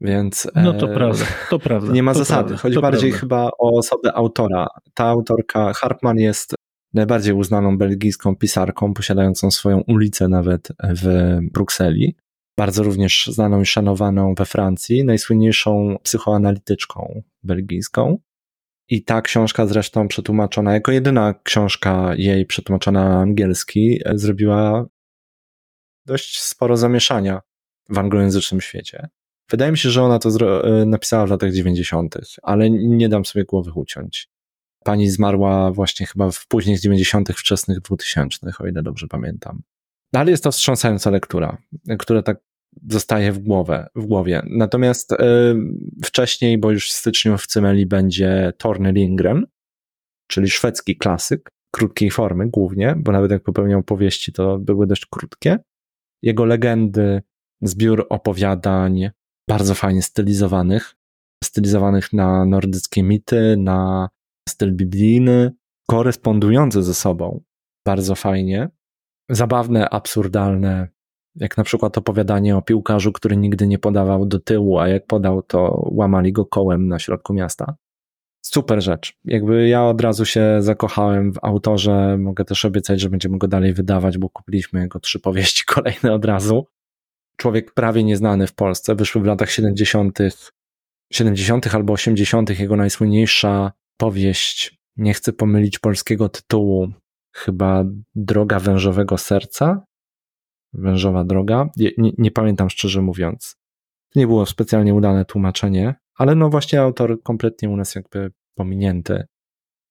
Więc. 0.00 0.48
No 0.54 0.72
to 0.72 0.90
e, 0.90 0.94
prawda, 0.94 1.24
to 1.50 1.58
prawda. 1.58 1.92
Nie 1.92 2.02
ma 2.02 2.12
to 2.12 2.18
zasady. 2.18 2.48
Prawda, 2.48 2.62
Chodzi 2.62 2.80
bardziej 2.80 3.10
prawda. 3.10 3.20
chyba 3.20 3.50
o 3.58 3.78
osobę 3.78 4.12
autora. 4.14 4.66
Ta 4.94 5.04
autorka, 5.04 5.72
Hartman, 5.72 6.16
jest 6.16 6.54
najbardziej 6.94 7.34
uznaną 7.34 7.78
belgijską 7.78 8.36
pisarką, 8.36 8.94
posiadającą 8.94 9.50
swoją 9.50 9.80
ulicę 9.80 10.28
nawet 10.28 10.68
w 10.82 11.38
Brukseli. 11.52 12.16
Bardzo 12.58 12.82
również 12.82 13.26
znaną 13.26 13.60
i 13.60 13.66
szanowaną 13.66 14.34
we 14.34 14.46
Francji, 14.46 15.04
najsłynniejszą 15.04 15.96
psychoanalityczką 16.02 17.22
belgijską. 17.42 18.18
I 18.88 19.04
ta 19.04 19.22
książka 19.22 19.66
zresztą 19.66 20.08
przetłumaczona, 20.08 20.74
jako 20.74 20.92
jedyna 20.92 21.34
książka 21.42 22.14
jej 22.14 22.46
przetłumaczona 22.46 23.08
na 23.08 23.20
angielski, 23.20 24.00
e, 24.04 24.18
zrobiła 24.18 24.86
dość 26.06 26.40
sporo 26.40 26.76
zamieszania 26.76 27.40
w 27.88 27.98
anglojęzycznym 27.98 28.60
świecie. 28.60 29.08
Wydaje 29.50 29.72
mi 29.72 29.78
się, 29.78 29.90
że 29.90 30.02
ona 30.02 30.18
to 30.18 30.30
e, 30.64 30.84
napisała 30.86 31.26
w 31.26 31.30
latach 31.30 31.52
90., 31.52 32.16
ale 32.42 32.70
nie 32.70 33.08
dam 33.08 33.24
sobie 33.24 33.44
głowy 33.44 33.72
uciąć. 33.74 34.28
Pani 34.84 35.10
zmarła 35.10 35.72
właśnie 35.72 36.06
chyba 36.06 36.30
w 36.30 36.46
późnych 36.46 36.80
90., 36.80 37.28
wczesnych 37.32 37.80
2000., 37.80 38.38
o 38.58 38.66
ile 38.66 38.82
dobrze 38.82 39.06
pamiętam. 39.08 39.62
No, 40.12 40.20
ale 40.20 40.30
jest 40.30 40.44
to 40.44 40.52
wstrząsająca 40.52 41.10
lektura, 41.10 41.58
która 41.98 42.22
tak 42.22 42.38
zostaje 42.86 43.32
w, 43.32 43.38
głowę, 43.38 43.88
w 43.94 44.06
głowie. 44.06 44.42
Natomiast 44.50 45.12
y, 45.12 45.16
wcześniej, 46.04 46.58
bo 46.58 46.70
już 46.70 46.90
w 46.90 46.92
styczniu 46.92 47.38
w 47.38 47.46
Cymeli 47.46 47.86
będzie 47.86 48.52
Torny 48.58 48.92
Lindgren, 48.92 49.46
czyli 50.26 50.50
szwedzki 50.50 50.96
klasyk, 50.96 51.50
krótkiej 51.70 52.10
formy 52.10 52.50
głównie, 52.50 52.94
bo 52.96 53.12
nawet 53.12 53.30
jak 53.30 53.42
popełniał 53.42 53.82
powieści, 53.82 54.32
to 54.32 54.58
były 54.58 54.86
dość 54.86 55.06
krótkie. 55.06 55.58
Jego 56.22 56.44
legendy, 56.44 57.22
zbiór 57.62 58.06
opowiadań, 58.08 59.10
bardzo 59.48 59.74
fajnie 59.74 60.02
stylizowanych, 60.02 60.96
stylizowanych 61.44 62.12
na 62.12 62.44
nordyckie 62.44 63.02
mity, 63.02 63.56
na 63.58 64.08
styl 64.48 64.72
biblijny, 64.72 65.52
korespondujące 65.86 66.82
ze 66.82 66.94
sobą 66.94 67.42
bardzo 67.86 68.14
fajnie. 68.14 68.68
Zabawne, 69.30 69.90
absurdalne, 69.90 70.88
jak 71.36 71.56
na 71.56 71.64
przykład 71.64 71.98
opowiadanie 71.98 72.56
o 72.56 72.62
piłkarzu, 72.62 73.12
który 73.12 73.36
nigdy 73.36 73.66
nie 73.66 73.78
podawał 73.78 74.26
do 74.26 74.38
tyłu, 74.40 74.78
a 74.78 74.88
jak 74.88 75.06
podał, 75.06 75.42
to 75.42 75.88
łamali 75.92 76.32
go 76.32 76.46
kołem 76.46 76.88
na 76.88 76.98
środku 76.98 77.34
miasta. 77.34 77.76
Super 78.42 78.82
rzecz. 78.82 79.16
Jakby 79.24 79.68
ja 79.68 79.84
od 79.84 80.00
razu 80.00 80.24
się 80.24 80.56
zakochałem 80.60 81.32
w 81.32 81.38
autorze. 81.42 82.18
Mogę 82.18 82.44
też 82.44 82.64
obiecać, 82.64 83.00
że 83.00 83.10
będziemy 83.10 83.38
go 83.38 83.48
dalej 83.48 83.74
wydawać, 83.74 84.18
bo 84.18 84.28
kupiliśmy 84.30 84.80
jego 84.80 85.00
trzy 85.00 85.20
powieści 85.20 85.64
kolejne 85.74 86.12
od 86.12 86.24
razu. 86.24 86.66
Człowiek 87.38 87.74
prawie 87.74 88.04
nieznany 88.04 88.46
w 88.46 88.54
Polsce. 88.54 88.94
Wyszły 88.94 89.22
w 89.22 89.24
latach 89.24 89.50
70., 89.50 90.18
70. 91.12 91.74
albo 91.74 91.92
80. 91.92 92.60
jego 92.60 92.76
najsłynniejsza 92.76 93.72
powieść. 93.96 94.78
Nie 94.96 95.14
chcę 95.14 95.32
pomylić 95.32 95.78
polskiego 95.78 96.28
tytułu. 96.28 96.92
Chyba 97.34 97.84
Droga 98.14 98.60
wężowego 98.60 99.18
serca 99.18 99.88
wężowa 100.72 101.24
droga. 101.24 101.70
Nie, 101.76 101.90
nie, 101.98 102.12
nie, 102.18 102.30
pamiętam 102.30 102.70
szczerze 102.70 103.02
mówiąc. 103.02 103.56
Nie 104.14 104.26
było 104.26 104.46
specjalnie 104.46 104.94
udane 104.94 105.24
tłumaczenie, 105.24 105.94
ale 106.14 106.34
no 106.34 106.50
właśnie 106.50 106.80
autor 106.80 107.22
kompletnie 107.22 107.70
u 107.70 107.76
nas 107.76 107.94
jakby 107.94 108.32
pominięty 108.54 109.24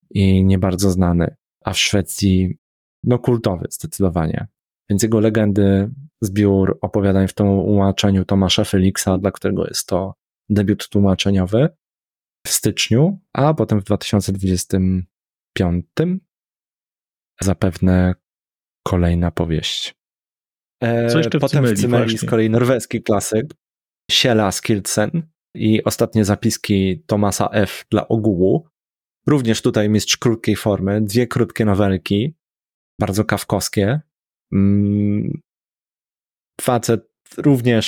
i 0.10 0.44
nie 0.44 0.60
bardzo 0.60 0.92
znany, 0.92 1.36
a 1.64 1.74
w 1.74 1.78
Szwecji 1.78 2.58
no 3.04 3.20
kultowy 3.20 3.66
zdecydowanie. 3.70 4.48
Więc 4.90 5.04
jego 5.04 5.20
legendy, 5.20 5.92
zbiór 6.22 6.78
opowiadań 6.82 7.28
w 7.28 7.34
tłumaczeniu 7.34 8.26
Tomasza 8.26 8.64
Feliksa, 8.64 9.18
dla 9.18 9.32
którego 9.32 9.68
jest 9.68 9.88
to 9.88 10.14
debiut 10.50 10.90
tłumaczeniowy 10.90 11.70
w 12.48 12.50
styczniu, 12.50 13.20
a 13.34 13.54
potem 13.54 13.82
w 13.82 13.84
2025 13.84 15.86
zapewne 17.42 18.16
kolejna 18.88 19.32
powieść. 19.32 19.96
E, 20.84 21.10
Co 21.10 21.18
jeszcze 21.18 21.40
Potem 21.40 21.66
w 21.66 21.74
Cymeli 21.74 22.18
z 22.18 22.26
kolei 22.26 22.50
norweski 22.50 23.04
klasyk, 23.04 23.54
Siela 24.12 24.52
Skildsen 24.52 25.28
i 25.56 25.84
ostatnie 25.84 26.26
zapiski 26.26 27.04
Tomasa 27.08 27.50
F. 27.50 27.86
dla 27.92 28.08
ogółu. 28.08 28.68
Również 29.28 29.62
tutaj 29.62 29.90
mistrz 29.90 30.18
krótkiej 30.18 30.56
formy, 30.56 31.02
dwie 31.02 31.28
krótkie 31.28 31.66
nowelki, 31.66 32.36
bardzo 33.00 33.26
kawkowskie. 33.26 34.02
Mm, 34.54 35.42
facet 36.62 37.10
również 37.38 37.88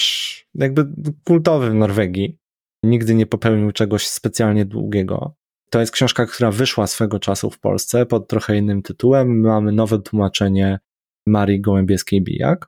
jakby 0.55 0.88
kultowy 1.24 1.70
w 1.70 1.74
Norwegii. 1.74 2.38
Nigdy 2.84 3.16
nie 3.16 3.26
popełnił 3.26 3.72
czegoś 3.72 4.07
specjalnie 4.07 4.66
długiego. 4.66 5.34
To 5.70 5.80
jest 5.80 5.91
książka, 5.91 6.26
która 6.26 6.51
wyszła 6.51 6.88
swego 6.88 7.20
czasu 7.20 7.49
w 7.49 7.60
Polsce 7.60 8.05
pod 8.05 8.28
trochę 8.28 8.57
innym 8.57 8.82
tytułem. 8.82 9.39
Mamy 9.41 9.72
nowe 9.72 10.01
tłumaczenie 10.01 10.80
Marii 11.28 11.62
Gołębieskiej-Bijak 11.62 12.66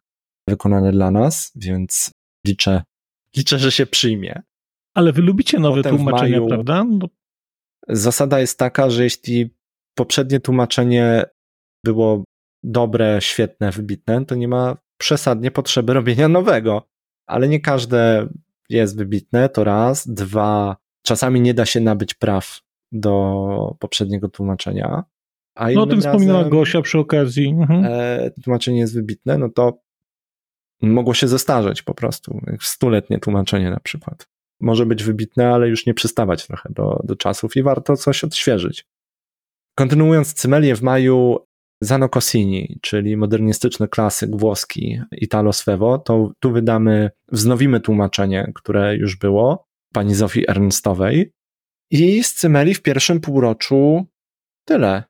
wykonane 0.50 0.92
dla 0.92 1.12
nas, 1.12 1.52
więc 1.56 2.12
liczę, 2.48 2.84
liczę, 3.38 3.60
że 3.60 3.72
się 3.72 3.86
przyjmie. 3.86 4.42
Ale 4.96 5.14
wy 5.14 5.22
lubicie 5.22 5.60
nowe 5.60 5.78
Potem 5.78 5.96
tłumaczenia, 5.96 6.38
maju... 6.38 6.48
prawda? 6.48 6.84
No, 6.84 7.08
Zasada 7.88 8.40
jest 8.40 8.60
taka, 8.60 8.90
że 8.90 9.04
jeśli 9.04 9.50
poprzednie 9.98 10.40
tłumaczenie 10.40 11.26
było 11.86 12.24
dobre, 12.64 13.18
świetne, 13.22 13.72
wybitne, 13.72 14.26
to 14.26 14.36
nie 14.36 14.48
ma 14.48 14.78
przesadnie 14.98 15.52
potrzeby 15.52 15.94
robienia 15.94 16.28
nowego. 16.28 16.88
Ale 17.26 17.48
nie 17.48 17.60
każde 17.60 18.28
jest 18.70 18.98
wybitne, 18.98 19.50
to 19.50 19.64
raz. 19.64 20.08
Dwa, 20.08 20.78
czasami 21.02 21.42
nie 21.42 21.54
da 21.54 21.66
się 21.66 21.80
nabyć 21.80 22.14
praw 22.14 22.62
do 22.92 23.76
poprzedniego 23.80 24.30
tłumaczenia. 24.30 25.04
A 25.56 25.70
no 25.70 25.82
o 25.82 25.88
tym 25.88 26.02
wspominała 26.02 26.44
Gosia 26.44 26.82
przy 26.82 27.00
okazji. 27.00 27.50
Mhm. 27.50 27.86
E, 27.86 28.32
tłumaczenie 28.44 28.80
jest 28.80 28.96
wybitne, 28.96 29.38
no 29.38 29.50
to 29.50 29.80
mogło 30.82 31.14
się 31.14 31.28
zestarzeć 31.28 31.82
po 31.82 31.94
prostu. 31.94 32.42
Stuletnie 32.62 33.20
tłumaczenie 33.20 33.70
na 33.70 33.80
przykład. 33.80 34.28
Może 34.60 34.86
być 34.86 35.04
wybitne, 35.04 35.54
ale 35.54 35.68
już 35.68 35.86
nie 35.86 35.94
przystawać 35.94 36.48
trochę 36.48 36.70
do, 36.74 37.02
do 37.04 37.16
czasów 37.16 37.56
i 37.56 37.64
warto 37.64 37.98
coś 37.98 38.24
odświeżyć. 38.24 38.88
Kontynuując 39.76 40.34
Cymelię 40.34 40.76
w 40.76 40.82
maju 40.82 41.40
Zano 41.82 42.10
Cossini, 42.10 42.80
czyli 42.82 43.18
modernistyczny 43.18 43.88
klasyk 43.88 44.36
włoski 44.36 45.02
Italo 45.12 45.54
Svevo, 45.54 45.98
to 45.98 46.32
tu 46.40 46.52
wydamy, 46.52 47.12
wznowimy 47.32 47.80
tłumaczenie, 47.80 48.52
które 48.56 48.96
już 48.96 49.16
było, 49.16 49.68
pani 49.94 50.16
Zofii 50.16 50.50
Ernstowej. 50.50 51.34
I 51.92 52.24
z 52.24 52.34
Cymeli 52.34 52.74
w 52.74 52.82
pierwszym 52.82 53.22
półroczu 53.22 54.06
tyle. 54.66 55.04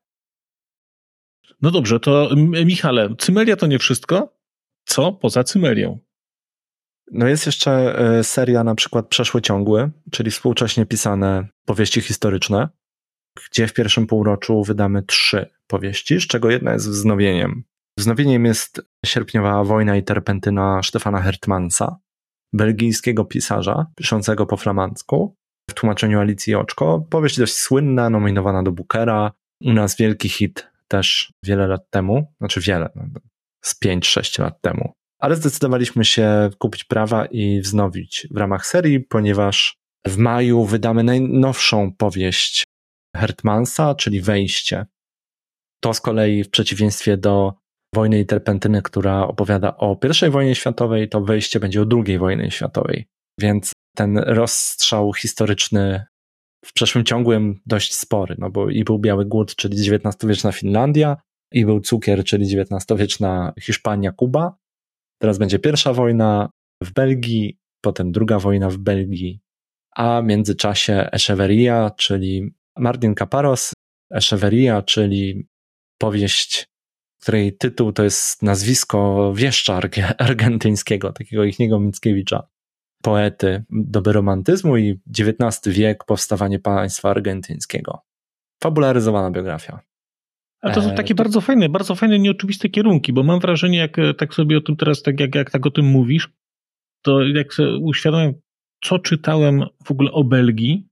No 1.62 1.72
dobrze, 1.72 2.00
to 2.00 2.30
Michale, 2.66 3.16
Cymelia 3.18 3.56
to 3.56 3.68
nie 3.68 3.80
wszystko? 3.80 4.38
Co 4.86 5.12
poza 5.12 5.44
Cymelią? 5.44 6.00
No 7.12 7.28
jest 7.28 7.46
jeszcze 7.46 8.00
e, 8.00 8.24
seria 8.24 8.64
na 8.64 8.76
przykład 8.76 9.08
Przeszły 9.08 9.42
Ciągły, 9.42 9.92
czyli 10.12 10.32
współcześnie 10.32 10.86
pisane 10.86 11.48
powieści 11.66 12.02
historyczne, 12.02 12.70
gdzie 13.52 13.68
w 13.68 13.74
pierwszym 13.74 14.08
półroczu 14.08 14.64
wydamy 14.64 15.04
trzy 15.04 15.50
powieści, 15.72 16.22
z 16.22 16.28
czego 16.28 16.50
jedna 16.50 16.74
jest 16.74 16.90
wznowieniem. 16.90 17.64
Wznowieniem 17.98 18.46
jest 18.46 18.82
sierpniowa 19.06 19.64
wojna 19.64 19.98
i 19.98 20.04
terpentyna 20.04 20.84
Stefana 20.84 21.22
Hertmansa, 21.22 21.96
belgijskiego 22.54 23.26
pisarza, 23.26 23.86
piszącego 23.96 24.46
po 24.46 24.58
flamandzku, 24.58 25.36
w 25.70 25.74
tłumaczeniu 25.74 26.20
Alicji 26.20 26.56
Oczko. 26.56 27.08
Powieść 27.10 27.38
dość 27.38 27.54
słynna, 27.54 28.10
nominowana 28.10 28.64
do 28.64 28.72
Bookera. 28.72 29.32
U 29.62 29.74
nas 29.74 29.98
wielki 29.98 30.30
hit 30.30 30.68
też 30.88 31.34
wiele 31.44 31.68
lat 31.68 31.90
temu, 31.90 32.34
znaczy 32.38 32.62
wiele, 32.62 32.90
no, 32.96 33.04
z 33.62 33.82
5-6 33.86 34.42
lat 34.42 34.62
temu. 34.62 34.94
Ale 35.20 35.36
zdecydowaliśmy 35.36 36.06
się 36.06 36.50
kupić 36.58 36.84
prawa 36.84 37.26
i 37.26 37.62
wznowić 37.62 38.28
w 38.32 38.38
ramach 38.38 38.66
serii, 38.66 39.00
ponieważ 39.00 39.76
w 40.08 40.18
maju 40.18 40.66
wydamy 40.66 41.04
najnowszą 41.04 41.92
powieść 41.98 42.64
Hertmansa, 43.16 43.96
czyli 43.96 44.22
Wejście. 44.22 44.86
To 45.84 45.94
z 45.94 46.02
kolei 46.02 46.44
w 46.44 46.50
przeciwieństwie 46.50 47.18
do 47.18 47.54
Wojny 47.96 48.20
i 48.20 48.26
Terpentyny, 48.26 48.82
która 48.82 49.28
opowiada 49.28 49.78
o 49.78 50.00
I 50.28 50.30
wojnie 50.30 50.56
światowej, 50.56 51.10
to 51.10 51.22
Wejście 51.22 51.60
będzie 51.60 51.82
o 51.82 51.86
II 52.06 52.18
wojnie 52.18 52.52
światowej. 52.52 53.06
Więc 53.40 53.72
ten 53.96 54.18
rozstrzał 54.18 55.14
historyczny 55.14 56.06
w 56.66 56.74
przeszłym 56.74 57.06
ciągłym 57.06 57.60
dość 57.66 57.96
spory, 57.96 58.36
no 58.40 58.50
bo 58.50 58.70
i 58.70 58.84
był 58.84 59.00
Biały 59.00 59.26
Głód, 59.26 59.56
czyli 59.56 59.78
XIX-wieczna 59.78 60.52
Finlandia, 60.52 61.18
i 61.52 61.66
był 61.66 61.82
cukier, 61.82 62.24
czyli 62.24 62.58
XIX-wieczna 62.60 63.54
Hiszpania, 63.60 64.12
Kuba. 64.12 64.56
Teraz 65.22 65.38
będzie 65.38 65.60
pierwsza 65.60 65.94
wojna 65.94 66.50
w 66.84 66.94
Belgii, 66.94 67.58
potem 67.82 68.12
druga 68.12 68.40
wojna 68.40 68.70
w 68.70 68.78
Belgii, 68.78 69.42
a 69.96 70.22
w 70.22 70.26
międzyczasie 70.26 71.10
Echeverria, 71.12 71.92
czyli 71.98 72.52
Martin 72.78 73.16
Caparos, 73.16 73.74
Echeverria, 74.12 74.82
czyli 74.82 75.48
powieść, 76.02 76.68
której 77.22 77.58
tytuł 77.58 77.92
to 77.92 78.04
jest 78.04 78.44
nazwisko 78.44 79.32
wieszcza 79.36 79.80
argentyńskiego, 80.28 81.14
takiego 81.14 81.44
ichniego 81.44 81.80
Mickiewicza, 81.80 82.48
poety 83.04 83.64
doby 83.70 84.14
romantyzmu 84.14 84.78
i 84.78 85.00
XIX 85.20 85.78
wiek, 85.78 86.04
powstawanie 86.04 86.60
państwa 86.60 87.10
argentyńskiego. 87.10 88.02
Fabularyzowana 88.64 89.32
biografia. 89.32 89.80
A 90.62 90.72
to 90.72 90.82
są 90.82 90.92
e, 90.92 90.96
takie 90.96 91.16
bardzo 91.16 91.42
fajne, 91.42 91.70
bardzo 91.70 91.96
fajne, 91.96 92.20
nieoczywiste 92.20 92.70
kierunki, 92.70 93.14
bo 93.14 93.24
mam 93.24 93.40
wrażenie, 93.40 93.78
jak 93.78 94.00
e, 94.00 94.14
tak 94.14 94.34
sobie 94.34 94.58
o 94.58 94.62
tym 94.62 94.76
teraz, 94.76 95.02
tak 95.02 95.20
jak, 95.20 95.36
jak 95.36 95.52
tak 95.52 95.66
o 95.66 95.72
tym 95.72 95.86
mówisz, 95.86 96.30
to 97.02 97.22
jak 97.22 97.54
sobie 97.54 97.78
uświadamiam, 97.78 98.34
co 98.84 99.00
czytałem 99.00 99.66
w 99.86 99.92
ogóle 99.92 100.12
o 100.12 100.24
Belgii, 100.24 100.91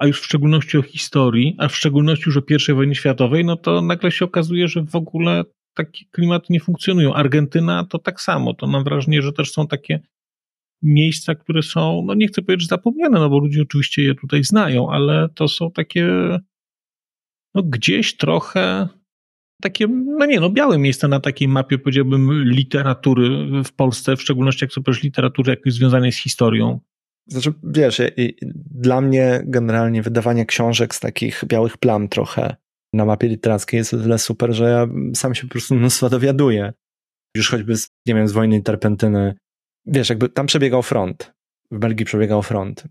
a 0.00 0.06
już 0.06 0.20
w 0.20 0.24
szczególności 0.24 0.78
o 0.78 0.82
historii, 0.82 1.54
a 1.58 1.68
w 1.68 1.76
szczególności 1.76 2.24
już 2.26 2.36
o 2.36 2.42
I 2.68 2.74
wojnie 2.74 2.94
światowej, 2.94 3.44
no 3.44 3.56
to 3.56 3.82
nagle 3.82 4.10
się 4.10 4.24
okazuje, 4.24 4.68
że 4.68 4.82
w 4.82 4.96
ogóle 4.96 5.44
takie 5.74 6.04
klimaty 6.10 6.46
nie 6.50 6.60
funkcjonują. 6.60 7.14
Argentyna 7.14 7.84
to 7.84 7.98
tak 7.98 8.20
samo. 8.20 8.54
To 8.54 8.66
mam 8.66 8.84
wrażenie, 8.84 9.22
że 9.22 9.32
też 9.32 9.52
są 9.52 9.66
takie 9.66 10.00
miejsca, 10.82 11.34
które 11.34 11.62
są, 11.62 12.02
no 12.06 12.14
nie 12.14 12.26
chcę 12.28 12.42
powiedzieć, 12.42 12.62
że 12.62 12.76
zapomniane, 12.76 13.20
no 13.20 13.30
bo 13.30 13.38
ludzie 13.38 13.62
oczywiście 13.62 14.02
je 14.02 14.14
tutaj 14.14 14.44
znają, 14.44 14.90
ale 14.90 15.28
to 15.34 15.48
są 15.48 15.70
takie, 15.70 16.08
no 17.54 17.62
gdzieś 17.62 18.16
trochę 18.16 18.88
takie, 19.62 19.86
no 19.88 20.26
nie, 20.26 20.40
no 20.40 20.50
białe 20.50 20.78
miejsca 20.78 21.08
na 21.08 21.20
takiej 21.20 21.48
mapie, 21.48 21.78
powiedziałbym, 21.78 22.44
literatury 22.44 23.46
w 23.64 23.72
Polsce, 23.72 24.16
w 24.16 24.22
szczególności 24.22 24.64
jak 24.64 24.72
sobie 24.72 24.92
literatury 25.02 25.50
jakoś 25.50 25.72
związanej 25.72 26.12
z 26.12 26.18
historią. 26.18 26.80
Znaczy, 27.30 27.52
wiesz, 27.64 28.02
dla 28.70 29.00
mnie 29.00 29.42
generalnie 29.44 30.02
wydawanie 30.02 30.46
książek 30.46 30.94
z 30.94 31.00
takich 31.00 31.44
białych 31.46 31.78
plam 31.78 32.08
trochę 32.08 32.56
na 32.92 33.04
mapie 33.04 33.28
literackiej 33.28 33.78
jest 33.78 33.94
o 33.94 33.98
tyle 33.98 34.18
super, 34.18 34.52
że 34.52 34.70
ja 34.70 34.86
sam 35.14 35.34
się 35.34 35.42
po 35.42 35.48
prostu 35.48 35.74
mnóstwo 35.74 36.08
dowiaduję. 36.08 36.72
Już 37.36 37.50
choćby, 37.50 37.76
z, 37.76 37.90
nie 38.06 38.14
wiem, 38.14 38.28
z 38.28 38.32
wojny 38.32 38.56
i 38.56 38.62
terpentyny. 38.62 39.34
Wiesz, 39.86 40.08
jakby 40.08 40.28
tam 40.28 40.46
przebiegał 40.46 40.82
front. 40.82 41.32
W 41.70 41.78
Belgii 41.78 42.06
przebiegał 42.06 42.42
front. 42.42 42.84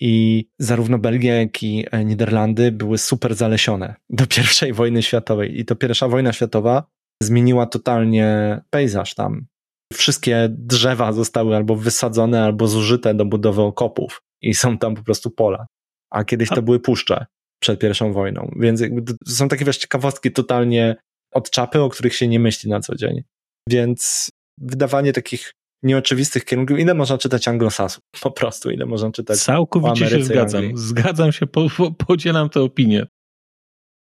I 0.00 0.44
zarówno 0.58 0.98
Belgia, 0.98 1.34
jak 1.34 1.62
i 1.62 1.86
e, 1.90 2.04
Niderlandy 2.04 2.72
były 2.72 2.98
super 2.98 3.34
zalesione 3.34 3.94
do 4.10 4.26
pierwszej 4.26 4.72
wojny 4.72 5.02
światowej. 5.02 5.60
I 5.60 5.64
to 5.64 5.76
pierwsza 5.76 6.08
wojna 6.08 6.32
światowa 6.32 6.86
zmieniła 7.22 7.66
totalnie 7.66 8.60
pejzaż 8.70 9.14
tam 9.14 9.46
wszystkie 9.92 10.48
drzewa 10.50 11.12
zostały 11.12 11.56
albo 11.56 11.76
wysadzone, 11.76 12.44
albo 12.44 12.66
zużyte 12.66 13.14
do 13.14 13.24
budowy 13.24 13.62
okopów 13.62 14.20
i 14.42 14.54
są 14.54 14.78
tam 14.78 14.94
po 14.94 15.02
prostu 15.02 15.30
pola. 15.30 15.66
A 16.10 16.24
kiedyś 16.24 16.48
to 16.48 16.62
były 16.62 16.80
puszcze 16.80 17.26
przed 17.62 17.80
pierwszą 17.80 18.12
wojną. 18.12 18.50
Więc 18.56 18.82
są 19.26 19.48
takie 19.48 19.64
wiesz, 19.64 19.76
ciekawostki 19.76 20.32
totalnie 20.32 20.96
od 21.32 21.50
czapy, 21.50 21.80
o 21.80 21.88
których 21.88 22.14
się 22.14 22.28
nie 22.28 22.40
myśli 22.40 22.70
na 22.70 22.80
co 22.80 22.94
dzień. 22.94 23.22
Więc 23.68 24.30
wydawanie 24.60 25.12
takich 25.12 25.52
nieoczywistych 25.82 26.44
kierunków, 26.44 26.78
ile 26.78 26.94
można 26.94 27.18
czytać 27.18 27.48
anglosasów, 27.48 28.02
po 28.22 28.30
prostu, 28.30 28.70
ile 28.70 28.86
można 28.86 29.10
czytać 29.10 29.38
Całkowicie 29.38 30.08
się 30.08 30.24
zgadzam, 30.24 30.76
zgadzam 30.76 31.32
się, 31.32 31.46
po, 31.46 31.66
po, 31.76 31.92
podzielam 31.92 32.48
tę 32.48 32.60
opinię. 32.60 33.06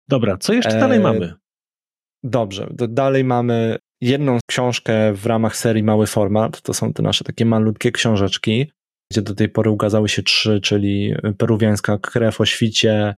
Dobra, 0.09 0.37
co 0.37 0.53
jeszcze 0.53 0.77
e... 0.77 0.81
dalej 0.81 1.01
mamy? 1.01 1.35
Dobrze, 2.23 2.69
dalej 2.89 3.25
mamy 3.25 3.79
jedną 4.01 4.39
książkę 4.51 5.13
w 5.13 5.27
ramach 5.27 5.57
serii 5.57 5.83
Mały 5.83 6.07
Format. 6.07 6.63
To 6.63 6.75
są 6.75 6.93
te 6.93 7.03
nasze 7.03 7.25
takie 7.25 7.45
malutkie 7.45 7.93
książeczki, 7.93 8.73
gdzie 9.13 9.23
do 9.23 9.35
tej 9.35 9.49
pory 9.49 9.71
ukazały 9.71 10.09
się 10.09 10.23
trzy, 10.23 10.61
czyli 10.61 11.15
peruwiańska 11.39 11.99
krew 11.99 12.41
o 12.41 12.47
świcie, 12.47 13.15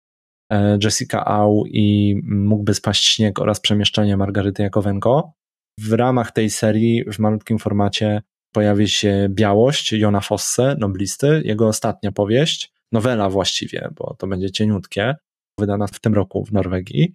e, 0.53 0.79
Jessica 0.83 1.25
Au 1.25 1.65
i 1.67 2.17
Mógłby 2.25 2.75
spaść 2.75 3.05
śnieg 3.05 3.41
oraz 3.41 3.61
przemieszczenie 3.61 4.17
Margaryty 4.17 4.63
Jakowenko. 4.63 5.33
W 5.81 5.93
ramach 5.93 6.33
tej 6.33 6.51
serii 6.51 7.05
w 7.13 7.19
malutkim 7.19 7.59
formacie 7.59 8.23
pojawi 8.53 8.89
się 8.89 9.29
Białość 9.31 9.93
Jona 9.93 10.21
Fosse, 10.21 10.77
noblisty, 10.79 11.43
jego 11.45 11.69
ostatnia 11.69 12.13
powieść, 12.13 12.73
nowela 12.93 13.31
właściwie, 13.31 13.89
bo 13.97 14.17
to 14.19 14.27
będzie 14.27 14.51
cieniutkie, 14.51 15.15
wydana 15.59 15.87
w 15.87 16.01
tym 16.01 16.15
roku 16.15 16.45
w 16.45 16.53
Norwegii. 16.53 17.15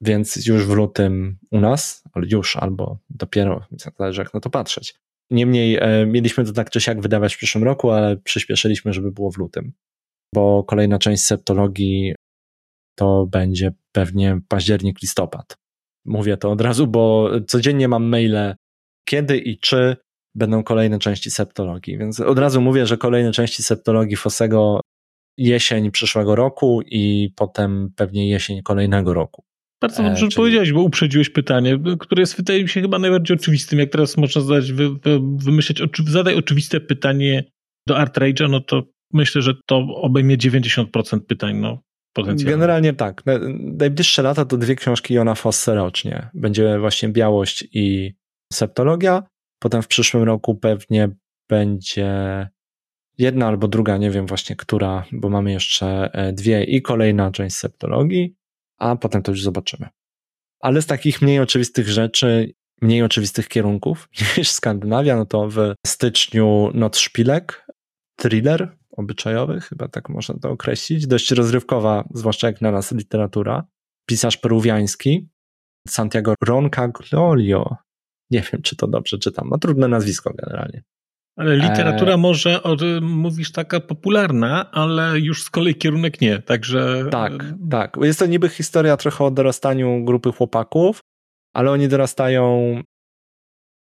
Więc 0.00 0.46
już 0.46 0.66
w 0.66 0.70
lutym 0.70 1.38
u 1.50 1.60
nas, 1.60 2.04
ale 2.12 2.26
już 2.30 2.56
albo 2.56 2.98
dopiero, 3.10 3.66
zależy 3.98 4.20
jak 4.20 4.34
na 4.34 4.40
to 4.40 4.50
patrzeć. 4.50 4.94
Niemniej 5.30 5.76
e, 5.76 6.06
mieliśmy 6.06 6.44
to 6.44 6.52
tak 6.52 6.70
czy 6.70 6.80
siak 6.80 7.00
wydawać 7.00 7.34
w 7.34 7.38
przyszłym 7.38 7.64
roku, 7.64 7.90
ale 7.90 8.16
przyspieszyliśmy, 8.16 8.92
żeby 8.92 9.12
było 9.12 9.32
w 9.32 9.38
lutym, 9.38 9.72
bo 10.34 10.64
kolejna 10.64 10.98
część 10.98 11.24
septologii 11.24 12.14
to 12.98 13.26
będzie 13.26 13.72
pewnie 13.92 14.40
październik, 14.48 15.02
listopad. 15.02 15.56
Mówię 16.04 16.36
to 16.36 16.50
od 16.50 16.60
razu, 16.60 16.86
bo 16.86 17.30
codziennie 17.46 17.88
mam 17.88 18.04
maile, 18.04 18.54
kiedy 19.08 19.38
i 19.38 19.58
czy 19.58 19.96
będą 20.34 20.62
kolejne 20.62 20.98
części 20.98 21.30
septologii, 21.30 21.98
więc 21.98 22.20
od 22.20 22.38
razu 22.38 22.60
mówię, 22.60 22.86
że 22.86 22.96
kolejne 22.96 23.32
części 23.32 23.62
septologii 23.62 24.16
Fosego 24.16 24.80
jesień 25.38 25.90
przyszłego 25.90 26.34
roku 26.34 26.82
i 26.86 27.32
potem 27.36 27.92
pewnie 27.96 28.28
jesień 28.28 28.62
kolejnego 28.62 29.14
roku. 29.14 29.47
Bardzo 29.80 30.02
dobrze 30.02 30.26
e, 30.26 30.28
czyli... 30.28 30.36
powiedziałeś, 30.36 30.72
bo 30.72 30.82
uprzedziłeś 30.82 31.30
pytanie, 31.30 31.78
które 31.98 32.22
jest 32.22 32.36
wydaje 32.36 32.62
mi 32.62 32.68
się 32.68 32.80
chyba 32.80 32.98
najbardziej 32.98 33.36
oczywistym. 33.36 33.78
Jak 33.78 33.90
teraz 33.90 34.16
można 34.16 34.42
zadać, 34.42 34.72
wy, 34.72 34.90
wy, 34.90 35.20
wymyśleć, 35.36 35.80
oczy, 35.80 36.02
zadaj 36.06 36.34
oczywiste 36.34 36.80
pytanie 36.80 37.44
do 37.86 37.98
Art 37.98 38.18
Rage'a, 38.18 38.50
no 38.50 38.60
to 38.60 38.82
myślę, 39.12 39.42
że 39.42 39.54
to 39.66 39.76
obejmie 39.76 40.38
90% 40.38 41.20
pytań. 41.20 41.56
No, 41.56 41.82
Generalnie 42.44 42.92
tak. 42.92 43.22
Najbliższe 43.58 44.22
lata 44.22 44.44
to 44.44 44.56
dwie 44.56 44.74
książki 44.74 45.14
Jona 45.14 45.34
Fosse 45.34 45.74
rocznie. 45.74 46.28
Będzie 46.34 46.78
właśnie 46.78 47.08
Białość 47.08 47.64
i 47.72 48.14
Septologia. 48.52 49.22
Potem 49.58 49.82
w 49.82 49.86
przyszłym 49.86 50.22
roku 50.22 50.54
pewnie 50.54 51.08
będzie 51.48 52.48
jedna 53.18 53.46
albo 53.46 53.68
druga, 53.68 53.96
nie 53.96 54.10
wiem 54.10 54.26
właśnie 54.26 54.56
która, 54.56 55.04
bo 55.12 55.28
mamy 55.28 55.52
jeszcze 55.52 56.10
e, 56.12 56.32
dwie 56.32 56.64
i 56.64 56.82
kolejna 56.82 57.30
część 57.30 57.56
Septologii, 57.56 58.37
a 58.78 58.96
potem 58.96 59.22
to 59.22 59.32
już 59.32 59.42
zobaczymy. 59.42 59.88
Ale 60.60 60.82
z 60.82 60.86
takich 60.86 61.22
mniej 61.22 61.40
oczywistych 61.40 61.88
rzeczy, 61.88 62.54
mniej 62.82 63.02
oczywistych 63.02 63.48
kierunków 63.48 64.08
niż 64.38 64.50
Skandynawia, 64.50 65.16
no 65.16 65.26
to 65.26 65.48
w 65.48 65.74
styczniu 65.86 66.70
Not 66.74 66.96
Szpilek, 66.96 67.66
thriller 68.16 68.76
obyczajowy, 68.90 69.60
chyba 69.60 69.88
tak 69.88 70.08
można 70.08 70.38
to 70.38 70.50
określić, 70.50 71.06
dość 71.06 71.30
rozrywkowa, 71.30 72.08
zwłaszcza 72.14 72.46
jak 72.46 72.60
na 72.60 72.70
nas 72.70 72.92
literatura. 72.92 73.64
Pisarz 74.06 74.36
peruwiański, 74.36 75.28
Santiago 75.88 76.34
Roncaglio. 76.44 77.76
Nie 78.30 78.40
wiem, 78.40 78.62
czy 78.62 78.76
to 78.76 78.86
dobrze 78.86 79.18
czytam. 79.18 79.48
Ma 79.48 79.58
trudne 79.58 79.88
nazwisko 79.88 80.34
generalnie. 80.34 80.82
Ale 81.38 81.56
literatura 81.56 82.14
e... 82.14 82.16
może, 82.16 82.62
od, 82.62 82.80
mówisz, 83.00 83.52
taka 83.52 83.80
popularna, 83.80 84.70
ale 84.70 85.20
już 85.20 85.42
z 85.42 85.50
kolei 85.50 85.74
kierunek 85.74 86.20
nie, 86.20 86.42
także... 86.42 87.04
Tak, 87.10 87.32
tak. 87.70 87.96
Jest 88.02 88.18
to 88.18 88.26
niby 88.26 88.48
historia 88.48 88.96
trochę 88.96 89.24
o 89.24 89.30
dorastaniu 89.30 90.04
grupy 90.04 90.32
chłopaków, 90.32 91.00
ale 91.54 91.70
oni 91.70 91.88
dorastają 91.88 92.80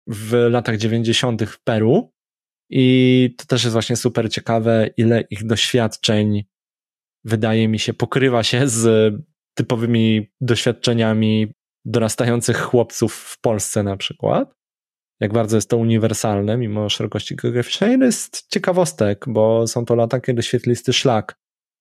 w 0.08 0.48
latach 0.50 0.78
90. 0.78 1.44
w 1.44 1.64
Peru 1.64 2.12
i 2.70 3.36
to 3.38 3.46
też 3.46 3.64
jest 3.64 3.74
właśnie 3.74 3.96
super 3.96 4.32
ciekawe, 4.32 4.90
ile 4.98 5.22
ich 5.22 5.46
doświadczeń 5.46 6.44
wydaje 7.24 7.68
mi 7.68 7.80
się 7.80 7.94
pokrywa 7.94 8.44
się 8.44 8.68
z 8.68 9.14
typowymi 9.54 10.32
doświadczeniami 10.42 11.54
dorastających 11.86 12.58
chłopców 12.58 13.14
w 13.16 13.42
Polsce 13.42 13.84
na 13.84 13.98
przykład. 13.98 14.54
Jak 15.22 15.34
bardzo 15.34 15.58
jest 15.58 15.70
to 15.70 15.78
uniwersalne, 15.78 16.58
mimo 16.58 16.90
szerokości 16.90 17.36
geograficznej, 17.36 18.00
jest 18.00 18.48
ciekawostek, 18.48 19.26
bo 19.28 19.68
są 19.68 19.86
to 19.86 19.96
lata, 19.96 20.20
kiedy 20.20 20.44
świetlisty 20.44 20.94
szlak 20.94 21.36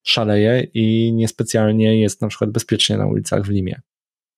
szaleje 0.06 0.66
i 0.74 1.12
niespecjalnie 1.12 2.00
jest 2.00 2.20
na 2.20 2.28
przykład 2.28 2.50
bezpiecznie 2.50 2.96
na 2.96 3.06
ulicach 3.06 3.42
w 3.42 3.48
Limie. 3.48 3.80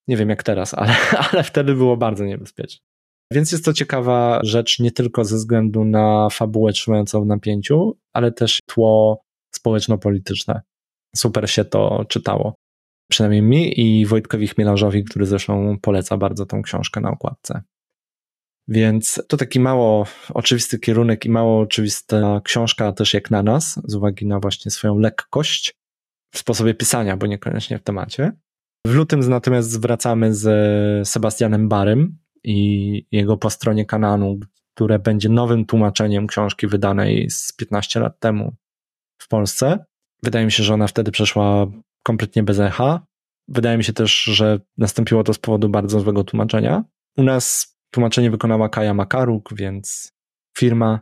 Nie 0.09 0.17
wiem 0.17 0.29
jak 0.29 0.43
teraz, 0.43 0.75
ale, 0.75 0.95
ale 1.33 1.43
wtedy 1.43 1.75
było 1.75 1.97
bardzo 1.97 2.25
niebezpiecznie. 2.25 2.81
Więc 3.33 3.53
jest 3.53 3.65
to 3.65 3.73
ciekawa 3.73 4.41
rzecz 4.43 4.79
nie 4.81 4.91
tylko 4.91 5.25
ze 5.25 5.37
względu 5.37 5.85
na 5.85 6.29
fabułę 6.31 6.73
trzymającą 6.73 7.23
w 7.23 7.27
napięciu, 7.27 7.99
ale 8.13 8.33
też 8.33 8.59
tło 8.67 9.23
społeczno-polityczne. 9.55 10.61
Super 11.17 11.51
się 11.51 11.65
to 11.65 12.05
czytało. 12.09 12.55
Przynajmniej 13.11 13.43
mi 13.43 13.81
i 13.81 14.07
Wojtkowi 14.07 14.49
Chmielarzowi, 14.49 15.05
który 15.05 15.27
zresztą 15.27 15.77
poleca 15.83 16.17
bardzo 16.17 16.47
tą 16.47 16.63
książkę 16.63 17.01
na 17.01 17.11
okładce. 17.11 17.63
Więc 18.69 19.23
to 19.29 19.37
taki 19.37 19.61
mało 19.61 20.07
oczywisty 20.35 20.79
kierunek 20.79 21.25
i 21.25 21.31
mało 21.31 21.61
oczywista 21.61 22.41
książka 22.45 22.93
też 22.93 23.15
jak 23.15 23.31
na 23.31 23.43
nas, 23.43 23.81
z 23.85 23.95
uwagi 23.95 24.27
na 24.27 24.41
właśnie 24.41 24.71
swoją 24.71 24.99
lekkość 24.99 25.75
w 26.35 26.39
sposobie 26.39 26.75
pisania, 26.75 27.17
bo 27.17 27.27
niekoniecznie 27.27 27.79
w 27.79 27.83
temacie. 27.83 28.33
W 28.87 28.95
lutym 28.95 29.21
natomiast 29.21 29.71
zwracamy 29.71 30.35
z 30.35 31.09
Sebastianem 31.09 31.69
Barym, 31.69 32.23
i 32.45 33.07
jego 33.13 33.37
po 33.37 33.51
stronie 33.51 33.87
Kananu, 33.87 34.39
które 34.75 34.99
będzie 34.99 35.29
nowym 35.29 35.67
tłumaczeniem 35.67 36.27
książki 36.27 36.67
wydanej 36.67 37.31
z 37.31 37.53
15 37.53 38.01
lat 38.01 38.21
temu 38.21 38.55
w 39.19 39.29
Polsce. 39.29 39.85
Wydaje 40.23 40.45
mi 40.45 40.53
się, 40.53 40.63
że 40.63 40.75
ona 40.75 40.87
wtedy 40.87 41.11
przeszła 41.11 41.67
kompletnie 42.03 42.43
bez 42.43 42.59
echa. 42.59 43.07
Wydaje 43.49 43.79
mi 43.79 43.85
się 43.85 43.93
też, 43.93 44.23
że 44.23 44.61
nastąpiło 44.79 45.25
to 45.25 45.35
z 45.35 45.39
powodu 45.39 45.69
bardzo 45.69 46.01
złego 46.01 46.25
tłumaczenia. 46.25 46.85
U 47.17 47.23
nas 47.23 47.72
tłumaczenie 47.93 48.31
wykonała 48.31 48.69
Kaja 48.69 48.95
Makaruk, 48.95 49.55
więc 49.57 50.13
firma, 50.59 51.01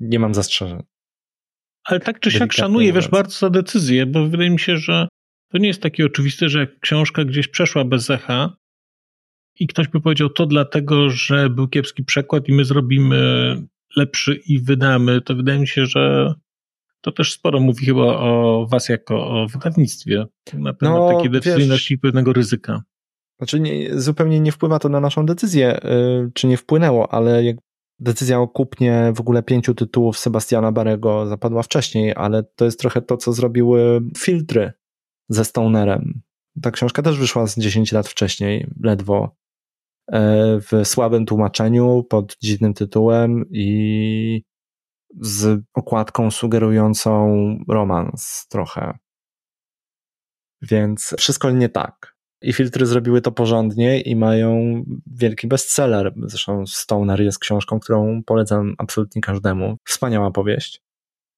nie 0.00 0.18
mam 0.18 0.34
zastrzeżeń. 0.34 0.82
Ale 1.84 2.00
tak 2.00 2.20
czy 2.20 2.30
siak 2.30 2.52
szanuję, 2.52 2.92
wiesz, 2.92 3.08
bardzo 3.08 3.38
za 3.38 3.50
decyzję, 3.50 4.06
bo 4.06 4.28
wydaje 4.28 4.50
mi 4.50 4.60
się, 4.60 4.76
że 4.76 5.08
to 5.48 5.58
nie 5.58 5.68
jest 5.68 5.82
takie 5.82 6.06
oczywiste, 6.06 6.48
że 6.48 6.60
jak 6.60 6.80
książka 6.80 7.24
gdzieś 7.24 7.48
przeszła 7.48 7.84
bez 7.84 8.10
echa, 8.10 8.56
i 9.58 9.66
ktoś 9.66 9.88
by 9.88 10.00
powiedział 10.00 10.30
to 10.30 10.46
dlatego, 10.46 11.10
że 11.10 11.50
był 11.50 11.68
kiepski 11.68 12.04
przekład 12.04 12.48
i 12.48 12.52
my 12.52 12.64
zrobimy 12.64 13.56
lepszy 13.96 14.34
i 14.34 14.58
wydamy, 14.58 15.20
to 15.20 15.34
wydaje 15.34 15.58
mi 15.58 15.68
się, 15.68 15.86
że 15.86 16.34
to 17.00 17.12
też 17.12 17.32
sporo 17.32 17.60
mówi 17.60 17.86
chyba 17.86 18.02
o 18.02 18.66
was 18.70 18.88
jako 18.88 19.26
o 19.26 19.46
wydawnictwie 19.46 20.16
na 20.52 20.72
temat 20.72 20.80
no, 20.82 21.12
takiej 21.16 21.30
decyzyjności 21.30 21.94
i 21.94 21.98
pewnego 21.98 22.32
ryzyka. 22.32 22.82
Znaczy 23.42 23.60
nie, 23.60 24.00
zupełnie 24.00 24.40
nie 24.40 24.52
wpływa 24.52 24.78
to 24.78 24.88
na 24.88 25.00
naszą 25.00 25.26
decyzję, 25.26 25.80
yy, 25.84 26.30
czy 26.34 26.46
nie 26.46 26.56
wpłynęło, 26.56 27.12
ale 27.12 27.44
jak 27.44 27.56
decyzja 27.98 28.40
o 28.40 28.48
kupnie 28.48 29.12
w 29.16 29.20
ogóle 29.20 29.42
pięciu 29.42 29.74
tytułów 29.74 30.18
Sebastiana 30.18 30.72
Barego 30.72 31.26
zapadła 31.26 31.62
wcześniej, 31.62 32.14
ale 32.16 32.42
to 32.42 32.64
jest 32.64 32.80
trochę 32.80 33.02
to, 33.02 33.16
co 33.16 33.32
zrobiły 33.32 34.00
filtry 34.18 34.72
ze 35.28 35.44
Stonerem. 35.44 36.22
Ta 36.62 36.70
książka 36.70 37.02
też 37.02 37.18
wyszła 37.18 37.46
z 37.46 37.58
10 37.58 37.92
lat 37.92 38.08
wcześniej, 38.08 38.70
ledwo. 38.82 39.36
E, 40.12 40.58
w 40.60 40.70
słabym 40.84 41.26
tłumaczeniu 41.26 42.04
pod 42.08 42.36
dziwnym 42.42 42.74
tytułem 42.74 43.44
i 43.50 44.44
z 45.20 45.62
okładką 45.74 46.30
sugerującą 46.30 47.34
romans 47.68 48.46
trochę. 48.48 48.98
Więc 50.62 51.14
wszystko 51.18 51.50
nie 51.50 51.68
tak. 51.68 52.11
I 52.42 52.52
filtry 52.52 52.86
zrobiły 52.86 53.20
to 53.20 53.32
porządnie 53.32 54.00
i 54.00 54.16
mają 54.16 54.82
wielki 55.06 55.46
bestseller. 55.46 56.14
Zresztą 56.26 56.66
Stoner 56.66 57.20
jest 57.20 57.38
książką, 57.38 57.80
którą 57.80 58.22
polecam 58.26 58.74
absolutnie 58.78 59.22
każdemu. 59.22 59.76
Wspaniała 59.84 60.30
powieść. 60.30 60.80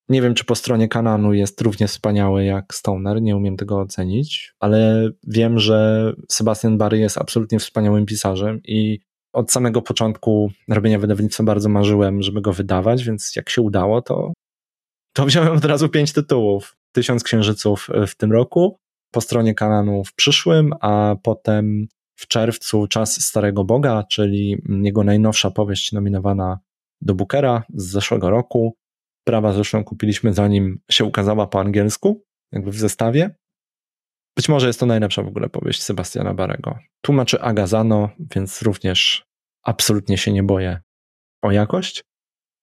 Nie 0.09 0.23
wiem, 0.23 0.35
czy 0.35 0.45
po 0.45 0.55
stronie 0.55 0.89
Kananu 0.89 1.33
jest 1.33 1.61
równie 1.61 1.89
wspaniały 1.89 2.45
jak 2.45 2.75
Stoner, 2.75 3.23
nie 3.23 3.37
umiem 3.37 3.57
tego 3.57 3.81
ocenić, 3.81 4.55
ale 4.61 5.11
wiem, 5.27 5.59
że 5.59 6.13
Sebastian 6.29 6.79
Barry 6.79 6.99
jest 6.99 7.19
absolutnie 7.19 7.59
wspaniałym 7.59 8.07
pisarzem 8.07 8.61
i 8.65 9.01
od 9.33 9.53
samego 9.53 9.83
początku 9.83 10.51
robienia 10.69 10.99
wydawnictwa 10.99 11.45
bardzo 11.45 11.69
marzyłem, 11.69 12.23
żeby 12.23 12.41
go 12.41 12.53
wydawać, 12.53 13.05
więc 13.05 13.37
jak 13.37 13.51
się 13.51 13.63
udało, 13.63 14.03
to, 14.03 14.33
to 15.13 15.27
wziąłem 15.27 15.53
od 15.53 15.65
razu 15.65 15.89
pięć 15.89 16.13
tytułów. 16.13 16.77
Tysiąc 16.93 17.25
księżyców 17.25 17.89
w 18.07 18.15
tym 18.17 18.33
roku, 18.33 18.79
po 19.15 19.21
stronie 19.21 19.55
Kananu 19.55 20.05
w 20.05 20.15
przyszłym, 20.15 20.73
a 20.81 21.17
potem 21.23 21.87
w 22.15 22.27
czerwcu 22.29 22.87
Czas 22.87 23.23
Starego 23.23 23.65
Boga, 23.65 24.05
czyli 24.11 24.57
jego 24.83 25.05
najnowsza 25.05 25.51
powieść 25.51 25.93
nominowana 25.93 26.59
do 27.01 27.15
Bookera 27.15 27.63
z 27.75 27.85
zeszłego 27.85 28.31
roku, 28.31 28.77
Prawa 29.25 29.53
zresztą 29.53 29.85
kupiliśmy 29.85 30.35
zanim 30.35 30.81
się 30.91 31.05
ukazała 31.05 31.47
po 31.47 31.61
angielsku, 31.61 32.25
jakby 32.53 32.71
w 32.71 32.79
zestawie. 32.79 33.35
Być 34.37 34.49
może 34.49 34.67
jest 34.67 34.81
to 34.81 34.87
najlepsza 34.87 35.23
w 35.23 35.29
ogóle 35.29 35.49
powieść 35.49 35.83
Sebastiana 35.83 36.35
Barego. 36.35 36.79
Tłumaczy 37.01 37.41
Agazano, 37.41 38.09
więc 38.37 38.63
również 38.63 39.25
absolutnie 39.63 40.19
się 40.19 40.33
nie 40.33 40.43
boję 40.43 40.81
o 41.43 41.51
jakość. 41.51 42.05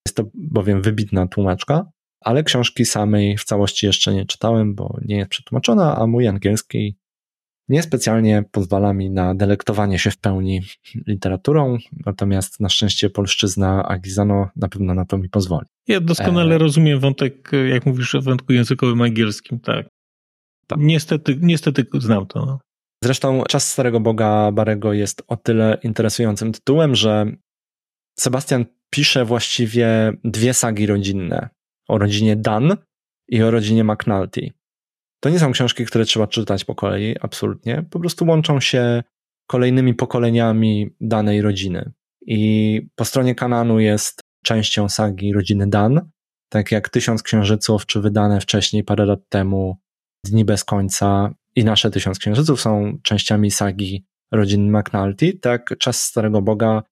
Jest 0.07 0.17
to 0.17 0.23
bowiem 0.33 0.81
wybitna 0.81 1.27
tłumaczka, 1.27 1.91
ale 2.21 2.43
książki 2.43 2.85
samej 2.85 3.37
w 3.37 3.43
całości 3.43 3.85
jeszcze 3.85 4.13
nie 4.13 4.25
czytałem, 4.25 4.75
bo 4.75 4.97
nie 5.05 5.17
jest 5.17 5.29
przetłumaczona, 5.29 5.97
a 5.97 6.07
mój 6.07 6.27
angielski 6.27 6.97
niespecjalnie 7.69 8.43
pozwala 8.51 8.93
mi 8.93 9.09
na 9.09 9.35
delektowanie 9.35 9.99
się 9.99 10.11
w 10.11 10.17
pełni 10.17 10.61
literaturą, 11.07 11.77
natomiast 12.05 12.59
na 12.59 12.69
szczęście 12.69 13.09
polszczyzna 13.09 13.83
Agizano 13.87 14.49
na 14.55 14.67
pewno 14.67 14.93
na 14.93 15.05
to 15.05 15.17
mi 15.17 15.29
pozwoli. 15.29 15.67
Ja 15.87 16.01
doskonale 16.01 16.55
e... 16.55 16.57
rozumiem 16.57 16.99
wątek, 16.99 17.51
jak 17.69 17.85
mówisz 17.85 18.15
o 18.15 18.21
wątku 18.21 18.53
językowym 18.53 19.01
angielskim, 19.01 19.59
tak. 19.59 19.87
tak. 20.67 20.79
Niestety, 20.81 21.37
niestety 21.41 21.85
znam 21.93 22.25
to. 22.25 22.45
No. 22.45 22.59
Zresztą 23.03 23.43
Czas 23.49 23.71
Starego 23.71 23.99
Boga 23.99 24.51
Barego 24.51 24.93
jest 24.93 25.23
o 25.27 25.37
tyle 25.37 25.77
interesującym 25.83 26.51
tytułem, 26.51 26.95
że 26.95 27.25
Sebastian 28.19 28.65
pisze 28.89 29.25
właściwie 29.25 30.13
dwie 30.23 30.53
sagi 30.53 30.85
rodzinne. 30.85 31.49
O 31.87 31.97
rodzinie 31.97 32.35
Dan 32.35 32.77
i 33.27 33.43
o 33.43 33.51
rodzinie 33.51 33.83
McNulty. 33.83 34.51
To 35.23 35.29
nie 35.29 35.39
są 35.39 35.51
książki, 35.51 35.85
które 35.85 36.05
trzeba 36.05 36.27
czytać 36.27 36.65
po 36.65 36.75
kolei, 36.75 37.15
absolutnie. 37.21 37.85
Po 37.89 37.99
prostu 37.99 38.25
łączą 38.25 38.59
się 38.59 39.03
kolejnymi 39.47 39.93
pokoleniami 39.93 40.95
danej 41.01 41.41
rodziny. 41.41 41.91
I 42.27 42.81
po 42.95 43.05
stronie 43.05 43.35
Kananu 43.35 43.79
jest 43.79 44.21
częścią 44.43 44.89
sagi 44.89 45.33
rodziny 45.33 45.67
Dan, 45.67 46.09
tak 46.49 46.71
jak 46.71 46.89
Tysiąc 46.89 47.23
Księżyców, 47.23 47.85
czy 47.85 48.01
wydane 48.01 48.41
wcześniej 48.41 48.83
parę 48.83 49.05
lat 49.05 49.19
temu 49.29 49.77
Dni 50.25 50.45
bez 50.45 50.63
końca 50.63 51.33
i 51.55 51.63
nasze 51.63 51.91
Tysiąc 51.91 52.19
Księżyców 52.19 52.61
są 52.61 52.97
częściami 53.03 53.51
sagi 53.51 54.05
rodziny 54.31 54.79
McNulty, 54.79 55.33
tak 55.33 55.77
Czas 55.77 56.03
Starego 56.03 56.41
Boga 56.41 56.83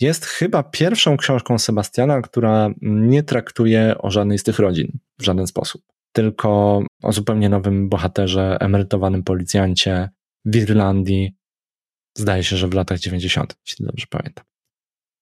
jest 0.00 0.24
chyba 0.24 0.62
pierwszą 0.62 1.16
książką 1.16 1.58
Sebastiana, 1.58 2.22
która 2.22 2.70
nie 2.82 3.22
traktuje 3.22 3.94
o 3.98 4.10
żadnej 4.10 4.38
z 4.38 4.42
tych 4.42 4.58
rodzin 4.58 4.98
w 5.18 5.24
żaden 5.24 5.46
sposób. 5.46 5.82
tylko 6.12 6.82
o 7.02 7.12
zupełnie 7.12 7.48
nowym 7.48 7.88
bohaterze, 7.88 8.56
emerytowanym 8.60 9.22
policjancie 9.22 10.08
w 10.44 10.56
Irlandii. 10.56 11.34
Zdaje 12.18 12.44
się, 12.44 12.56
że 12.56 12.68
w 12.68 12.74
latach 12.74 12.98
90., 12.98 13.56
jeśli 13.66 13.86
dobrze 13.86 14.06
pamiętam. 14.10 14.44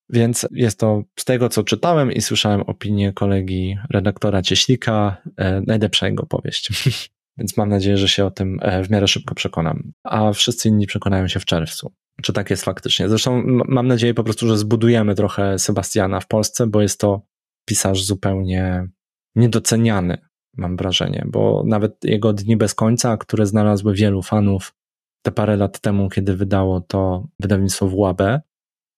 Więc 0.08 0.46
jest 0.50 0.78
to 0.80 1.02
z 1.18 1.24
tego, 1.24 1.48
co 1.48 1.64
czytałem 1.64 2.12
i 2.12 2.20
słyszałem 2.20 2.60
opinię 2.60 3.12
kolegi 3.12 3.76
redaktora 3.90 4.42
Cieślika, 4.42 5.22
e, 5.36 5.60
najlepsza 5.60 6.06
jego 6.06 6.26
powieść. 6.26 6.70
Więc 7.38 7.56
mam 7.56 7.68
nadzieję, 7.68 7.96
że 7.96 8.08
się 8.08 8.24
o 8.24 8.30
tym 8.30 8.58
e, 8.62 8.84
w 8.84 8.90
miarę 8.90 9.08
szybko 9.08 9.34
przekonam. 9.34 9.92
A 10.04 10.32
wszyscy 10.32 10.68
inni 10.68 10.86
przekonają 10.86 11.28
się 11.28 11.40
w 11.40 11.44
czerwcu. 11.44 11.92
Czy 12.22 12.32
tak 12.32 12.50
jest 12.50 12.64
faktycznie? 12.64 13.08
Zresztą 13.08 13.42
mam 13.68 13.88
nadzieję 13.88 14.14
po 14.14 14.24
prostu, 14.24 14.46
że 14.46 14.58
zbudujemy 14.58 15.14
trochę 15.14 15.58
Sebastiana 15.58 16.20
w 16.20 16.26
Polsce, 16.26 16.66
bo 16.66 16.82
jest 16.82 17.00
to 17.00 17.22
pisarz 17.68 18.04
zupełnie 18.04 18.88
niedoceniany, 19.36 20.18
mam 20.56 20.76
wrażenie, 20.76 21.24
bo 21.26 21.64
nawet 21.66 22.04
jego 22.04 22.32
Dni 22.32 22.56
bez 22.56 22.74
końca, 22.74 23.16
które 23.16 23.46
znalazły 23.46 23.94
wielu 23.94 24.22
fanów 24.22 24.74
te 25.22 25.32
parę 25.32 25.56
lat 25.56 25.80
temu, 25.80 26.08
kiedy 26.08 26.36
wydało 26.36 26.80
to 26.80 27.28
wydawnictwo 27.40 27.88
w 27.88 27.94
Łabę. 27.94 28.40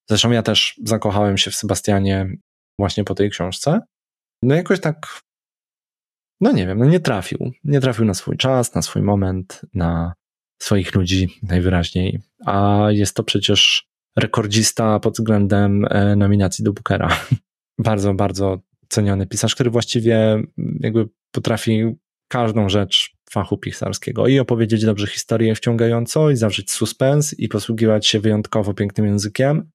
Zresztą 0.09 0.31
ja 0.31 0.43
też 0.43 0.79
zakochałem 0.83 1.37
się 1.37 1.51
w 1.51 1.55
Sebastianie 1.55 2.29
właśnie 2.79 3.03
po 3.03 3.15
tej 3.15 3.29
książce. 3.29 3.81
No 4.43 4.55
jakoś 4.55 4.79
tak, 4.79 5.21
no 6.41 6.51
nie 6.51 6.67
wiem, 6.67 6.77
no 6.77 6.85
nie 6.85 6.99
trafił. 6.99 7.51
Nie 7.63 7.81
trafił 7.81 8.05
na 8.05 8.13
swój 8.13 8.37
czas, 8.37 8.75
na 8.75 8.81
swój 8.81 9.01
moment, 9.01 9.61
na 9.73 10.13
swoich 10.59 10.95
ludzi 10.95 11.39
najwyraźniej. 11.43 12.19
A 12.45 12.87
jest 12.89 13.15
to 13.15 13.23
przecież 13.23 13.87
rekordzista 14.15 14.99
pod 14.99 15.13
względem 15.13 15.85
e, 15.89 16.15
nominacji 16.15 16.63
do 16.63 16.73
Bookera. 16.73 17.19
bardzo, 17.77 18.13
bardzo 18.13 18.59
ceniony 18.89 19.27
pisarz, 19.27 19.55
który 19.55 19.69
właściwie 19.69 20.43
jakby 20.79 21.09
potrafi 21.31 21.95
każdą 22.27 22.69
rzecz 22.69 23.15
fachu 23.31 23.57
pisarskiego 23.57 24.27
i 24.27 24.39
opowiedzieć 24.39 24.85
dobrze 24.85 25.07
historię 25.07 25.55
wciągająco 25.55 26.29
i 26.29 26.35
zawrzeć 26.35 26.71
suspens 26.71 27.39
i 27.39 27.47
posługiwać 27.47 28.07
się 28.07 28.19
wyjątkowo 28.19 28.73
pięknym 28.73 29.05
językiem 29.05 29.71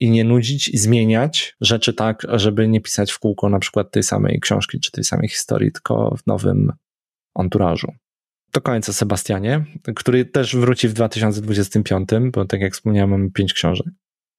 i 0.00 0.10
nie 0.10 0.24
nudzić 0.24 0.68
i 0.68 0.78
zmieniać 0.78 1.56
rzeczy 1.60 1.94
tak, 1.94 2.26
żeby 2.32 2.68
nie 2.68 2.80
pisać 2.80 3.12
w 3.12 3.18
kółko 3.18 3.48
na 3.48 3.58
przykład 3.58 3.90
tej 3.90 4.02
samej 4.02 4.40
książki 4.40 4.80
czy 4.80 4.90
tej 4.90 5.04
samej 5.04 5.28
historii, 5.28 5.72
tylko 5.72 6.16
w 6.16 6.26
nowym 6.26 6.72
anturażu. 7.34 7.92
To 8.50 8.60
koniec 8.60 8.88
o 8.88 8.92
Sebastianie, 8.92 9.64
który 9.96 10.24
też 10.24 10.56
wróci 10.56 10.88
w 10.88 10.92
2025, 10.92 12.08
bo 12.32 12.44
tak 12.44 12.60
jak 12.60 12.72
wspomniałem, 12.72 13.10
mamy 13.10 13.30
pięć 13.30 13.52
książek, 13.52 13.86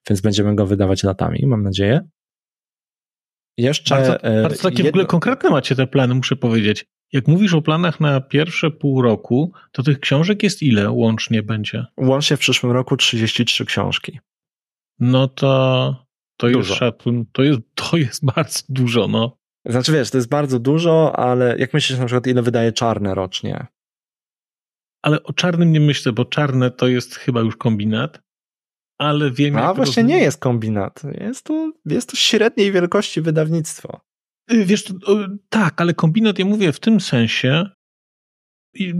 więc 0.09 0.21
będziemy 0.21 0.55
go 0.55 0.65
wydawać 0.65 1.03
latami, 1.03 1.39
mam 1.47 1.63
nadzieję. 1.63 2.01
Jeszcze. 3.57 3.95
Bardzo, 3.95 4.23
e, 4.23 4.41
bardzo 4.41 4.63
takie 4.63 4.77
jedno... 4.77 4.89
w 4.89 4.89
ogóle 4.89 5.05
konkretne 5.05 5.49
macie 5.49 5.75
te 5.75 5.87
plany, 5.87 6.15
muszę 6.15 6.35
powiedzieć. 6.35 6.85
Jak 7.13 7.27
mówisz 7.27 7.53
o 7.53 7.61
planach 7.61 7.99
na 7.99 8.21
pierwsze 8.21 8.71
pół 8.71 9.01
roku, 9.01 9.53
to 9.71 9.83
tych 9.83 9.99
książek 9.99 10.43
jest 10.43 10.63
ile 10.63 10.91
łącznie 10.91 11.43
będzie? 11.43 11.85
Łącznie 11.97 12.37
w 12.37 12.39
przyszłym 12.39 12.71
roku 12.71 12.97
33 12.97 13.65
książki. 13.65 14.19
No 14.99 15.27
to 15.27 16.05
to 16.37 16.49
jest 16.49 16.73
szatun, 16.73 17.25
to 17.31 17.43
jest, 17.43 17.59
to 17.75 17.97
jest 17.97 18.25
bardzo 18.35 18.59
dużo, 18.69 19.07
no. 19.07 19.37
Znaczy 19.65 19.91
wiesz, 19.91 20.11
to 20.11 20.17
jest 20.17 20.29
bardzo 20.29 20.59
dużo, 20.59 21.19
ale 21.19 21.57
jak 21.57 21.73
myślisz 21.73 21.99
na 21.99 22.05
przykład 22.05 22.27
ile 22.27 22.41
wydaje 22.41 22.71
czarne 22.71 23.15
rocznie? 23.15 23.67
Ale 25.01 25.23
o 25.23 25.33
czarnym 25.33 25.71
nie 25.71 25.79
myślę, 25.79 26.11
bo 26.11 26.25
czarne 26.25 26.71
to 26.71 26.87
jest 26.87 27.15
chyba 27.15 27.41
już 27.41 27.55
kombinat 27.55 28.21
ale 29.01 29.31
wiem. 29.31 29.57
A 29.57 29.73
właśnie 29.73 30.03
nie 30.03 30.17
jest 30.17 30.39
kombinat. 30.39 31.01
Jest 31.21 31.45
to, 31.45 31.71
jest 31.85 32.09
to 32.09 32.15
średniej 32.15 32.71
wielkości 32.71 33.21
wydawnictwo. 33.21 34.01
Y, 34.51 34.65
wiesz, 34.65 34.83
to, 34.83 34.93
tak, 35.49 35.81
ale 35.81 35.93
kombinat 35.93 36.39
ja 36.39 36.45
mówię 36.45 36.71
w 36.71 36.79
tym 36.79 36.99
sensie 36.99 37.65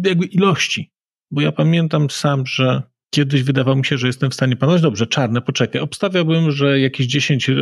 jakby 0.04 0.26
ilości. 0.26 0.92
Bo 1.32 1.42
ja 1.42 1.52
pamiętam 1.52 2.10
sam, 2.10 2.46
że 2.46 2.84
kiedyś 3.14 3.44
wydawało 3.44 3.78
mi 3.78 3.86
się, 3.86 3.98
że 3.98 4.08
jestem 4.08 4.32
w 4.32 4.34
stanie 4.34 4.56
panować. 4.56 4.82
Dobrze, 4.82 5.08
czarne, 5.08 5.42
poczekaj. 5.42 5.82
Obstawiałbym, 5.82 6.52
że 6.52 6.80
jakieś 6.80 7.08
10 7.08 7.50
e, 7.50 7.54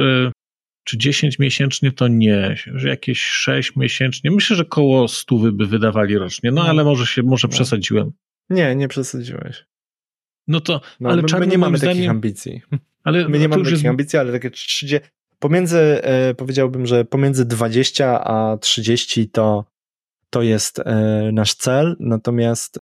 czy 0.84 0.98
10 0.98 1.40
miesięcznie 1.40 1.92
to 1.92 2.08
nie, 2.08 2.56
że 2.74 2.90
jakieś 2.90 3.22
6 3.22 3.76
miesięcznie. 3.76 4.32
Myślę, 4.32 4.56
że 4.56 4.66
koło 4.66 5.08
100 5.08 5.36
by 5.38 5.66
wydawali 5.66 6.18
rocznie. 6.18 6.52
No, 6.52 6.64
no 6.64 6.70
ale 6.70 6.84
może 6.84 7.06
się, 7.06 7.24
może 7.24 7.48
no. 7.48 7.52
przesadziłem. 7.52 8.12
Nie, 8.50 8.76
nie 8.76 8.88
przesadziłeś. 8.88 9.66
No 10.47 10.60
to, 10.62 10.82
no, 11.00 11.10
ale 11.10 11.22
my, 11.22 11.39
my 11.39 11.47
nie 11.47 11.58
mamy 11.58 11.78
zdaniem, 11.78 11.95
takich 11.95 12.10
ambicji. 12.10 12.62
Ale, 13.04 13.30
my 13.30 13.39
nie 13.39 13.50
mamy 13.50 13.64
takich 13.64 13.78
jest... 13.78 13.86
ambicji, 13.86 14.20
ale 14.20 14.32
takie 14.32 14.50
30, 14.52 15.00
pomiędzy, 15.39 15.78
e, 16.04 16.34
powiedziałbym, 16.34 16.86
że 16.86 17.06
pomiędzy 17.06 17.45
20 17.45 18.24
a 18.24 18.58
30 18.58 19.30
to, 19.30 19.66
to 20.30 20.41
jest 20.41 20.80
e, 20.80 21.30
nasz 21.34 21.54
cel, 21.54 21.95
natomiast 22.00 22.80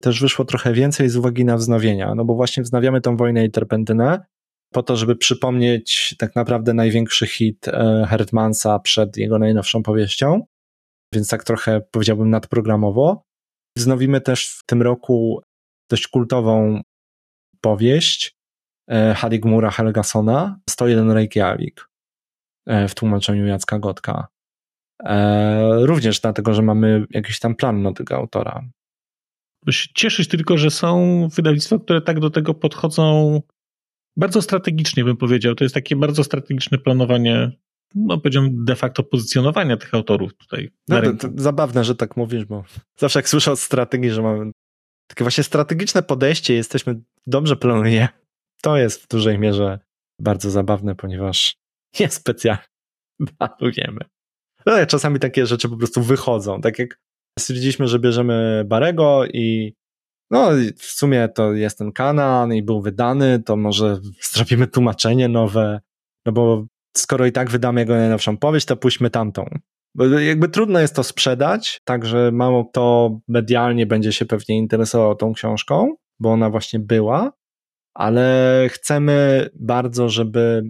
też 0.00 0.20
wyszło 0.20 0.44
trochę 0.44 0.72
więcej 0.72 1.08
z 1.08 1.16
uwagi 1.16 1.44
na 1.44 1.56
wznowienia, 1.56 2.14
no 2.14 2.24
bo 2.24 2.34
właśnie 2.34 2.62
wznawiamy 2.62 3.00
tą 3.00 3.16
wojnę 3.16 3.44
i 3.44 3.50
terpentynę 3.50 4.20
po 4.72 4.82
to, 4.82 4.96
żeby 4.96 5.16
przypomnieć 5.16 6.14
tak 6.18 6.36
naprawdę 6.36 6.74
największy 6.74 7.26
hit 7.26 7.68
e, 7.68 8.06
Hertmansa 8.08 8.78
przed 8.78 9.16
jego 9.16 9.38
najnowszą 9.38 9.82
powieścią, 9.82 10.46
więc 11.14 11.28
tak 11.28 11.44
trochę 11.44 11.80
powiedziałbym 11.90 12.30
nadprogramowo. 12.30 13.22
Wznowimy 13.80 14.20
też 14.20 14.48
w 14.48 14.64
tym 14.66 14.82
roku 14.82 15.42
dość 15.90 16.08
kultową 16.08 16.80
powieść 17.60 18.36
e, 18.90 19.14
Haligmura 19.14 19.70
Helgasona 19.70 20.60
101 20.70 21.10
Reykjavik 21.10 21.88
e, 22.66 22.88
w 22.88 22.94
tłumaczeniu 22.94 23.46
Jacka 23.46 23.78
Gotka. 23.78 24.28
E, 25.04 25.86
również 25.86 26.20
dlatego, 26.20 26.54
że 26.54 26.62
mamy 26.62 27.06
jakiś 27.10 27.38
tam 27.38 27.54
plan 27.54 27.82
na 27.82 27.92
tego 27.92 28.16
autora. 28.16 28.62
Cieszyć 29.94 30.28
tylko, 30.28 30.58
że 30.58 30.70
są 30.70 31.28
wydawnictwa, 31.28 31.78
które 31.78 32.00
tak 32.00 32.20
do 32.20 32.30
tego 32.30 32.54
podchodzą 32.54 33.40
bardzo 34.16 34.42
strategicznie, 34.42 35.04
bym 35.04 35.16
powiedział. 35.16 35.54
To 35.54 35.64
jest 35.64 35.74
takie 35.74 35.96
bardzo 35.96 36.24
strategiczne 36.24 36.78
planowanie, 36.78 37.52
no 37.94 38.18
powiedziałbym 38.18 38.64
de 38.64 38.76
facto 38.76 39.02
pozycjonowania 39.02 39.76
tych 39.76 39.94
autorów 39.94 40.36
tutaj. 40.36 40.70
No, 40.88 41.02
to, 41.02 41.12
to 41.12 41.28
zabawne, 41.34 41.84
że 41.84 41.94
tak 41.94 42.16
mówisz, 42.16 42.44
bo 42.44 42.64
zawsze 42.98 43.18
jak 43.18 43.28
słyszę 43.28 43.52
o 43.52 43.56
strategii, 43.56 44.10
że 44.10 44.22
mamy 44.22 44.50
takie 45.06 45.24
właśnie 45.24 45.44
strategiczne 45.44 46.02
podejście, 46.02 46.54
jesteśmy 46.54 47.00
dobrze 47.26 47.56
planuje. 47.56 48.08
To 48.62 48.76
jest 48.76 49.02
w 49.02 49.08
dużej 49.08 49.38
mierze 49.38 49.78
bardzo 50.20 50.50
zabawne, 50.50 50.94
ponieważ 50.94 51.56
niespecjalnie 52.00 52.64
planujemy. 53.38 54.00
No, 54.66 54.86
czasami 54.86 55.18
takie 55.18 55.46
rzeczy 55.46 55.68
po 55.68 55.76
prostu 55.76 56.02
wychodzą. 56.02 56.60
Tak 56.60 56.78
jak 56.78 56.98
stwierdziliśmy, 57.38 57.88
że 57.88 57.98
bierzemy 57.98 58.64
Barego 58.66 59.26
i 59.26 59.74
no 60.30 60.50
w 60.78 60.84
sumie 60.84 61.28
to 61.28 61.52
jest 61.52 61.78
ten 61.78 61.92
kanan 61.92 62.52
i 62.54 62.62
był 62.62 62.82
wydany, 62.82 63.42
to 63.42 63.56
może 63.56 64.00
zrobimy 64.22 64.66
tłumaczenie 64.66 65.28
nowe, 65.28 65.80
no 66.26 66.32
bo 66.32 66.66
skoro 66.96 67.26
i 67.26 67.32
tak 67.32 67.50
wydamy 67.50 67.80
jego 67.80 67.94
najnowszą 67.94 68.36
powieść, 68.36 68.66
to 68.66 68.76
pójdźmy 68.76 69.10
tamtą. 69.10 69.44
Bo 69.94 70.04
jakby 70.06 70.48
trudno 70.48 70.80
jest 70.80 70.96
to 70.96 71.02
sprzedać, 71.02 71.80
także 71.84 72.30
mało 72.32 72.64
kto 72.64 73.10
medialnie 73.28 73.86
będzie 73.86 74.12
się 74.12 74.26
pewnie 74.26 74.58
interesował 74.58 75.14
tą 75.14 75.32
książką, 75.32 75.94
bo 76.20 76.32
ona 76.32 76.50
właśnie 76.50 76.78
była, 76.78 77.32
ale 77.94 78.66
chcemy 78.70 79.48
bardzo, 79.54 80.08
żeby 80.08 80.62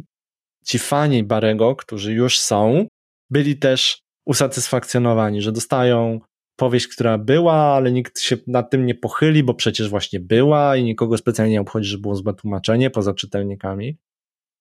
ci 0.64 0.78
fani 0.78 1.24
Barego, 1.24 1.76
którzy 1.76 2.12
już 2.12 2.38
są, 2.38 2.86
byli 3.30 3.58
też 3.58 4.02
usatysfakcjonowani, 4.26 5.42
że 5.42 5.52
dostają 5.52 6.20
powieść, 6.56 6.88
która 6.88 7.18
była, 7.18 7.54
ale 7.54 7.92
nikt 7.92 8.20
się 8.20 8.36
nad 8.46 8.70
tym 8.70 8.86
nie 8.86 8.94
pochyli, 8.94 9.42
bo 9.42 9.54
przecież 9.54 9.88
właśnie 9.90 10.20
była 10.20 10.76
i 10.76 10.84
nikogo 10.84 11.16
specjalnie 11.16 11.52
nie 11.52 11.60
obchodzi, 11.60 11.88
że 11.88 11.98
było 11.98 12.14
złe 12.14 12.34
tłumaczenie 12.34 12.90
poza 12.90 13.14
czytelnikami, 13.14 13.98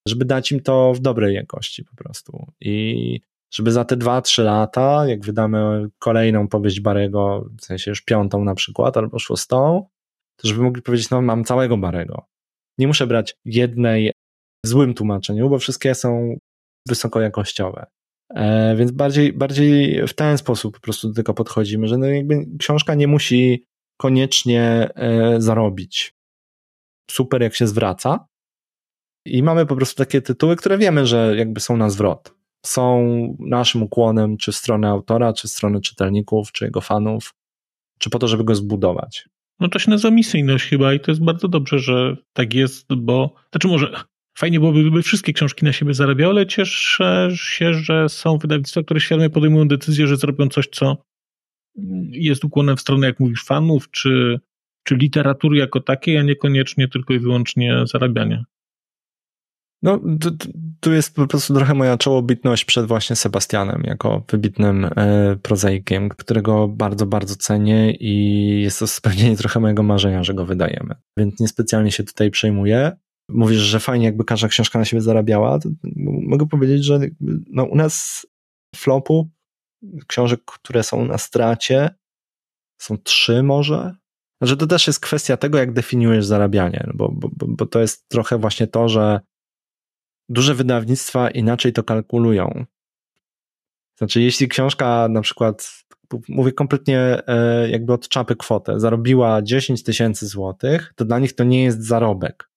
żeby 0.10 0.26
dać 0.26 0.52
im 0.52 0.60
to 0.60 0.94
w 0.94 1.00
dobrej 1.00 1.36
jakości 1.36 1.84
po 1.84 1.96
prostu. 1.96 2.52
I 2.62 3.22
żeby 3.54 3.72
za 3.72 3.86
te 3.86 3.98
2-3 3.98 4.44
lata, 4.44 5.08
jak 5.08 5.26
wydamy 5.26 5.90
kolejną 6.00 6.48
powieść 6.48 6.80
Barego, 6.80 7.50
w 7.62 7.66
sensie 7.66 7.92
już 7.92 8.02
piątą 8.02 8.44
na 8.44 8.56
przykład, 8.56 8.98
albo 8.98 9.20
szóstą, 9.20 9.88
to 10.36 10.48
żeby 10.48 10.62
mogli 10.62 10.82
powiedzieć, 10.82 11.10
no 11.10 11.22
mam 11.22 11.44
całego 11.44 11.78
Barego. 11.78 12.26
Nie 12.78 12.88
muszę 12.88 13.08
brać 13.08 13.36
jednej 13.46 14.12
w 14.66 14.68
złym 14.68 14.94
tłumaczeniu, 14.94 15.50
bo 15.50 15.60
wszystkie 15.60 15.96
są 15.96 16.38
wysokojakościowe. 16.88 17.86
E, 18.36 18.76
więc 18.76 18.92
bardziej, 18.92 19.34
bardziej 19.34 20.02
w 20.08 20.14
ten 20.14 20.38
sposób 20.38 20.76
po 20.76 20.82
prostu 20.82 21.08
do 21.08 21.14
tego 21.14 21.34
podchodzimy, 21.34 21.88
że 21.88 21.98
no 21.98 22.06
jakby 22.06 22.46
książka 22.60 22.96
nie 22.96 23.08
musi 23.08 23.66
koniecznie 23.98 24.90
e, 24.96 25.42
zarobić. 25.42 26.14
Super, 27.12 27.42
jak 27.42 27.56
się 27.56 27.68
zwraca. 27.68 28.26
I 29.26 29.44
mamy 29.44 29.66
po 29.66 29.76
prostu 29.76 29.98
takie 29.98 30.22
tytuły, 30.22 30.56
które 30.56 30.78
wiemy, 30.78 31.08
że 31.08 31.34
jakby 31.38 31.60
są 31.60 31.78
na 31.78 31.90
zwrot 31.90 32.40
są 32.66 33.38
naszym 33.40 33.84
ukłonem, 33.84 34.38
czy 34.38 34.52
w 34.52 34.56
stronę 34.56 34.90
autora, 34.90 35.34
czy 35.34 35.48
w 35.48 35.52
stronę 35.52 35.82
czytelników, 35.82 36.52
czy 36.52 36.66
jego 36.66 36.82
fanów, 36.82 37.34
czy 38.00 38.10
po 38.10 38.20
to, 38.20 38.28
żeby 38.28 38.44
go 38.44 38.56
zbudować. 38.56 39.30
No 39.60 39.68
to 39.68 39.80
się 39.80 39.92
nazywa 39.92 40.12
misyjność 40.12 40.66
chyba 40.66 40.94
i 40.94 41.00
to 41.00 41.12
jest 41.12 41.24
bardzo 41.24 41.48
dobrze, 41.48 41.80
że 41.80 42.18
tak 42.34 42.54
jest, 42.54 42.94
bo, 42.96 43.36
znaczy 43.52 43.68
może 43.68 43.92
fajnie 44.38 44.60
byłoby, 44.60 44.82
gdyby 44.82 45.02
wszystkie 45.02 45.34
książki 45.34 45.66
na 45.66 45.74
siebie 45.74 45.94
zarabiały, 45.94 46.34
ale 46.34 46.48
cieszę 46.48 47.30
się, 47.34 47.74
że 47.74 48.10
są 48.10 48.38
wydawnictwa, 48.38 48.84
które 48.84 49.00
świadomie 49.00 49.30
podejmują 49.30 49.68
decyzję, 49.68 50.08
że 50.08 50.18
zrobią 50.18 50.48
coś, 50.48 50.68
co 50.68 50.98
jest 52.12 52.46
ukłonem 52.46 52.78
w 52.78 52.82
stronę, 52.82 53.08
jak 53.08 53.20
mówisz, 53.20 53.44
fanów, 53.44 53.92
czy, 53.92 54.40
czy 54.84 54.96
literatury 54.96 55.58
jako 55.58 55.80
takiej, 55.80 56.18
a 56.18 56.24
niekoniecznie 56.24 56.88
tylko 56.88 57.14
i 57.14 57.20
wyłącznie 57.20 57.84
zarabiania? 57.86 58.44
No, 59.84 60.00
tu, 60.22 60.32
tu, 60.80 60.94
jest 60.94 61.16
po 61.16 61.28
prostu 61.28 61.54
trochę 61.54 61.74
moja 61.74 61.98
czołobitność 61.98 62.66
przed 62.66 62.86
właśnie 62.86 63.16
Sebastianem, 63.16 63.84
jako 63.86 64.24
wybitnym 64.32 64.86
e, 64.86 65.36
prozaikiem, 65.42 66.10
którego 66.10 66.68
bardzo, 66.68 67.06
bardzo 67.06 67.36
cenię 67.36 67.92
i 67.92 68.62
jest 68.62 68.80
to 68.80 68.88
spełnienie 68.88 69.38
trochę 69.44 69.60
mojego 69.60 69.84
marzenia, 69.84 70.24
że 70.24 70.34
go 70.34 70.46
wydajemy. 70.46 70.96
Więc 71.18 71.40
niespecjalnie 71.40 71.92
się 71.92 72.04
tutaj 72.04 72.32
przejmuję. 72.32 72.92
Mówisz, 73.30 73.60
że 73.60 73.80
fajnie 73.80 74.06
jakby 74.06 74.24
każda 74.24 74.48
książka 74.48 74.80
na 74.80 74.86
siebie 74.86 75.02
zarabiała. 75.02 75.60
mogę 76.28 76.48
powiedzieć, 76.48 76.86
że 76.86 77.00
no, 77.50 77.64
u 77.64 77.76
nas 77.76 78.26
flopu 78.76 79.30
książek, 80.08 80.42
które 80.46 80.84
są 80.84 81.06
na 81.06 81.18
stracie, 81.18 81.90
są 82.82 82.98
trzy 82.98 83.44
może. 83.44 83.96
Znaczy 84.42 84.58
to 84.58 84.68
też 84.68 84.88
jest 84.88 85.00
kwestia 85.00 85.38
tego, 85.38 85.58
jak 85.58 85.74
definiujesz 85.74 86.26
zarabianie, 86.26 86.90
bo, 86.94 87.12
bo, 87.12 87.30
bo 87.48 87.66
to 87.66 87.80
jest 87.80 88.10
trochę 88.10 88.38
właśnie 88.38 88.68
to, 88.68 88.90
że 88.90 89.20
duże 90.30 90.56
wydawnictwa 90.56 91.30
inaczej 91.30 91.74
to 91.74 91.84
kalkulują. 91.84 92.66
Znaczy, 93.98 94.22
jeśli 94.22 94.48
książka 94.48 95.08
na 95.10 95.22
przykład, 95.22 95.84
mówię 96.30 96.52
kompletnie 96.52 97.28
e, 97.28 97.70
jakby 97.70 97.94
od 97.94 98.08
czapy 98.08 98.36
kwotę, 98.36 98.80
zarobiła 98.80 99.42
10 99.42 99.84
tysięcy 99.84 100.28
złotych, 100.28 100.94
to 100.96 101.06
dla 101.06 101.20
nich 101.20 101.34
to 101.34 101.44
nie 101.44 101.64
jest 101.64 101.84
zarobek. 101.84 102.50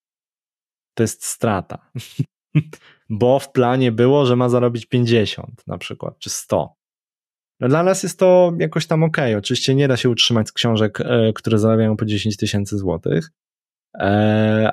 To 0.93 1.03
jest 1.03 1.25
strata. 1.25 1.91
Bo 3.09 3.39
w 3.39 3.51
planie 3.51 3.91
było, 3.91 4.25
że 4.25 4.35
ma 4.35 4.49
zarobić 4.49 4.85
50 4.85 5.67
na 5.67 5.77
przykład, 5.77 6.19
czy 6.19 6.29
100. 6.29 6.75
No 7.59 7.67
dla 7.67 7.83
nas 7.83 8.03
jest 8.03 8.19
to 8.19 8.53
jakoś 8.59 8.87
tam 8.87 9.03
ok. 9.03 9.17
Oczywiście 9.37 9.75
nie 9.75 9.87
da 9.87 9.97
się 9.97 10.09
utrzymać 10.09 10.47
z 10.47 10.51
książek, 10.51 11.01
e, 11.01 11.33
które 11.35 11.59
zarabiają 11.59 11.97
po 11.97 12.05
10 12.05 12.37
tysięcy 12.37 12.77
złotych, 12.77 13.31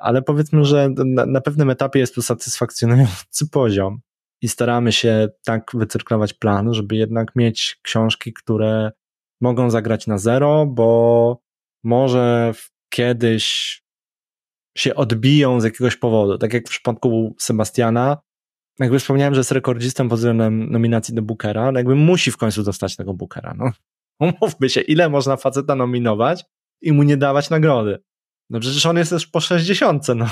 ale 0.00 0.22
powiedzmy, 0.22 0.64
że 0.64 0.90
na 1.06 1.40
pewnym 1.40 1.70
etapie 1.70 1.98
jest 1.98 2.14
to 2.14 2.22
satysfakcjonujący 2.22 3.48
poziom 3.52 4.00
i 4.42 4.48
staramy 4.48 4.92
się 4.92 5.28
tak 5.44 5.70
wycyrklować 5.74 6.34
plan, 6.34 6.74
żeby 6.74 6.96
jednak 6.96 7.36
mieć 7.36 7.78
książki, 7.82 8.32
które 8.32 8.92
mogą 9.40 9.70
zagrać 9.70 10.06
na 10.06 10.18
zero, 10.18 10.66
bo 10.66 11.40
może 11.84 12.52
kiedyś 12.92 13.76
się 14.78 14.94
odbiją 14.94 15.60
z 15.60 15.64
jakiegoś 15.64 15.96
powodu. 15.96 16.38
Tak 16.38 16.54
jak 16.54 16.66
w 16.66 16.70
przypadku 16.70 17.34
Sebastiana, 17.38 18.18
jakby 18.78 18.98
wspomniałem, 18.98 19.34
że 19.34 19.40
jest 19.40 19.52
rekordzistą 19.52 20.08
pod 20.08 20.18
względem 20.18 20.70
nominacji 20.70 21.14
do 21.14 21.22
Bookera, 21.22 21.72
no 21.72 21.78
jakby 21.78 21.94
musi 21.94 22.30
w 22.30 22.36
końcu 22.36 22.62
dostać 22.62 22.96
tego 22.96 23.14
Bookera. 23.14 23.54
No. 23.58 23.70
Umówmy 24.40 24.68
się, 24.68 24.80
ile 24.80 25.08
można 25.08 25.36
faceta 25.36 25.74
nominować 25.74 26.44
i 26.82 26.92
mu 26.92 27.02
nie 27.02 27.16
dawać 27.16 27.50
nagrody. 27.50 27.98
No 28.50 28.60
przecież 28.60 28.86
on 28.86 28.96
jest 28.96 29.10
też 29.10 29.26
po 29.26 29.40
60, 29.40 30.08
no. 30.16 30.26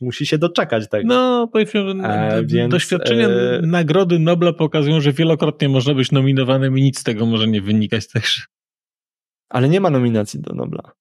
Musi 0.00 0.26
się 0.26 0.38
doczekać 0.38 0.88
tego. 0.88 1.08
No, 1.08 1.48
powiedzmy, 1.52 1.80
e, 1.80 2.44
więc, 2.44 2.70
doświadczenia 2.70 3.28
e... 3.28 3.60
Nagrody 3.62 4.18
Nobla 4.18 4.52
pokazują, 4.52 5.00
że 5.00 5.12
wielokrotnie 5.12 5.68
można 5.68 5.94
być 5.94 6.12
nominowanym 6.12 6.78
i 6.78 6.82
nic 6.82 6.98
z 6.98 7.02
tego 7.02 7.26
może 7.26 7.48
nie 7.48 7.62
wynikać 7.62 8.08
też. 8.08 8.46
Ale 9.48 9.68
nie 9.68 9.80
ma 9.80 9.90
nominacji 9.90 10.40
do 10.40 10.54
Nobla. 10.54 10.92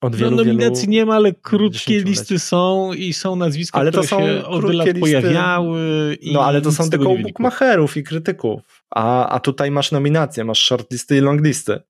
Od 0.00 0.16
wielu, 0.16 0.30
no, 0.30 0.36
nominacji 0.36 0.82
wielu, 0.82 0.92
nie 0.92 1.06
ma, 1.06 1.14
ale 1.14 1.32
krótkie 1.32 2.00
listy 2.00 2.38
są 2.38 2.92
i 2.92 3.12
są 3.12 3.36
nazwiska, 3.36 3.78
ale 3.78 3.92
to 3.92 4.02
które 4.02 4.08
są 4.08 4.26
się 4.26 4.44
od 4.44 4.74
lat 4.74 4.86
listy, 4.86 5.00
pojawiały. 5.00 6.18
no 6.32 6.44
ale 6.44 6.60
to 6.60 6.72
są 6.72 6.90
tylko 6.90 7.08
u 7.08 7.18
bookmacherów 7.18 7.96
i 7.96 8.02
krytyków. 8.02 8.84
A, 8.90 9.28
a 9.28 9.40
tutaj 9.40 9.70
masz 9.70 9.92
nominacje, 9.92 10.44
masz 10.44 10.64
shortlisty 10.64 11.16
i 11.16 11.20
longlisty. 11.20 11.80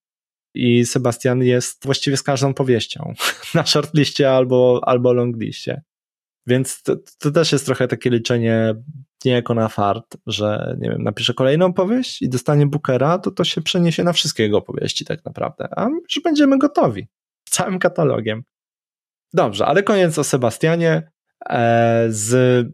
I 0.55 0.87
Sebastian 0.87 1.43
jest 1.43 1.85
właściwie 1.85 2.17
z 2.17 2.23
każdą 2.23 2.55
powieścią 2.55 3.15
na 3.55 3.67
shortliście 3.67 4.31
albo, 4.31 4.81
albo 4.85 5.13
longliście. 5.13 5.83
Więc 6.47 6.83
to, 6.83 6.97
to 7.19 7.31
też 7.31 7.53
jest 7.53 7.67
trochę 7.67 7.89
takie 7.89 8.11
liczenie 8.11 8.75
nie 9.25 9.33
jako 9.33 9.55
na 9.55 9.69
fart, 9.69 10.17
że 10.27 10.77
nie 10.81 10.91
wiem, 10.91 11.03
napisze 11.03 11.35
kolejną 11.35 11.73
powieść 11.73 12.23
i 12.23 12.29
dostanie 12.29 12.67
Bookera, 12.67 13.19
to 13.19 13.31
to 13.31 13.45
się 13.45 13.61
przeniesie 13.61 14.05
na 14.05 14.13
wszystkie 14.13 14.43
jego 14.43 14.59
opowieści 14.59 15.05
tak 15.05 15.25
naprawdę, 15.25 15.69
a 15.77 15.89
już 15.89 16.23
będziemy 16.25 16.59
gotowi 16.59 17.09
całym 17.51 17.79
katalogiem. 17.79 18.43
Dobrze, 19.33 19.67
ale 19.67 19.83
koniec 19.83 20.19
o 20.19 20.25
Sebastianie. 20.25 21.11
E, 21.51 22.07
z 22.09 22.67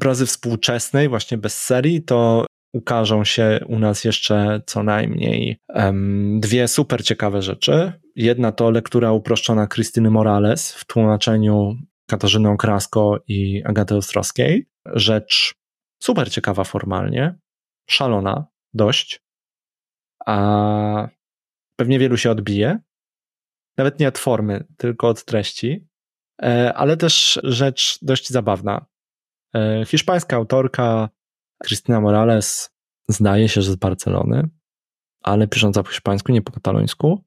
prozy 0.00 0.26
współczesnej, 0.26 1.08
właśnie 1.08 1.38
bez 1.38 1.62
serii, 1.62 2.02
to 2.02 2.46
ukażą 2.76 3.24
się 3.24 3.60
u 3.66 3.78
nas 3.78 4.04
jeszcze 4.04 4.60
co 4.66 4.82
najmniej 4.82 5.58
um, 5.68 6.40
dwie 6.40 6.68
super 6.68 7.04
ciekawe 7.04 7.42
rzeczy. 7.42 7.92
Jedna 8.16 8.52
to 8.52 8.70
lektura 8.70 9.12
uproszczona 9.12 9.66
Krystyny 9.66 10.10
Morales 10.10 10.72
w 10.72 10.84
tłumaczeniu 10.84 11.76
Katarzyny 12.06 12.48
Okrasko 12.48 13.20
i 13.28 13.62
Agaty 13.64 13.96
Ostrowskiej. 13.96 14.66
Rzecz 14.86 15.54
super 16.02 16.30
ciekawa 16.30 16.64
formalnie, 16.64 17.34
szalona 17.90 18.46
dość, 18.74 19.20
a 20.26 21.08
pewnie 21.76 21.98
wielu 21.98 22.16
się 22.16 22.30
odbije, 22.30 22.78
nawet 23.76 24.00
nie 24.00 24.08
od 24.08 24.18
formy, 24.18 24.64
tylko 24.76 25.08
od 25.08 25.24
treści, 25.24 25.86
e, 26.42 26.74
ale 26.74 26.96
też 26.96 27.40
rzecz 27.42 27.98
dość 28.02 28.28
zabawna. 28.28 28.86
E, 29.54 29.84
hiszpańska 29.86 30.36
autorka 30.36 31.08
Krystyna 31.62 32.00
Morales 32.00 32.70
zdaje 33.08 33.48
się, 33.48 33.62
że 33.62 33.72
z 33.72 33.76
Barcelony, 33.76 34.48
ale 35.22 35.48
pisząca 35.48 35.82
po 35.82 35.88
hiszpańsku, 35.88 36.32
nie 36.32 36.42
po 36.42 36.52
katalońsku. 36.52 37.24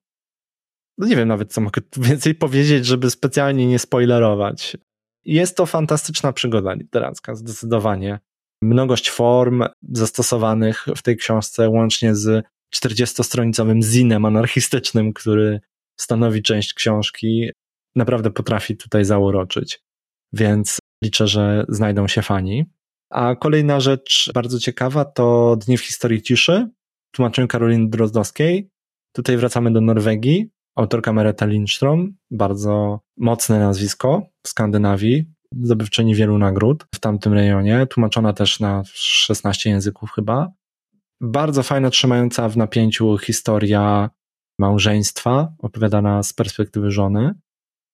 No 0.97 1.07
nie 1.07 1.15
wiem 1.15 1.27
nawet, 1.27 1.53
co 1.53 1.61
mogę 1.61 1.82
więcej 1.97 2.36
powiedzieć, 2.36 2.86
żeby 2.86 3.09
specjalnie 3.09 3.67
nie 3.67 3.80
spoilerować. 3.80 4.77
Jest 5.25 5.57
to 5.57 5.65
fantastyczna 5.65 6.34
przygoda 6.34 6.73
literacka, 6.73 7.36
zdecydowanie. 7.36 8.19
Mnogość 8.61 9.09
form 9.09 9.63
zastosowanych 9.91 10.86
w 10.95 11.01
tej 11.01 11.17
książce, 11.17 11.69
łącznie 11.69 12.15
z 12.15 12.45
40-stronicowym 12.75 13.84
zinem 13.84 14.25
anarchistycznym, 14.25 15.13
który 15.13 15.59
stanowi 15.99 16.43
część 16.43 16.73
książki, 16.73 17.51
naprawdę 17.95 18.32
potrafi 18.32 18.77
tutaj 18.77 19.05
zauroczyć. 19.05 19.82
Więc 20.34 20.80
liczę, 21.03 21.27
że 21.27 21.65
znajdą 21.69 22.07
się 22.07 22.21
fani. 22.21 22.65
A 23.10 23.36
kolejna 23.36 23.80
rzecz 23.80 24.32
bardzo 24.34 24.60
ciekawa 24.60 25.05
to 25.05 25.55
Dni 25.55 25.78
w 25.78 25.82
historii 25.82 26.22
ciszy, 26.22 26.70
tłumaczeniu 27.12 27.47
Karoliny 27.47 27.89
Drozdowskiej. 27.89 28.70
Tutaj 29.14 29.38
wracamy 29.38 29.72
do 29.72 29.82
Norwegii. 29.82 30.49
Autorka 30.76 31.14
Mereta 31.14 31.45
Lindström, 31.45 32.07
bardzo 32.32 32.99
mocne 33.18 33.60
nazwisko 33.60 34.22
w 34.45 34.49
Skandynawii, 34.49 35.26
zdobywczyni 35.62 36.16
wielu 36.16 36.38
nagród 36.38 36.86
w 36.95 36.99
tamtym 36.99 37.34
rejonie, 37.34 37.88
tłumaczona 37.88 38.34
też 38.34 38.60
na 38.60 38.84
16 38.93 39.70
języków 39.70 40.12
chyba. 40.12 40.47
Bardzo 41.21 41.63
fajna, 41.63 41.89
trzymająca 41.89 42.50
w 42.50 42.58
napięciu 42.58 43.17
historia 43.17 44.09
małżeństwa, 44.59 45.54
opowiadana 45.59 46.24
z 46.24 46.33
perspektywy 46.33 46.92
żony, 46.92 47.33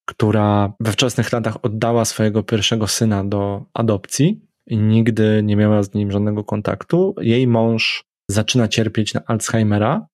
która 0.08 0.74
we 0.80 0.92
wczesnych 0.92 1.32
latach 1.32 1.66
oddała 1.66 2.06
swojego 2.06 2.44
pierwszego 2.44 2.88
syna 2.88 3.24
do 3.24 3.66
adopcji 3.74 4.42
i 4.68 4.78
nigdy 4.78 5.42
nie 5.44 5.56
miała 5.56 5.84
z 5.84 5.94
nim 5.94 6.12
żadnego 6.12 6.44
kontaktu. 6.44 7.16
Jej 7.22 7.48
mąż 7.48 8.04
zaczyna 8.30 8.68
cierpieć 8.68 9.14
na 9.14 9.26
Alzheimera, 9.26 10.08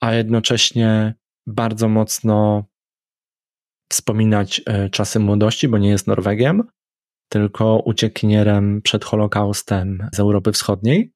a 0.00 0.14
jednocześnie 0.14 1.14
bardzo 1.46 1.88
mocno 1.88 2.64
wspominać 3.92 4.62
e, 4.66 4.90
czasy 4.90 5.18
młodości, 5.18 5.68
bo 5.68 5.78
nie 5.78 5.88
jest 5.88 6.06
Norwegiem, 6.06 6.62
tylko 7.28 7.76
uciekinierem 7.76 8.82
przed 8.82 9.04
Holokaustem 9.04 10.08
z 10.12 10.20
Europy 10.20 10.52
Wschodniej. 10.52 11.12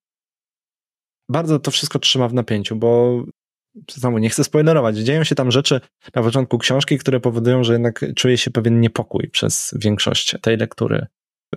Bardzo 1.30 1.58
to 1.58 1.70
wszystko 1.70 1.98
trzyma 1.98 2.28
w 2.28 2.34
napięciu, 2.34 2.76
bo 2.76 3.22
znowu 3.90 4.18
nie 4.18 4.30
chcę 4.30 4.44
spoilerować, 4.44 4.96
dzieją 4.96 5.24
się 5.24 5.34
tam 5.34 5.50
rzeczy 5.50 5.80
na 6.14 6.22
początku 6.22 6.58
książki, 6.58 6.98
które 6.98 7.20
powodują, 7.20 7.64
że 7.64 7.72
jednak 7.72 8.04
czuje 8.16 8.38
się 8.38 8.50
pewien 8.50 8.80
niepokój 8.80 9.28
przez 9.28 9.74
większość 9.80 10.36
tej 10.42 10.56
lektury. 10.56 11.06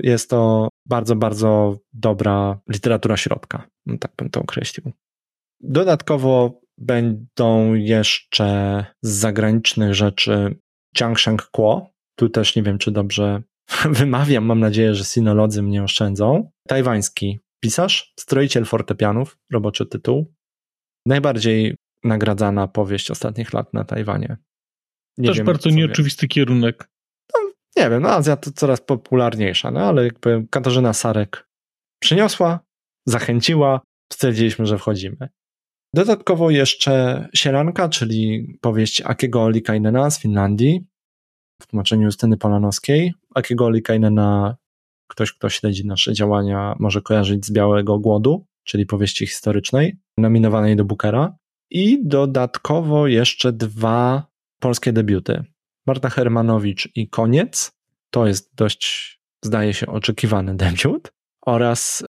Jest 0.04 0.30
to 0.30 0.70
bardzo, 0.86 1.16
bardzo 1.16 1.78
dobra 1.94 2.60
literatura 2.70 3.18
środka, 3.18 3.68
tak 4.00 4.12
bym 4.18 4.30
to 4.30 4.42
określił. 4.42 4.92
Dodatkowo 5.60 6.62
będą 6.78 7.74
jeszcze 7.74 8.86
z 9.02 9.10
zagranicznych 9.10 9.96
rzeczy 9.96 10.56
Chiang 10.98 11.20
Sheng 11.20 11.44
Kuo. 11.44 11.90
Tu 12.16 12.30
też 12.30 12.56
nie 12.56 12.64
wiem, 12.64 12.78
czy 12.78 12.92
dobrze 12.92 13.42
wymawiam. 14.00 14.46
Mam 14.46 14.60
nadzieję, 14.60 14.96
że 14.96 15.04
sinolodzy 15.04 15.62
mnie 15.62 15.84
oszczędzą. 15.84 16.52
Tajwański 16.68 17.40
pisarz, 17.60 18.14
stroiciel 18.20 18.66
fortepianów, 18.66 19.38
roboczy 19.52 19.86
tytuł. 19.86 20.34
Najbardziej 21.06 21.76
nagradzana 22.04 22.68
powieść 22.68 23.12
ostatnich 23.12 23.54
lat 23.54 23.74
na 23.74 23.84
Tajwanie. 23.84 24.38
Nie 25.18 25.28
Też 25.28 25.38
wiem, 25.38 25.46
bardzo 25.46 25.70
nieoczywisty 25.70 26.22
wiem. 26.22 26.30
kierunek. 26.30 26.90
Nie 27.78 27.90
wiem, 27.90 28.02
no 28.02 28.10
Azja 28.10 28.38
to 28.38 28.52
coraz 28.52 28.82
popularniejsza, 28.82 29.72
no 29.72 29.80
ale 29.80 30.04
jakby 30.04 30.48
Katarzyna 30.50 30.94
Sarek 30.94 31.48
przyniosła, 32.00 32.60
zachęciła, 33.06 33.82
stwierdziliśmy, 34.14 34.66
że 34.66 34.78
wchodzimy. 34.78 35.30
Dodatkowo 35.94 36.50
jeszcze 36.50 37.28
Sieranka, 37.36 37.90
czyli 37.90 38.48
powieść 38.62 39.02
Akiego 39.02 39.50
Likainena 39.50 40.10
z 40.10 40.20
Finlandii, 40.20 40.88
w 41.62 41.68
tłumaczeniu 41.68 42.04
Justyny 42.04 42.38
Polanowskiej. 42.38 43.14
Akiego 43.36 43.70
Likainena 43.70 44.58
ktoś, 45.08 45.34
kto 45.34 45.50
śledzi 45.50 45.86
nasze 45.86 46.14
działania, 46.14 46.76
może 46.80 47.02
kojarzyć 47.02 47.46
z 47.46 47.52
Białego 47.52 48.00
Głodu, 48.00 48.46
czyli 48.64 48.86
powieści 48.86 49.28
historycznej, 49.28 49.98
nominowanej 50.18 50.76
do 50.76 50.86
Bookera. 50.86 51.36
I 51.72 52.08
dodatkowo 52.08 53.08
jeszcze 53.08 53.54
dwa 53.54 54.28
polskie 54.60 54.94
debiuty. 54.94 55.44
Marta 55.88 56.10
Hermanowicz 56.10 56.90
i 56.96 57.10
Koniec. 57.10 57.72
To 58.10 58.28
jest 58.28 58.56
dość, 58.56 59.20
zdaje 59.46 59.74
się, 59.74 59.88
oczekiwany 59.88 60.56
debiut. 60.56 61.12
Oraz, 61.46 62.04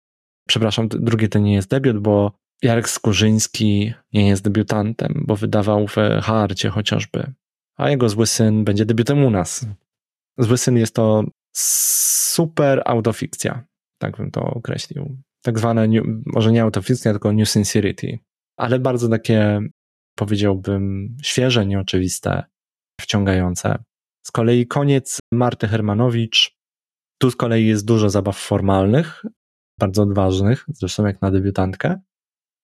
przepraszam, 0.49 0.89
drugi 0.89 1.29
to 1.29 1.39
nie 1.39 1.55
jest 1.55 1.71
debiut, 1.71 1.99
bo 1.99 2.33
Jarek 2.63 2.89
Skurzyński 2.89 3.95
nie 4.13 4.29
jest 4.29 4.43
debiutantem, 4.43 5.25
bo 5.27 5.37
wydawał 5.37 5.87
w 5.89 5.97
Harcie 6.23 6.69
chociażby. 6.69 7.33
A 7.77 7.91
jego 7.91 8.09
Zły 8.09 8.27
Syn 8.27 8.65
będzie 8.65 8.87
debiutem 8.87 9.25
u 9.25 9.31
nas. 9.31 9.67
Zły 10.39 10.59
Syn 10.59 10.77
jest 10.77 10.95
to 10.95 11.25
super 11.57 12.83
autofikcja, 12.85 13.65
tak 13.99 14.17
bym 14.17 14.31
to 14.31 14.41
określił. 14.41 15.17
Tak 15.43 15.59
zwane, 15.59 15.89
może 16.27 16.53
nie 16.53 16.63
autofikcja, 16.63 17.13
tylko 17.13 17.33
New 17.33 17.49
Sincerity, 17.49 18.19
ale 18.57 18.79
bardzo 18.79 19.09
takie, 19.09 19.61
powiedziałbym, 20.15 21.17
świeże, 21.23 21.67
nieoczywiste, 21.67 22.45
wciągające. 23.01 23.85
Z 24.27 24.31
kolei 24.31 24.67
koniec 24.67 25.19
Marty 25.33 25.69
Hermanowicz. 25.69 26.57
Tu 27.19 27.31
z 27.31 27.37
kolei 27.37 27.67
jest 27.67 27.87
dużo 27.87 28.11
zabaw 28.11 28.39
formalnych, 28.39 29.25
bardzo 29.81 30.03
odważnych, 30.03 30.65
zresztą 30.69 31.07
jak 31.07 31.23
na 31.23 31.31
debiutantkę, 31.31 32.01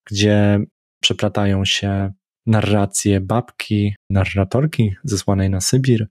gdzie 0.06 0.58
przeplatają 1.02 1.64
się 1.64 2.12
narracje 2.46 3.20
babki, 3.20 3.94
narratorki 4.10 4.94
zesłanej 5.04 5.50
na 5.50 5.60
Sybir. 5.60 6.08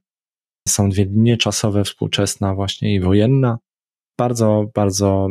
Są 0.68 0.90
dwie 0.90 1.06
linie 1.06 1.38
czasowe, 1.38 1.84
współczesna 1.84 2.56
właśnie 2.56 2.96
i 2.96 3.00
wojenna. 3.00 3.58
Bardzo, 4.20 4.66
bardzo 4.76 5.28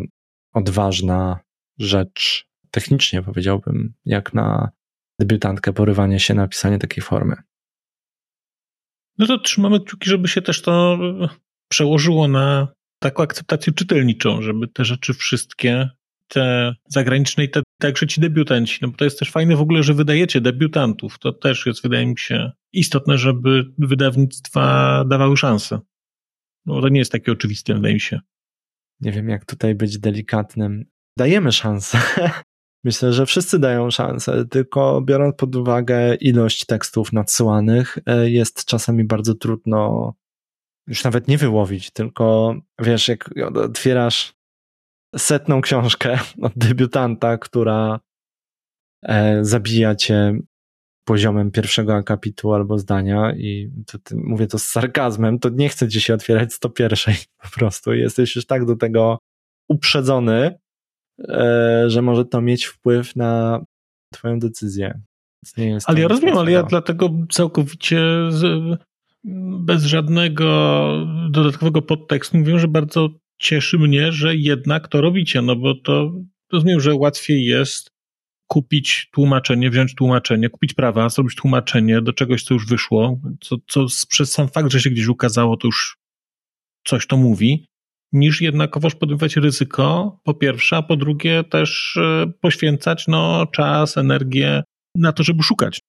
odważna 0.55 1.41
rzecz, 1.79 2.47
technicznie 2.71 3.23
powiedziałbym, 3.23 3.95
jak 4.05 4.35
na 4.35 4.71
debiutantkę 5.21 5.73
porywanie 5.73 6.21
się 6.21 6.35
na 6.35 6.49
pisanie 6.49 6.79
takiej 6.79 7.03
formy. 7.03 7.37
No 9.19 9.27
to 9.27 9.39
trzymamy 9.39 9.81
kciuki, 9.81 10.11
żeby 10.11 10.29
się 10.29 10.43
też 10.43 10.63
to 10.63 10.99
przełożyło 11.69 12.29
na 12.29 12.69
taką 12.99 13.23
akceptację 13.23 13.73
czytelniczą, 13.73 14.43
żeby 14.43 14.69
te 14.69 14.85
rzeczy 14.85 15.15
wszystkie, 15.15 15.89
te 16.29 16.75
zagraniczne 16.89 17.45
i 17.45 17.51
te 17.51 17.63
także 17.81 18.07
ci 18.07 18.21
debiutanci, 18.21 18.79
no 18.83 18.89
bo 18.89 18.97
to 18.97 19.05
jest 19.05 19.19
też 19.19 19.31
fajne 19.31 19.57
w 19.57 19.61
ogóle, 19.61 19.83
że 19.83 19.95
wydajecie 19.95 20.41
debiutantów. 20.41 21.19
To 21.19 21.33
też 21.33 21.67
jest, 21.67 21.83
wydaje 21.83 22.07
mi 22.07 22.19
się, 22.19 22.53
istotne, 22.73 23.19
żeby 23.19 23.73
wydawnictwa 23.79 25.05
dawały 25.05 25.37
szansę. 25.37 25.81
No 26.67 26.81
to 26.81 26.89
nie 26.89 26.99
jest 26.99 27.13
takie 27.13 27.33
oczywiste, 27.33 27.75
wydaje 27.75 27.95
mi 27.95 28.01
się. 28.01 28.21
Nie 29.01 29.13
wiem, 29.13 29.29
jak 29.29 29.45
tutaj 29.45 29.75
być 29.75 29.99
delikatnym. 29.99 30.85
Dajemy 31.17 31.53
szansę. 31.53 31.99
Myślę, 32.85 33.13
że 33.13 33.27
wszyscy 33.27 33.59
dają 33.59 33.91
szansę, 33.91 34.45
tylko 34.45 35.01
biorąc 35.01 35.37
pod 35.37 35.57
uwagę 35.57 36.15
ilość 36.15 36.67
tekstów 36.67 37.13
nadsyłanych, 37.13 37.99
e, 38.07 38.31
jest 38.31 38.65
czasami 38.65 39.05
bardzo 39.05 39.35
trudno 39.35 40.13
już 40.87 41.05
nawet 41.05 41.29
nie 41.29 41.39
wyłowić, 41.39 41.91
tylko 41.91 42.55
wiesz, 42.79 43.09
jak 43.09 43.31
otwierasz 43.57 44.35
setną 45.17 45.61
książkę 45.61 46.19
od 46.43 46.53
debiutanta, 46.57 47.39
która 47.39 48.01
e, 49.03 49.45
zabija 49.45 49.95
cię 49.95 50.39
poziomem 51.05 51.51
pierwszego 51.51 51.95
akapitu 51.95 52.55
albo 52.55 52.79
zdania 52.79 53.33
i 53.37 53.71
to, 53.87 53.99
mówię 54.17 54.47
to 54.47 54.59
z 54.59 54.65
sarkazmem, 54.65 55.39
to 55.39 55.49
nie 55.49 55.69
chcę 55.69 55.89
ci 55.89 56.01
się 56.01 56.15
otwierać 56.15 56.55
101 56.55 57.15
po 57.43 57.51
prostu. 57.51 57.93
Jesteś 57.93 58.37
już 58.37 58.47
tak 58.47 58.65
do 58.65 58.77
tego 58.77 59.19
uprzedzony, 59.69 60.59
że 61.87 62.03
może 62.03 62.25
to 62.25 62.41
mieć 62.41 62.65
wpływ 62.65 63.17
na 63.17 63.61
twoją 64.13 64.39
decyzję. 64.39 65.01
ale 65.87 66.01
ja 66.01 66.09
rozumiem, 66.09 66.39
ale 66.39 66.53
ja 66.53 66.63
dlatego 66.63 67.11
całkowicie 67.31 68.01
z, 68.29 68.79
bez 69.65 69.85
żadnego 69.85 70.47
dodatkowego 71.31 71.83
podtekstu 71.83 72.39
mówię, 72.39 72.59
że 72.59 72.69
bardzo 72.69 73.09
cieszy 73.41 73.79
mnie, 73.79 74.13
że 74.13 74.37
jednak 74.37 74.89
to 74.89 75.01
robicie, 75.01 75.43
no 75.43 75.57
bo 75.57 75.75
to 75.75 76.13
rozumiem, 76.53 76.81
że 76.81 76.95
łatwiej 76.95 77.45
jest 77.45 77.91
kupić 78.47 79.09
tłumaczenie, 79.13 79.71
wziąć 79.71 79.95
tłumaczenie, 79.95 80.49
kupić 80.49 80.75
prawa, 80.75 81.09
zrobić 81.09 81.37
tłumaczenie 81.37 82.03
do 82.03 82.13
czegoś, 82.13 82.43
co 82.43 82.55
już 82.55 82.67
wyszło, 82.67 83.21
co, 83.41 83.57
co 83.69 83.87
przez 84.09 84.33
sam 84.33 84.49
fakt, 84.49 84.73
że 84.73 84.81
się 84.81 84.91
gdzieś 84.91 85.07
ukazało, 85.07 85.57
to 85.57 85.69
już 85.69 85.97
coś 86.87 87.07
to 87.07 87.17
mówi, 87.17 87.67
niż 88.13 88.41
jednakowoż 88.41 88.95
podejmować 88.95 89.37
ryzyko, 89.37 90.19
po 90.25 90.35
pierwsze, 90.35 90.77
a 90.77 90.83
po 90.83 90.97
drugie 90.97 91.45
też 91.45 91.97
e, 91.97 92.27
poświęcać 92.41 93.09
no, 93.09 93.47
czas, 93.47 93.97
energię 93.97 94.63
na 94.97 95.13
to, 95.13 95.23
żeby 95.23 95.43
szukać. 95.43 95.81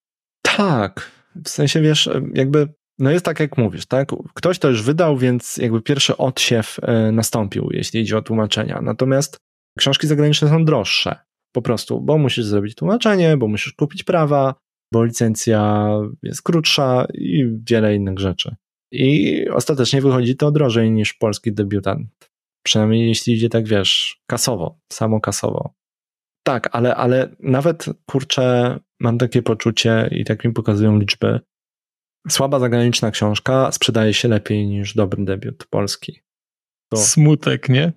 Tak, 0.42 1.12
w 1.46 1.50
sensie 1.50 1.82
wiesz, 1.82 2.10
jakby 2.34 2.68
no 3.00 3.12
jest 3.12 3.26
tak, 3.26 3.40
jak 3.40 3.58
mówisz, 3.58 3.86
tak? 3.86 4.10
Ktoś 4.34 4.60
to 4.60 4.70
już 4.70 4.84
wydał, 4.84 5.18
więc 5.18 5.58
jakby 5.58 5.82
pierwszy 5.82 6.18
odsiew 6.18 6.78
e, 6.82 7.12
nastąpił, 7.12 7.70
jeśli 7.72 8.02
idzie 8.02 8.18
o 8.18 8.22
tłumaczenia. 8.22 8.82
Natomiast 8.82 9.38
książki 9.80 10.08
zagraniczne 10.08 10.50
są 10.50 10.66
droższe, 10.66 11.16
po 11.52 11.62
prostu, 11.62 12.02
bo 12.02 12.18
musisz 12.18 12.46
zrobić 12.46 12.76
tłumaczenie, 12.76 13.38
bo 13.38 13.48
musisz 13.48 13.74
kupić 13.74 14.04
prawa, 14.04 14.56
bo 14.94 15.04
licencja 15.04 15.90
jest 16.24 16.42
krótsza 16.42 17.06
i 17.14 17.46
wiele 17.70 17.96
innych 17.96 18.20
rzeczy. 18.20 18.56
I 18.92 19.46
ostatecznie 19.50 20.02
wychodzi 20.02 20.36
to 20.36 20.52
drożej 20.52 20.92
niż 20.92 21.14
polski 21.14 21.54
debiutant. 21.54 22.30
Przynajmniej 22.66 23.08
jeśli 23.08 23.34
idzie 23.34 23.50
tak, 23.50 23.68
wiesz, 23.68 24.22
kasowo, 24.30 24.80
samo 24.94 25.22
kasowo. 25.22 25.74
Tak, 26.44 26.70
ale, 26.72 26.96
ale 26.96 27.36
nawet 27.40 27.86
kurczę, 28.06 28.80
mam 29.00 29.18
takie 29.18 29.42
poczucie 29.42 30.10
i 30.12 30.26
tak 30.26 30.46
mi 30.46 30.54
pokazują 30.54 31.00
liczby, 31.00 31.40
Słaba 32.30 32.60
zagraniczna 32.60 33.12
książka 33.12 33.72
sprzedaje 33.72 34.14
się 34.14 34.28
lepiej 34.28 34.68
niż 34.68 34.96
dobry 34.96 35.26
debiut 35.26 35.66
polski. 35.70 36.22
To... 36.92 36.98
Smutek, 36.98 37.70
nie? 37.70 37.94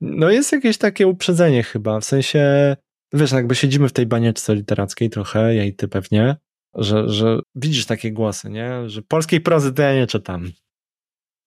No 0.00 0.30
jest 0.30 0.52
jakieś 0.52 0.78
takie 0.78 1.06
uprzedzenie 1.06 1.62
chyba, 1.62 2.00
w 2.00 2.04
sensie, 2.04 2.76
wiesz, 3.12 3.32
jakby 3.32 3.54
siedzimy 3.54 3.88
w 3.88 3.92
tej 3.92 4.06
banieczce 4.06 4.54
literackiej 4.54 5.10
trochę, 5.10 5.54
ja 5.54 5.64
i 5.64 5.72
ty 5.72 5.88
pewnie, 5.88 6.36
że, 6.74 7.08
że 7.08 7.38
widzisz 7.54 7.86
takie 7.86 8.12
głosy, 8.12 8.50
nie? 8.50 8.88
Że 8.88 9.02
polskiej 9.02 9.40
prozy 9.40 9.72
to 9.72 9.82
ja 9.82 9.94
nie 9.94 10.06
czytam. 10.06 10.50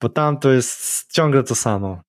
Bo 0.02 0.10
tam 0.10 0.40
to 0.40 0.52
jest 0.52 1.06
ciągle 1.14 1.44
to 1.44 1.56
samo. 1.56 2.02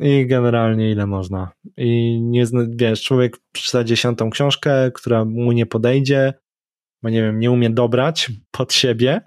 I 0.00 0.26
generalnie 0.26 0.90
ile 0.90 1.06
można. 1.06 1.52
I 1.76 2.20
nie, 2.22 2.44
wiesz, 2.68 3.02
człowiek 3.02 3.36
przeczyta 3.52 3.84
dziesiątą 3.84 4.30
książkę, 4.30 4.90
która 4.94 5.24
mu 5.24 5.52
nie 5.52 5.66
podejdzie, 5.66 6.34
bo 7.02 7.10
nie 7.10 7.22
wiem, 7.22 7.38
nie 7.38 7.50
umie 7.50 7.70
dobrać 7.70 8.32
pod 8.50 8.72
siebie, 8.72 9.20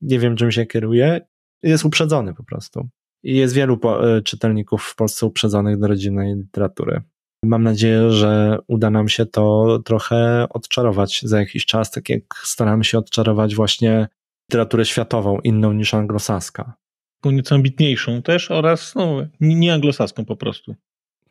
nie 0.00 0.18
wiem 0.18 0.36
czym 0.36 0.52
się 0.52 0.66
kieruje, 0.66 1.20
jest 1.62 1.84
uprzedzony 1.84 2.34
po 2.34 2.44
prostu. 2.44 2.88
I 3.22 3.36
jest 3.36 3.54
wielu 3.54 3.80
e, 3.84 4.22
czytelników 4.22 4.82
w 4.82 4.94
Polsce 4.94 5.26
uprzedzonych 5.26 5.78
do 5.78 5.86
rodzinnej 5.86 6.34
literatury. 6.34 7.02
Mam 7.48 7.62
nadzieję, 7.62 8.10
że 8.10 8.58
uda 8.66 8.90
nam 8.90 9.08
się 9.08 9.26
to 9.26 9.78
trochę 9.84 10.46
odczarować 10.50 11.20
za 11.22 11.40
jakiś 11.40 11.66
czas, 11.66 11.90
tak 11.90 12.08
jak 12.08 12.22
staramy 12.44 12.84
się 12.84 12.98
odczarować 12.98 13.54
właśnie 13.54 14.08
literaturę 14.50 14.84
światową, 14.84 15.38
inną 15.38 15.72
niż 15.72 15.94
anglosaska. 15.94 16.74
Taką 17.20 17.34
nieco 17.34 17.54
ambitniejszą 17.54 18.22
też 18.22 18.50
oraz 18.50 18.94
no, 18.94 19.26
nie 19.40 19.74
anglosaską 19.74 20.24
po 20.24 20.36
prostu. 20.36 20.74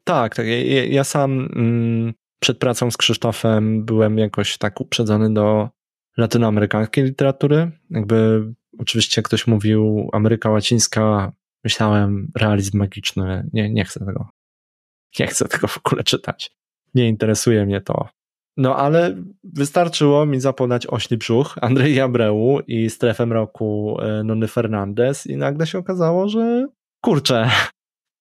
Tak, 0.03 0.35
tak. 0.35 0.47
Ja, 0.47 0.85
ja 0.85 1.03
sam 1.03 1.49
mm, 1.55 2.13
przed 2.39 2.57
pracą 2.57 2.91
z 2.91 2.97
Krzysztofem 2.97 3.85
byłem 3.85 4.17
jakoś 4.17 4.57
tak 4.57 4.81
uprzedzony 4.81 5.33
do 5.33 5.69
latynoamerykańskiej 6.17 7.03
literatury. 7.03 7.71
Jakby 7.89 8.43
oczywiście 8.79 9.21
ktoś 9.21 9.47
mówił 9.47 10.09
Ameryka 10.13 10.49
Łacińska, 10.49 11.31
myślałem 11.63 12.31
realizm 12.35 12.77
magiczny. 12.77 13.49
Nie, 13.53 13.69
nie 13.69 13.85
chcę 13.85 14.05
tego. 14.05 14.36
Nie 15.19 15.27
chcę 15.27 15.47
tego 15.47 15.67
w 15.67 15.77
ogóle 15.77 16.03
czytać. 16.03 16.51
Nie 16.93 17.07
interesuje 17.07 17.65
mnie 17.65 17.81
to. 17.81 18.09
No 18.57 18.75
ale 18.75 19.23
wystarczyło 19.43 20.25
mi 20.25 20.39
zapodać 20.39 20.87
Ośli 20.87 21.17
Brzuch, 21.17 21.55
Andrzej 21.61 22.01
Abreu 22.01 22.59
i 22.67 22.89
Strefę 22.89 23.25
Mroku 23.25 23.97
e, 24.01 24.23
Nony 24.23 24.47
Fernandez 24.47 25.27
i 25.27 25.37
nagle 25.37 25.67
się 25.67 25.77
okazało, 25.77 26.29
że 26.29 26.67
kurczę, 27.05 27.51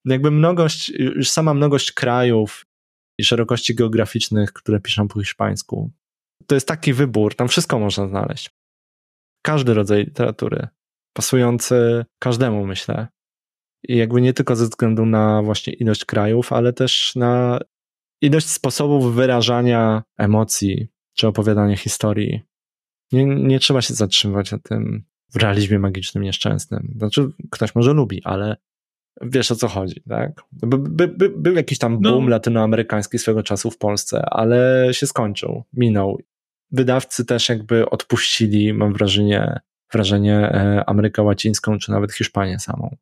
jakby 0.05 0.31
mnogość, 0.31 0.89
już 0.89 1.31
sama 1.31 1.55
mnogość 1.55 1.93
krajów 1.93 2.67
i 3.19 3.25
szerokości 3.25 3.75
geograficznych, 3.75 4.53
które 4.53 4.81
piszą 4.81 5.09
po 5.09 5.21
hiszpańsku, 5.21 5.91
to 6.47 6.55
jest 6.55 6.69
taki 6.69 6.93
wybór, 6.93 7.35
tam 7.35 7.49
wszystko 7.49 7.79
można 7.79 8.09
znaleźć. 8.09 8.51
Każdy 9.43 9.75
rodzaj 9.75 10.05
literatury, 10.05 10.69
pasujący 11.13 12.05
każdemu, 12.19 12.67
myślę. 12.67 13.09
Jakby 13.89 14.21
nie 14.21 14.33
tylko 14.33 14.57
ze 14.57 14.65
względu 14.65 15.07
na 15.07 15.43
właśnie 15.43 15.73
ilość 15.73 16.05
krajów, 16.05 16.53
ale 16.53 16.73
też 16.73 17.13
na 17.17 17.61
ilość 18.21 18.47
sposobów 18.47 19.15
wyrażania 19.15 20.03
emocji 20.19 20.89
czy 21.15 21.27
opowiadanie 21.27 21.77
historii. 21.77 22.41
Nie, 23.13 23.25
nie 23.25 23.59
trzeba 23.59 23.83
się 23.83 23.95
zatrzymywać 23.95 24.53
na 24.53 24.59
tym 24.59 25.05
w 25.33 25.37
realizmie 25.37 25.79
magicznym 25.79 26.25
nieszczęsnym. 26.25 26.95
Znaczy, 26.97 27.29
ktoś 27.51 27.75
może 27.75 27.93
lubi, 27.93 28.21
ale 28.25 28.57
wiesz 29.23 29.51
o 29.51 29.57
co 29.57 29.69
chodzi, 29.69 30.03
tak? 30.09 30.43
By, 30.53 30.79
by, 30.79 31.09
by, 31.09 31.29
był 31.29 31.55
jakiś 31.55 31.79
tam 31.79 31.93
no. 31.93 32.11
boom 32.11 32.25
no. 32.25 32.31
latynoamerykański 32.31 33.19
swego 33.19 33.43
czasu 33.43 33.71
w 33.71 33.79
Polsce, 33.79 34.23
ale 34.31 34.89
się 34.93 35.07
skończył, 35.07 35.65
minął. 35.73 36.21
Wydawcy 36.71 37.25
też 37.25 37.49
jakby 37.49 37.91
odpuścili, 37.91 38.75
mam 38.75 38.93
wrażenie, 38.93 39.61
wrażenie 39.93 40.37
e, 40.37 40.85
Amerykę 40.87 41.23
Łacińską, 41.23 41.79
czy 41.79 41.91
nawet 41.91 42.13
Hiszpanię 42.13 42.59
samą. 42.59 42.97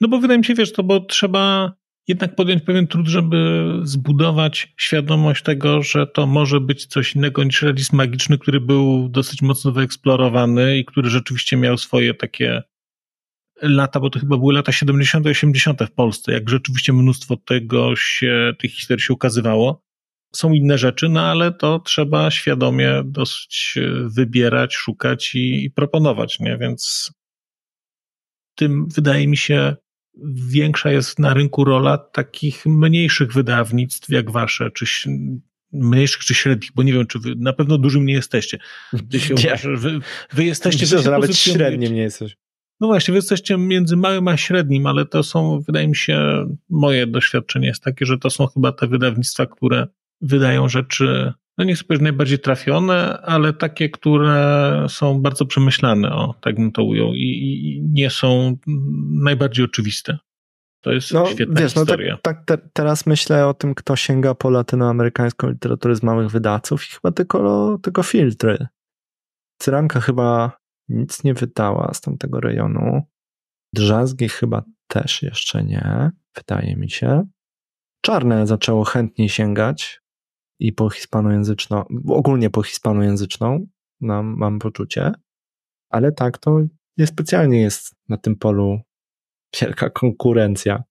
No 0.00 0.08
bo 0.08 0.18
wydaje 0.18 0.38
mi 0.38 0.44
się, 0.44 0.54
wiesz, 0.54 0.72
to 0.72 0.82
bo 0.82 1.00
trzeba 1.00 1.72
jednak 2.08 2.34
podjąć 2.34 2.62
pewien 2.62 2.86
trud, 2.86 3.06
żeby 3.08 3.70
zbudować 3.82 4.74
świadomość 4.76 5.42
tego, 5.42 5.82
że 5.82 6.06
to 6.06 6.26
może 6.26 6.60
być 6.60 6.86
coś 6.86 7.16
innego 7.16 7.44
niż 7.44 7.62
realizm 7.62 7.96
magiczny, 7.96 8.38
który 8.38 8.60
był 8.60 9.08
dosyć 9.08 9.42
mocno 9.42 9.72
wyeksplorowany 9.72 10.78
i 10.78 10.84
który 10.84 11.10
rzeczywiście 11.10 11.56
miał 11.56 11.78
swoje 11.78 12.14
takie 12.14 12.62
lata, 13.62 14.00
bo 14.00 14.10
to 14.10 14.18
chyba 14.18 14.36
były 14.36 14.54
lata 14.54 14.72
70. 14.72 15.26
80. 15.26 15.82
w 15.82 15.92
Polsce, 15.92 16.32
jak 16.32 16.50
rzeczywiście 16.50 16.92
mnóstwo 16.92 17.36
tego 17.36 17.96
się, 17.96 18.52
tych 18.58 18.72
historii 18.72 19.02
się 19.02 19.14
ukazywało. 19.14 19.84
Są 20.34 20.52
inne 20.52 20.78
rzeczy, 20.78 21.08
no 21.08 21.20
ale 21.20 21.52
to 21.52 21.78
trzeba 21.78 22.30
świadomie 22.30 23.02
dosyć 23.04 23.74
wybierać, 24.04 24.74
szukać 24.74 25.34
i, 25.34 25.64
i 25.64 25.70
proponować, 25.70 26.40
nie? 26.40 26.58
Więc 26.58 27.12
tym 28.54 28.88
wydaje 28.88 29.28
mi 29.28 29.36
się 29.36 29.76
większa 30.48 30.90
jest 30.90 31.18
na 31.18 31.34
rynku 31.34 31.64
rola 31.64 31.98
takich 31.98 32.66
mniejszych 32.66 33.32
wydawnictw 33.32 34.08
jak 34.08 34.30
wasze, 34.30 34.70
czy 34.70 34.86
mniejszych 35.72 36.24
czy 36.24 36.34
średnich, 36.34 36.70
bo 36.74 36.82
nie 36.82 36.92
wiem, 36.92 37.06
czy 37.06 37.18
wy 37.18 37.34
na 37.36 37.52
pewno 37.52 37.78
dużym 37.78 38.06
nie 38.06 38.14
jesteście. 38.14 38.58
Wy, 38.92 39.20
się 39.20 39.34
nie. 39.44 39.76
wy, 39.76 39.98
wy 40.32 40.44
jesteście... 40.44 40.84
Myślę, 40.84 41.02
że 41.02 41.10
nawet 41.10 41.36
średnim 41.36 41.94
nie 41.94 42.02
jesteś. 42.02 42.36
No 42.80 42.86
właśnie, 42.86 43.12
wy 43.12 43.18
jesteście 43.18 43.58
między 43.58 43.96
małym 43.96 44.28
a 44.28 44.36
średnim, 44.36 44.86
ale 44.86 45.06
to 45.06 45.22
są, 45.22 45.60
wydaje 45.60 45.88
mi 45.88 45.96
się, 45.96 46.46
moje 46.70 47.06
doświadczenie 47.06 47.66
jest 47.66 47.82
takie, 47.82 48.06
że 48.06 48.18
to 48.18 48.30
są 48.30 48.46
chyba 48.46 48.72
te 48.72 48.86
wydawnictwa, 48.86 49.46
które 49.46 49.86
wydają 50.20 50.68
rzeczy, 50.68 51.32
no 51.58 51.64
nie 51.64 51.74
chcę 51.74 51.84
powiedzieć 51.84 52.02
najbardziej 52.02 52.38
trafione, 52.38 53.18
ale 53.22 53.52
takie, 53.52 53.90
które 53.90 54.86
są 54.88 55.20
bardzo 55.20 55.46
przemyślane, 55.46 56.12
o, 56.12 56.34
tak 56.40 56.54
bym 56.54 56.72
to 56.72 56.84
ujął, 56.84 57.14
i, 57.14 57.20
i 57.20 57.82
nie 57.92 58.10
są 58.10 58.56
najbardziej 59.10 59.64
oczywiste. 59.64 60.18
To 60.80 60.92
jest 60.92 61.12
no, 61.12 61.26
świetna 61.26 61.60
wiesz, 61.60 61.74
historia. 61.74 62.12
No 62.12 62.18
tak, 62.22 62.44
tak 62.44 62.60
te, 62.60 62.68
teraz 62.72 63.06
myślę 63.06 63.46
o 63.46 63.54
tym, 63.54 63.74
kto 63.74 63.96
sięga 63.96 64.34
po 64.34 64.50
latynoamerykańską 64.50 65.48
literaturę 65.48 65.96
z 65.96 66.02
małych 66.02 66.30
wydawców 66.30 66.84
i 66.88 66.92
chyba 66.92 67.12
tylko, 67.12 67.78
tylko 67.82 68.02
filtry. 68.02 68.66
Cyranka 69.58 70.00
chyba 70.00 70.58
nic 70.88 71.24
nie 71.24 71.34
wydała 71.34 71.94
z 71.94 72.00
tamtego 72.00 72.40
rejonu. 72.40 73.02
Drzazgi 73.72 74.28
chyba 74.28 74.62
też 74.88 75.22
jeszcze 75.22 75.64
nie, 75.64 76.10
wydaje 76.36 76.76
mi 76.76 76.90
się. 76.90 77.26
Czarne 78.00 78.46
zaczęło 78.46 78.84
chętniej 78.84 79.28
sięgać 79.28 80.03
i 80.58 80.72
po 80.72 80.90
hispanojęzyczną, 80.90 81.84
ogólnie 82.08 82.50
po 82.50 82.62
hispanojęzyczną, 82.62 83.66
mam, 84.00 84.36
mam 84.36 84.58
poczucie, 84.58 85.12
ale 85.90 86.12
tak, 86.12 86.38
to 86.38 86.60
niespecjalnie 86.98 87.60
jest 87.60 87.94
na 88.08 88.16
tym 88.16 88.36
polu 88.36 88.80
wielka 89.60 89.90
konkurencja. 89.90 90.82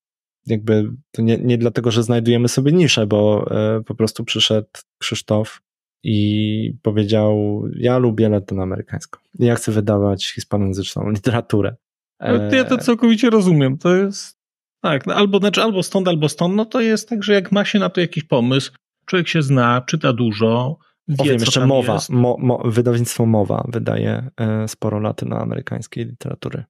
Jakby 0.46 0.92
to 1.12 1.22
nie, 1.22 1.38
nie 1.38 1.58
dlatego, 1.58 1.92
że 1.92 2.04
znajdujemy 2.04 2.48
sobie 2.48 2.72
niszę, 2.72 3.08
bo 3.08 3.52
e, 3.52 3.84
po 3.84 3.96
prostu 3.96 4.24
przyszedł 4.24 4.68
Krzysztof 4.98 5.62
i 6.04 6.78
powiedział: 6.82 7.64
Ja 7.76 7.98
lubię 7.98 8.30
latynoamerykańską. 8.30 9.20
Ja 9.40 9.56
chcę 9.56 9.72
wydawać 9.72 10.32
hispanojęzyczną 10.34 11.10
literaturę. 11.10 11.76
E... 12.20 12.56
Ja 12.56 12.64
to 12.64 12.78
całkowicie 12.78 13.30
rozumiem. 13.30 13.78
To 13.78 13.96
jest 13.96 14.38
tak, 14.82 15.08
no 15.08 15.16
albo, 15.16 15.38
znaczy, 15.38 15.62
albo 15.62 15.84
stąd, 15.84 16.08
albo 16.08 16.30
stąd. 16.30 16.56
No 16.56 16.66
to 16.66 16.82
jest 16.82 17.10
tak, 17.10 17.24
że 17.24 17.34
jak 17.34 17.52
ma 17.52 17.66
się 17.66 17.80
na 17.80 17.90
to 17.90 18.02
jakiś 18.02 18.24
pomysł, 18.24 18.72
człowiek 19.06 19.28
się 19.28 19.42
zna, 19.42 19.82
czyta 19.82 20.14
dużo. 20.14 20.78
Wie, 21.08 21.18
Powiem 21.18 21.40
jeszcze 21.40 21.68
mowa. 21.68 22.00
Mo, 22.10 22.38
mo, 22.40 22.62
wydawnictwo 22.66 23.26
Mowa 23.26 23.66
wydaje 23.68 24.30
e, 24.38 24.68
sporo 24.68 25.00
latynoamerykańskiej 25.00 26.06
literatury. 26.06 26.64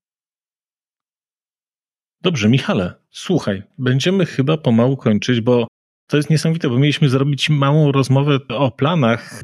Dobrze, 2.22 2.50
Michale, 2.50 2.94
słuchaj, 3.12 3.64
będziemy 3.78 4.26
chyba 4.26 4.58
pomału 4.58 4.98
kończyć, 4.98 5.42
bo 5.42 5.68
to 6.08 6.18
jest 6.18 6.30
niesamowite, 6.30 6.70
bo 6.70 6.80
mieliśmy 6.80 7.10
zrobić 7.10 7.50
małą 7.50 7.92
rozmowę 7.92 8.40
o 8.50 8.72
planach 8.72 9.44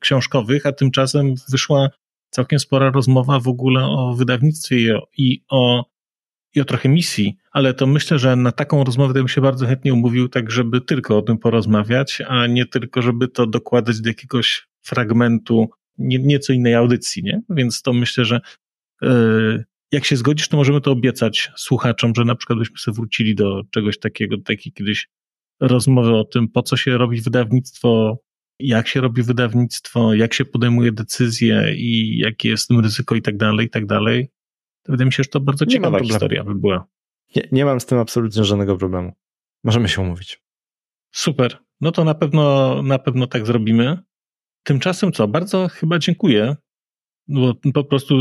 książkowych, 0.00 0.66
a 0.66 0.72
tymczasem 0.72 1.34
wyszła 1.50 1.88
całkiem 2.30 2.58
spora 2.58 2.90
rozmowa 2.90 3.40
w 3.40 3.48
ogóle 3.48 3.84
o 3.84 4.14
wydawnictwie 4.14 4.76
i 4.76 4.90
o, 4.90 5.06
i 5.16 5.42
o, 5.48 5.84
i 6.54 6.60
o 6.60 6.64
trochę 6.64 6.88
misji, 6.88 7.36
ale 7.58 7.74
to 7.74 7.86
myślę, 7.86 8.18
że 8.18 8.36
na 8.36 8.52
taką 8.52 8.84
rozmowę 8.84 9.14
bym 9.14 9.28
się 9.28 9.40
bardzo 9.40 9.66
chętnie 9.66 9.94
umówił, 9.94 10.28
tak 10.28 10.50
żeby 10.50 10.80
tylko 10.80 11.18
o 11.18 11.22
tym 11.22 11.38
porozmawiać, 11.38 12.22
a 12.28 12.46
nie 12.46 12.66
tylko, 12.66 13.02
żeby 13.02 13.28
to 13.28 13.46
dokładać 13.46 14.00
do 14.00 14.08
jakiegoś 14.08 14.68
fragmentu 14.82 15.68
nie, 15.98 16.18
nieco 16.18 16.52
innej 16.52 16.74
audycji, 16.74 17.22
nie? 17.22 17.40
Więc 17.50 17.82
to 17.82 17.92
myślę, 17.92 18.24
że 18.24 18.40
yy, 19.02 19.64
jak 19.92 20.04
się 20.04 20.16
zgodzisz, 20.16 20.48
to 20.48 20.56
możemy 20.56 20.80
to 20.80 20.90
obiecać 20.90 21.50
słuchaczom, 21.56 22.12
że 22.16 22.24
na 22.24 22.34
przykład 22.34 22.58
byśmy 22.58 22.78
sobie 22.78 22.94
wrócili 22.94 23.34
do 23.34 23.62
czegoś 23.70 23.98
takiego, 23.98 24.36
takiej 24.44 24.72
kiedyś 24.72 25.08
rozmowy 25.60 26.14
o 26.14 26.24
tym, 26.24 26.48
po 26.48 26.62
co 26.62 26.76
się 26.76 26.98
robi 26.98 27.20
wydawnictwo, 27.20 28.18
jak 28.58 28.88
się 28.88 29.00
robi 29.00 29.22
wydawnictwo, 29.22 30.14
jak 30.14 30.34
się 30.34 30.44
podejmuje 30.44 30.92
decyzje 30.92 31.74
i 31.76 32.18
jakie 32.18 32.48
jest 32.48 32.68
tym 32.68 32.80
ryzyko 32.80 33.14
i 33.14 33.22
tak 33.22 33.36
dalej, 33.36 33.66
i 33.66 33.70
tak 33.70 33.86
dalej. 33.86 34.30
To 34.82 34.92
wydaje 34.92 35.06
mi 35.06 35.12
się, 35.12 35.22
że 35.22 35.28
to 35.28 35.40
bardzo 35.40 35.66
ciekawa 35.66 35.98
historia 36.00 36.44
by 36.44 36.54
była. 36.54 36.97
Nie, 37.36 37.48
nie 37.52 37.64
mam 37.64 37.80
z 37.80 37.86
tym 37.86 37.98
absolutnie 37.98 38.44
żadnego 38.44 38.76
problemu. 38.76 39.12
Możemy 39.64 39.88
się 39.88 40.02
umówić. 40.02 40.40
Super. 41.14 41.58
No 41.80 41.92
to 41.92 42.04
na 42.04 42.14
pewno, 42.14 42.82
na 42.82 42.98
pewno 42.98 43.26
tak 43.26 43.46
zrobimy. 43.46 43.98
Tymczasem 44.62 45.12
co? 45.12 45.28
Bardzo 45.28 45.68
chyba 45.68 45.98
dziękuję, 45.98 46.56
bo 47.28 47.54
po 47.74 47.84
prostu 47.84 48.14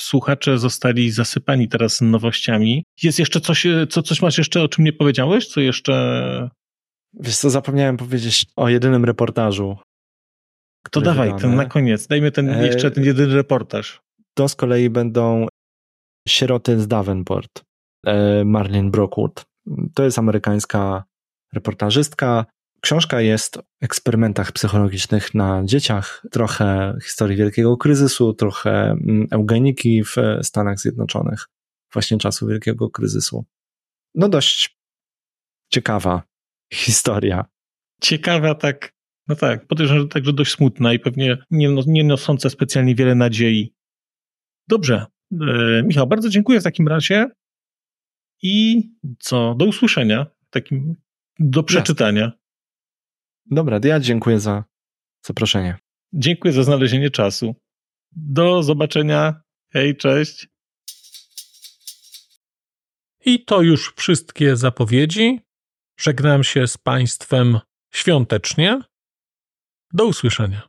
słuchacze 0.00 0.58
zostali 0.58 1.10
zasypani 1.10 1.68
teraz 1.68 2.00
nowościami. 2.00 2.84
Jest 3.02 3.18
jeszcze 3.18 3.40
coś, 3.40 3.66
co, 3.90 4.02
coś 4.02 4.22
masz 4.22 4.38
jeszcze, 4.38 4.62
o 4.62 4.68
czym 4.68 4.84
nie 4.84 4.92
powiedziałeś? 4.92 5.48
Co 5.48 5.60
jeszcze... 5.60 6.50
Wiesz 7.20 7.36
co, 7.36 7.50
zapomniałem 7.50 7.96
powiedzieć 7.96 8.46
o 8.56 8.68
jedynym 8.68 9.04
reportażu. 9.04 9.76
To 10.90 11.00
dawaj, 11.00 11.36
ten 11.40 11.54
na 11.54 11.64
koniec. 11.64 12.06
Dajmy 12.06 12.32
ten, 12.32 12.48
e... 12.48 12.66
jeszcze 12.66 12.90
ten 12.90 13.04
jedyny 13.04 13.34
reportaż. 13.34 14.00
To 14.34 14.48
z 14.48 14.54
kolei 14.54 14.90
będą 14.90 15.46
Sieroty 16.28 16.80
z 16.80 16.88
Davenport, 16.88 17.62
e... 18.06 18.44
Marlene 18.44 18.90
Brockwood. 18.90 19.44
To 19.94 20.04
jest 20.04 20.18
amerykańska 20.18 21.04
reportażystka, 21.52 22.46
Książka 22.80 23.20
jest 23.20 23.56
o 23.56 23.62
eksperymentach 23.80 24.52
psychologicznych 24.52 25.34
na 25.34 25.62
dzieciach, 25.64 26.22
trochę 26.30 26.98
historii 27.04 27.36
wielkiego 27.36 27.76
kryzysu, 27.76 28.34
trochę 28.34 28.70
mm, 28.90 29.26
eugeniki 29.30 30.04
w 30.04 30.16
Stanach 30.42 30.78
Zjednoczonych, 30.78 31.48
właśnie 31.92 32.18
czasu 32.18 32.46
wielkiego 32.46 32.90
kryzysu. 32.90 33.44
No 34.14 34.28
dość 34.28 34.78
ciekawa 35.72 36.22
historia. 36.72 37.44
Ciekawa, 38.00 38.54
tak. 38.54 38.92
No 39.28 39.36
tak, 39.36 39.66
podejrzewam, 39.66 40.02
że 40.02 40.08
także 40.08 40.32
dość 40.32 40.52
smutna 40.52 40.92
i 40.92 40.98
pewnie 40.98 41.38
nie, 41.50 41.70
no, 41.70 41.82
nie 41.86 42.04
nosząca 42.04 42.50
specjalnie 42.50 42.94
wiele 42.94 43.14
nadziei. 43.14 43.74
Dobrze. 44.68 45.06
E, 45.32 45.82
Michał, 45.82 46.06
bardzo 46.06 46.28
dziękuję 46.28 46.60
w 46.60 46.64
takim 46.64 46.88
razie 46.88 47.26
i 48.42 48.82
co, 49.18 49.54
do 49.54 49.64
usłyszenia, 49.64 50.26
takim, 50.50 50.96
do 51.38 51.62
przeczytania. 51.62 52.32
Dobra, 53.50 53.80
ja 53.84 54.00
dziękuję 54.00 54.40
za 54.40 54.64
zaproszenie. 55.26 55.78
Dziękuję 56.12 56.52
za 56.52 56.62
znalezienie 56.62 57.10
czasu. 57.10 57.54
Do 58.12 58.62
zobaczenia. 58.62 59.42
Hej, 59.72 59.96
cześć. 59.96 60.48
I 63.24 63.44
to 63.44 63.62
już 63.62 63.94
wszystkie 63.96 64.56
zapowiedzi. 64.56 65.40
Żegnam 66.00 66.44
się 66.44 66.66
z 66.66 66.78
Państwem 66.78 67.60
świątecznie. 67.94 68.80
Do 69.92 70.06
usłyszenia. 70.06 70.68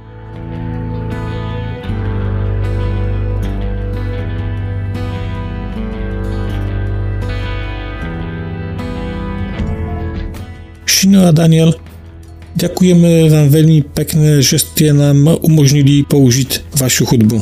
Sino 11.01 11.27
a 11.27 11.31
Daniel, 11.31 11.73
děkujeme 12.55 13.29
vám 13.29 13.49
velmi 13.49 13.81
pekne, 13.81 14.41
že 14.41 14.59
jste 14.59 14.93
nám 14.93 15.29
umožnili 15.41 16.03
použít 16.03 16.61
vašu 16.79 17.05
hudbu. 17.05 17.41